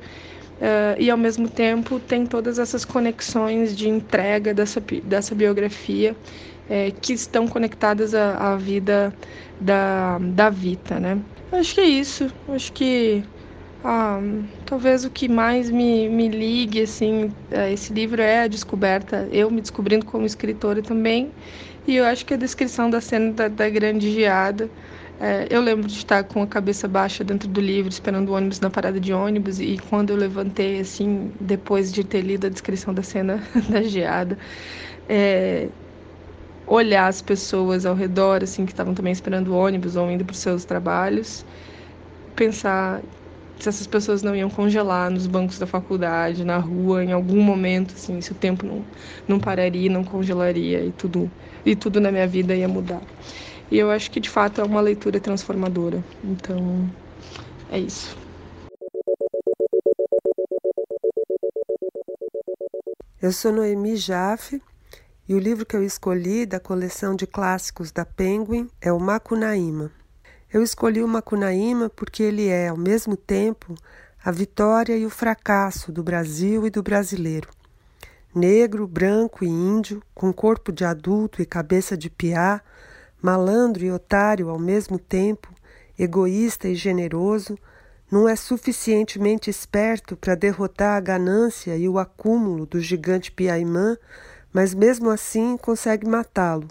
Uh, 0.53 0.95
e 0.97 1.09
ao 1.09 1.17
mesmo 1.17 1.49
tempo 1.49 1.99
tem 1.99 2.25
todas 2.25 2.59
essas 2.59 2.85
conexões 2.85 3.75
de 3.75 3.89
entrega 3.89 4.53
dessa, 4.53 4.79
dessa 5.03 5.33
biografia 5.35 6.15
é, 6.69 6.91
que 6.91 7.11
estão 7.11 7.47
conectadas 7.47 8.13
à, 8.13 8.53
à, 8.53 8.55
vida 8.55 9.13
da, 9.59 10.19
da 10.19 10.49
Vita, 10.49 10.99
né? 10.99 11.19
Acho 11.51 11.75
que 11.75 11.81
é 11.81 11.85
isso. 11.85 12.31
Acho 12.47 12.71
que 12.71 13.23
ah, 13.83 14.19
talvez 14.65 15.03
o 15.05 15.09
que 15.09 15.27
mais 15.27 15.69
me, 15.69 16.07
me 16.09 16.29
ligue 16.29 16.81
assim 16.83 17.29
a 17.51 17.69
esse 17.69 17.93
livro 17.93 18.21
é 18.21 18.43
a 18.43 18.47
descoberta, 18.47 19.27
eu 19.31 19.51
me 19.51 19.61
descobrindo 19.61 20.05
como 20.05 20.25
escritora 20.25 20.81
também, 20.81 21.33
e 21.85 21.97
eu 21.97 22.05
acho 22.05 22.25
que 22.25 22.33
a 22.33 22.37
descrição 22.37 22.89
da 22.89 23.01
cena 23.01 23.33
da, 23.33 23.47
da 23.47 23.69
grande 23.69 24.11
geada. 24.11 24.69
É, 25.19 25.47
eu 25.49 25.61
lembro 25.61 25.87
de 25.87 25.95
estar 25.95 26.23
com 26.23 26.41
a 26.41 26.47
cabeça 26.47 26.87
baixa 26.87 27.23
dentro 27.23 27.47
do 27.47 27.61
livro, 27.61 27.89
esperando 27.89 28.29
o 28.29 28.33
ônibus 28.33 28.59
na 28.59 28.69
parada 28.69 28.99
de 28.99 29.13
ônibus, 29.13 29.59
e 29.59 29.77
quando 29.89 30.09
eu 30.09 30.17
levantei, 30.17 30.79
assim, 30.79 31.31
depois 31.39 31.91
de 31.93 32.03
ter 32.03 32.21
lido 32.21 32.47
a 32.47 32.49
descrição 32.49 32.93
da 32.93 33.03
cena 33.03 33.41
da 33.69 33.81
geada, 33.83 34.37
é, 35.07 35.69
olhar 36.65 37.07
as 37.07 37.21
pessoas 37.21 37.85
ao 37.85 37.95
redor, 37.95 38.43
assim, 38.43 38.65
que 38.65 38.71
estavam 38.71 38.93
também 38.93 39.13
esperando 39.13 39.49
o 39.49 39.55
ônibus 39.55 39.95
ou 39.95 40.09
indo 40.11 40.25
para 40.25 40.33
os 40.33 40.39
seus 40.39 40.65
trabalhos, 40.65 41.45
pensar 42.35 43.01
se 43.63 43.69
essas 43.69 43.87
pessoas 43.87 44.21
não 44.21 44.35
iam 44.35 44.49
congelar 44.49 45.09
nos 45.09 45.25
bancos 45.25 45.57
da 45.57 45.65
faculdade, 45.65 46.43
na 46.43 46.57
rua, 46.57 47.01
em 47.01 47.13
algum 47.13 47.41
momento, 47.41 47.93
assim, 47.93 48.19
se 48.19 48.33
o 48.33 48.35
tempo 48.35 48.65
não, 48.65 48.83
não 49.25 49.39
pararia, 49.39 49.89
não 49.89 50.03
congelaria 50.03 50.83
e 50.83 50.91
tudo, 50.91 51.31
e 51.65 51.73
tudo 51.73 52.01
na 52.01 52.11
minha 52.11 52.27
vida 52.27 52.53
ia 52.53 52.67
mudar. 52.67 53.01
E 53.71 53.79
eu 53.79 53.89
acho 53.89 54.11
que 54.11 54.19
de 54.19 54.29
fato 54.29 54.59
é 54.59 54.65
uma 54.65 54.81
leitura 54.81 55.17
transformadora. 55.17 56.03
Então, 56.21 56.89
é 57.71 57.79
isso. 57.79 58.17
Eu 63.21 63.31
sou 63.31 63.53
Noemi 63.53 63.95
Jaffe 63.95 64.61
e 65.25 65.33
o 65.33 65.39
livro 65.39 65.65
que 65.65 65.77
eu 65.77 65.83
escolhi 65.85 66.45
da 66.45 66.59
coleção 66.59 67.15
de 67.15 67.25
clássicos 67.25 67.93
da 67.93 68.03
Penguin 68.03 68.67
é 68.81 68.91
o 68.91 68.99
Macunaíma. 68.99 70.02
Eu 70.53 70.61
escolhi 70.61 71.01
o 71.01 71.07
Macunaíma 71.07 71.89
porque 71.89 72.21
ele 72.21 72.47
é, 72.47 72.67
ao 72.67 72.77
mesmo 72.77 73.17
tempo, 73.17 73.73
a 74.23 74.29
vitória 74.29 74.95
e 74.95 75.03
o 75.03 75.09
fracasso 75.09 75.91
do 75.91 76.03
Brasil 76.03 76.67
e 76.67 76.69
do 76.69 76.83
brasileiro. 76.83 77.49
Negro, 78.35 78.85
branco 78.85 79.43
e 79.43 79.47
índio, 79.47 80.03
com 80.13 80.31
corpo 80.31 80.71
de 80.71 80.85
adulto 80.85 81.41
e 81.41 81.45
cabeça 81.45 81.97
de 81.97 82.07
piá, 82.07 82.61
malandro 83.19 83.83
e 83.83 83.91
otário 83.91 84.47
ao 84.47 84.59
mesmo 84.59 84.99
tempo, 84.99 85.51
egoísta 85.97 86.67
e 86.67 86.75
generoso, 86.75 87.57
não 88.11 88.29
é 88.29 88.35
suficientemente 88.35 89.49
esperto 89.49 90.15
para 90.15 90.35
derrotar 90.35 90.97
a 90.97 91.01
ganância 91.01 91.75
e 91.75 91.89
o 91.89 91.97
acúmulo 91.97 92.67
do 92.67 92.79
gigante 92.79 93.31
Piaimã, 93.31 93.97
mas 94.53 94.75
mesmo 94.75 95.09
assim 95.09 95.57
consegue 95.57 96.07
matá-lo. 96.07 96.67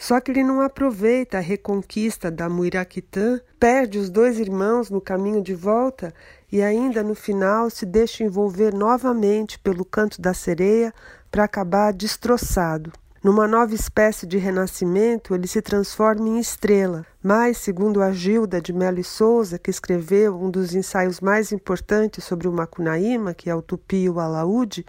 Só 0.00 0.18
que 0.18 0.30
ele 0.30 0.42
não 0.42 0.62
aproveita 0.62 1.36
a 1.36 1.42
reconquista 1.42 2.30
da 2.30 2.48
Muiraquitã, 2.48 3.38
perde 3.58 3.98
os 3.98 4.08
dois 4.08 4.38
irmãos 4.38 4.88
no 4.88 4.98
caminho 4.98 5.42
de 5.42 5.54
volta 5.54 6.14
e 6.50 6.62
ainda 6.62 7.02
no 7.02 7.14
final 7.14 7.68
se 7.68 7.84
deixa 7.84 8.24
envolver 8.24 8.72
novamente 8.72 9.58
pelo 9.58 9.84
canto 9.84 10.18
da 10.18 10.32
sereia 10.32 10.94
para 11.30 11.44
acabar 11.44 11.92
destroçado. 11.92 12.90
Numa 13.22 13.46
nova 13.46 13.74
espécie 13.74 14.26
de 14.26 14.38
renascimento, 14.38 15.34
ele 15.34 15.46
se 15.46 15.60
transforma 15.60 16.26
em 16.26 16.38
estrela, 16.38 17.04
mas, 17.22 17.58
segundo 17.58 18.00
a 18.00 18.12
Gilda 18.12 18.62
de 18.62 18.72
Melo 18.72 18.98
e 18.98 19.04
Souza, 19.04 19.58
que 19.58 19.68
escreveu 19.68 20.34
um 20.40 20.50
dos 20.50 20.74
ensaios 20.74 21.20
mais 21.20 21.52
importantes 21.52 22.24
sobre 22.24 22.48
o 22.48 22.52
Macunaíma, 22.52 23.34
que 23.34 23.50
é 23.50 23.54
o 23.54 23.60
Tupi 23.60 24.04
e 24.04 24.08
o 24.08 24.18
Alaúde, 24.18 24.86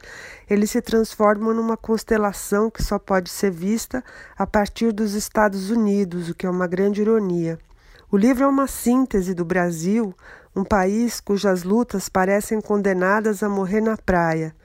ele 0.50 0.66
se 0.66 0.82
transforma 0.82 1.54
numa 1.54 1.76
constelação 1.76 2.70
que 2.70 2.82
só 2.82 2.98
pode 2.98 3.30
ser 3.30 3.52
vista 3.52 4.02
a 4.38 4.48
partir 4.48 4.94
dos 4.94 5.14
Estados 5.14 5.70
Unidos, 5.70 6.30
o 6.30 6.34
que 6.34 6.46
é 6.46 6.50
uma 6.50 6.68
grande 6.68 7.02
ironia. 7.02 7.60
O 8.10 8.16
livro 8.16 8.46
é 8.46 8.48
uma 8.48 8.66
síntese 8.66 9.34
do 9.34 9.44
Brasil, 9.44 10.16
um 10.56 10.64
país 10.64 11.20
cujas 11.20 11.64
lutas 11.64 12.08
parecem 12.08 12.62
condenadas 12.62 13.44
a 13.44 13.50
morrer 13.50 13.82
na 13.82 13.98
praia 13.98 14.56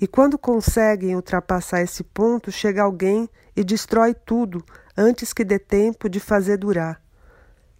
e 0.00 0.06
quando 0.06 0.38
conseguem 0.38 1.16
ultrapassar 1.16 1.82
esse 1.82 2.04
ponto, 2.04 2.52
chega 2.52 2.82
alguém 2.82 3.28
e 3.56 3.64
destrói 3.64 4.14
tudo 4.14 4.64
antes 4.96 5.32
que 5.32 5.44
dê 5.44 5.58
tempo 5.58 6.08
de 6.08 6.20
fazer 6.20 6.56
durar. 6.56 7.00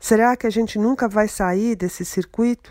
Será 0.00 0.36
que 0.36 0.46
a 0.46 0.50
gente 0.50 0.78
nunca 0.78 1.08
vai 1.08 1.28
sair 1.28 1.74
desse 1.76 2.04
circuito? 2.04 2.70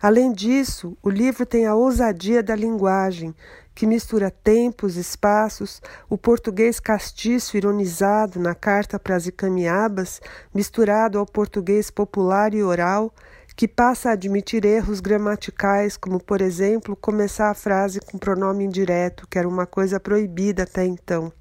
Além 0.00 0.32
disso, 0.32 0.96
o 1.02 1.08
livro 1.08 1.46
tem 1.46 1.64
a 1.66 1.74
ousadia 1.74 2.42
da 2.42 2.56
linguagem, 2.56 3.34
que 3.74 3.86
mistura 3.86 4.30
tempos, 4.30 4.96
espaços, 4.96 5.80
o 6.08 6.18
português 6.18 6.80
castiço 6.80 7.56
ironizado 7.56 8.40
na 8.40 8.54
carta 8.54 8.98
para 8.98 9.16
as 9.16 9.26
Icamiabas, 9.26 10.20
misturado 10.52 11.18
ao 11.18 11.24
português 11.24 11.90
popular 11.90 12.52
e 12.52 12.62
oral, 12.62 13.14
que 13.54 13.68
passa 13.68 14.10
a 14.10 14.12
admitir 14.12 14.64
erros 14.64 15.00
gramaticais, 15.00 15.96
como, 15.96 16.18
por 16.18 16.40
exemplo, 16.40 16.96
começar 16.96 17.50
a 17.50 17.54
frase 17.54 18.00
com 18.00 18.18
pronome 18.18 18.64
indireto, 18.64 19.26
que 19.28 19.38
era 19.38 19.48
uma 19.48 19.66
coisa 19.66 20.00
proibida 20.00 20.62
até 20.62 20.84
então. 20.84 21.32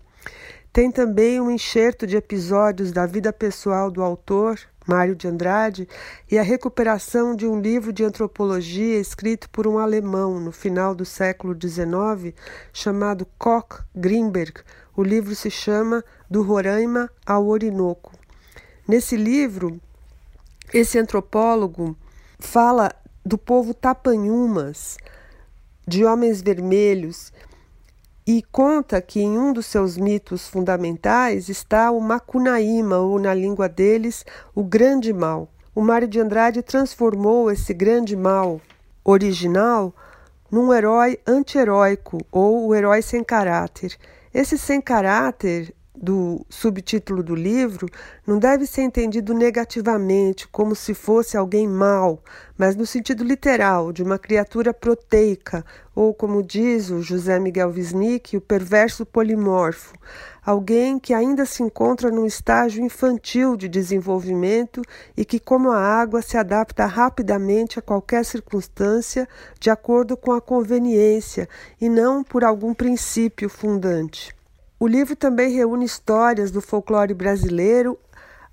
Tem 0.73 0.89
também 0.89 1.41
um 1.41 1.51
enxerto 1.51 2.07
de 2.07 2.15
episódios 2.15 2.91
da 2.91 3.05
vida 3.05 3.33
pessoal 3.33 3.91
do 3.91 4.01
autor, 4.01 4.57
Mário 4.87 5.15
de 5.15 5.27
Andrade, 5.27 5.87
e 6.29 6.39
a 6.39 6.43
recuperação 6.43 7.35
de 7.35 7.45
um 7.45 7.59
livro 7.59 7.91
de 7.91 8.03
antropologia 8.03 8.99
escrito 8.99 9.49
por 9.49 9.67
um 9.67 9.77
alemão 9.77 10.39
no 10.39 10.51
final 10.51 10.95
do 10.95 11.05
século 11.05 11.53
XIX, 11.53 12.33
chamado 12.71 13.27
Koch 13.37 13.83
Grimberg. 13.93 14.61
O 14.95 15.03
livro 15.03 15.35
se 15.35 15.51
chama 15.51 16.03
Do 16.29 16.41
Roraima 16.41 17.09
ao 17.25 17.47
Orinoco. 17.47 18.13
Nesse 18.87 19.17
livro, 19.17 19.79
esse 20.73 20.97
antropólogo 20.97 21.97
fala 22.41 22.91
do 23.23 23.37
povo 23.37 23.73
Tapanhumas, 23.73 24.97
de 25.87 26.03
homens 26.03 26.41
vermelhos, 26.41 27.31
e 28.25 28.43
conta 28.51 29.01
que 29.01 29.21
em 29.21 29.37
um 29.37 29.53
dos 29.53 29.65
seus 29.65 29.97
mitos 29.97 30.47
fundamentais 30.47 31.49
está 31.49 31.91
o 31.91 31.99
Macunaíma, 31.99 32.97
ou 32.97 33.19
na 33.19 33.33
língua 33.33 33.69
deles, 33.69 34.25
o 34.53 34.63
grande 34.63 35.13
mal. 35.13 35.47
O 35.73 35.81
Mário 35.81 36.07
de 36.07 36.19
Andrade 36.19 36.61
transformou 36.61 37.49
esse 37.49 37.73
grande 37.73 38.15
mal 38.15 38.59
original 39.03 39.93
num 40.51 40.73
herói 40.73 41.19
anti-heróico, 41.25 42.19
ou 42.31 42.67
o 42.67 42.75
herói 42.75 43.01
sem 43.01 43.23
caráter. 43.23 43.97
Esse 44.33 44.57
sem 44.57 44.81
caráter 44.81 45.73
do 46.01 46.43
subtítulo 46.49 47.21
do 47.21 47.35
livro 47.35 47.87
não 48.25 48.39
deve 48.39 48.65
ser 48.65 48.81
entendido 48.81 49.33
negativamente, 49.33 50.47
como 50.47 50.75
se 50.75 50.93
fosse 50.95 51.37
alguém 51.37 51.67
mau, 51.67 52.23
mas 52.57 52.75
no 52.75 52.85
sentido 52.85 53.23
literal, 53.23 53.91
de 53.91 54.01
uma 54.01 54.17
criatura 54.17 54.73
proteica, 54.73 55.63
ou 55.93 56.13
como 56.13 56.41
diz 56.41 56.89
o 56.89 57.01
José 57.01 57.37
Miguel 57.37 57.69
Wisnik, 57.69 58.35
o 58.35 58.41
perverso 58.41 59.05
polimorfo, 59.05 59.93
alguém 60.43 60.97
que 60.97 61.13
ainda 61.13 61.45
se 61.45 61.61
encontra 61.61 62.09
num 62.09 62.25
estágio 62.25 62.83
infantil 62.83 63.55
de 63.55 63.69
desenvolvimento 63.69 64.81
e 65.15 65.23
que, 65.23 65.39
como 65.39 65.69
a 65.69 65.79
água, 65.79 66.21
se 66.21 66.35
adapta 66.35 66.85
rapidamente 66.85 67.77
a 67.77 67.81
qualquer 67.81 68.25
circunstância 68.25 69.27
de 69.59 69.69
acordo 69.69 70.17
com 70.17 70.31
a 70.31 70.41
conveniência 70.41 71.47
e 71.79 71.87
não 71.87 72.23
por 72.23 72.43
algum 72.43 72.73
princípio 72.73 73.49
fundante. 73.49 74.40
O 74.81 74.87
livro 74.87 75.15
também 75.15 75.51
reúne 75.51 75.85
histórias 75.85 76.49
do 76.49 76.59
folclore 76.59 77.13
brasileiro. 77.13 77.99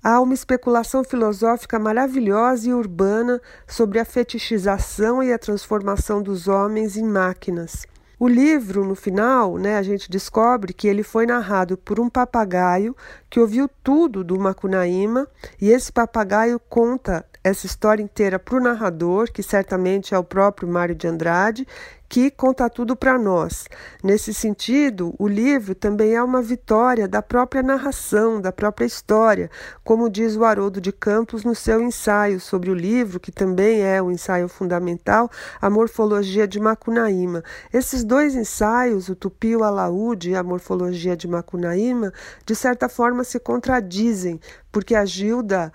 Há 0.03 0.21
uma 0.21 0.35
especulação 0.35 1.03
filosófica 1.03 1.79
maravilhosa 1.79 2.69
e 2.69 2.73
urbana 2.73 3.41
sobre 3.65 3.97
a 3.97 4.05
fetichização 4.05 5.23
e 5.23 5.33
a 5.33 5.39
transformação 5.39 6.21
dos 6.21 6.47
homens 6.47 6.95
em 6.95 7.03
máquinas. 7.03 7.83
O 8.19 8.27
livro, 8.27 8.85
no 8.85 8.93
final, 8.93 9.57
né, 9.57 9.75
a 9.75 9.81
gente 9.81 10.07
descobre 10.07 10.71
que 10.71 10.87
ele 10.87 11.01
foi 11.01 11.25
narrado 11.25 11.75
por 11.75 11.99
um 11.99 12.07
papagaio 12.07 12.95
que 13.27 13.39
ouviu 13.39 13.67
tudo 13.83 14.23
do 14.23 14.39
Macunaíma, 14.39 15.27
e 15.59 15.71
esse 15.71 15.91
papagaio 15.91 16.59
conta 16.69 17.25
essa 17.43 17.65
história 17.65 18.03
inteira 18.03 18.37
para 18.37 18.57
o 18.57 18.61
narrador, 18.61 19.31
que 19.31 19.41
certamente 19.41 20.13
é 20.13 20.17
o 20.19 20.23
próprio 20.23 20.67
Mário 20.67 20.93
de 20.93 21.07
Andrade, 21.07 21.65
que 22.09 22.31
conta 22.31 22.67
tudo 22.67 22.95
para 22.95 23.19
nós. 23.19 23.65
Nesse 24.03 24.33
sentido, 24.33 25.13
o 25.19 25.27
livro 25.27 25.75
também 25.75 26.15
é 26.15 26.23
uma 26.23 26.41
vitória 26.41 27.07
da 27.07 27.21
própria 27.21 27.61
narração, 27.61 28.41
da 28.41 28.51
própria 28.51 28.85
história, 28.85 29.49
como 29.83 30.09
diz 30.09 30.35
o 30.35 30.43
Haroldo 30.43 30.81
de 30.81 30.91
Campos 30.91 31.43
no 31.43 31.53
seu 31.53 31.79
ensaio 31.79 32.39
sobre 32.39 32.71
o 32.71 32.73
livro, 32.73 33.19
que 33.19 33.31
também 33.31 33.83
é 33.83 34.01
o 34.01 34.09
ensaio 34.09 34.47
fundamental, 34.47 35.29
A 35.61 35.69
Morfologia 35.69 36.47
de 36.47 36.59
Macunaíma. 36.59 37.43
Esses 37.71 38.03
dois 38.03 38.35
ensaios, 38.35 39.07
o 39.07 39.15
Tupi 39.15 39.55
o 39.55 39.63
Alaúde 39.63 40.31
e 40.31 40.35
a 40.35 40.41
Morfologia 40.41 41.15
de 41.15 41.27
Macunaíma, 41.27 42.11
de 42.43 42.55
certa 42.55 42.89
forma 42.89 43.23
se 43.23 43.39
contradizem, 43.39 44.39
porque 44.71 44.95
a 44.95 45.05
Gilda 45.05 45.71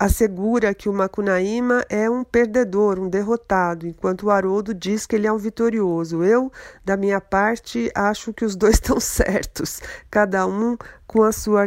assegura 0.00 0.72
que 0.72 0.88
o 0.88 0.94
Macunaíma 0.94 1.84
é 1.90 2.08
um 2.08 2.24
perdedor, 2.24 2.98
um 2.98 3.06
derrotado, 3.06 3.86
enquanto 3.86 4.22
o 4.22 4.30
Haroldo 4.30 4.72
diz 4.72 5.04
que 5.04 5.14
ele 5.14 5.26
é 5.26 5.32
um 5.32 5.36
vitorioso. 5.36 6.24
Eu, 6.24 6.50
da 6.82 6.96
minha 6.96 7.20
parte, 7.20 7.92
acho 7.94 8.32
que 8.32 8.42
os 8.42 8.56
dois 8.56 8.76
estão 8.80 8.98
certos, 8.98 9.82
cada 10.10 10.46
um 10.46 10.78
com 11.06 11.22
a 11.22 11.32
sua 11.32 11.66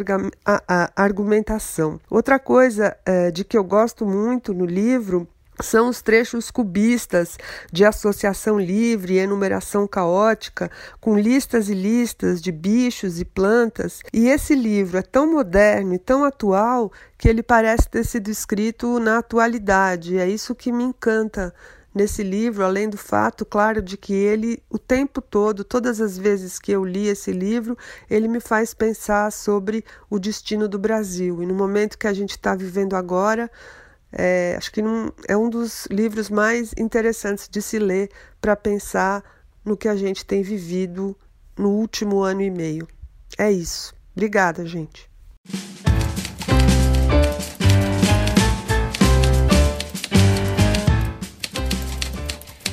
argumentação. 0.95 1.99
Outra 2.09 2.39
coisa 2.39 2.97
é, 3.05 3.29
de 3.29 3.43
que 3.43 3.55
eu 3.55 3.63
gosto 3.63 4.03
muito 4.03 4.51
no 4.51 4.65
livro 4.65 5.27
são 5.61 5.89
os 5.89 6.01
trechos 6.01 6.49
cubistas 6.49 7.37
de 7.71 7.85
associação 7.85 8.59
livre 8.59 9.13
e 9.13 9.19
enumeração 9.19 9.87
caótica, 9.87 10.71
com 10.99 11.17
listas 11.17 11.69
e 11.69 11.73
listas 11.73 12.41
de 12.41 12.51
bichos 12.51 13.19
e 13.19 13.25
plantas. 13.25 13.99
E 14.11 14.27
esse 14.27 14.55
livro 14.55 14.97
é 14.97 15.01
tão 15.01 15.31
moderno 15.31 15.93
e 15.93 15.99
tão 15.99 16.23
atual 16.23 16.91
que 17.17 17.27
ele 17.27 17.43
parece 17.43 17.89
ter 17.89 18.05
sido 18.05 18.29
escrito 18.29 18.99
na 18.99 19.19
atualidade. 19.19 20.17
É 20.17 20.27
isso 20.27 20.55
que 20.55 20.71
me 20.71 20.83
encanta 20.83 21.53
nesse 21.93 22.23
livro, 22.23 22.65
além 22.65 22.89
do 22.89 22.97
fato, 22.97 23.45
claro, 23.45 23.81
de 23.81 23.95
que 23.95 24.13
ele, 24.13 24.63
o 24.69 24.79
tempo 24.79 25.21
todo, 25.21 25.63
todas 25.63 26.01
as 26.01 26.17
vezes 26.17 26.57
que 26.57 26.71
eu 26.71 26.83
li 26.83 27.07
esse 27.07 27.31
livro, 27.31 27.77
ele 28.09 28.27
me 28.27 28.39
faz 28.39 28.73
pensar 28.73 29.31
sobre 29.31 29.85
o 30.09 30.17
destino 30.17 30.67
do 30.67 30.79
Brasil. 30.79 31.43
E 31.43 31.45
no 31.45 31.53
momento 31.53 31.97
que 31.97 32.07
a 32.07 32.13
gente 32.13 32.31
está 32.31 32.55
vivendo 32.55 32.95
agora, 32.95 33.49
é, 34.13 34.55
acho 34.57 34.71
que 34.71 34.81
não, 34.81 35.11
é 35.27 35.35
um 35.35 35.49
dos 35.49 35.87
livros 35.87 36.29
mais 36.29 36.71
interessantes 36.77 37.49
de 37.49 37.61
se 37.61 37.79
ler 37.79 38.09
para 38.39 38.55
pensar 38.55 39.23
no 39.65 39.75
que 39.75 39.87
a 39.87 39.95
gente 39.95 40.25
tem 40.25 40.43
vivido 40.43 41.17
no 41.57 41.69
último 41.69 42.21
ano 42.21 42.41
e 42.41 42.51
meio. 42.51 42.87
É 43.37 43.51
isso. 43.51 43.93
Obrigada, 44.15 44.65
gente. 44.65 45.09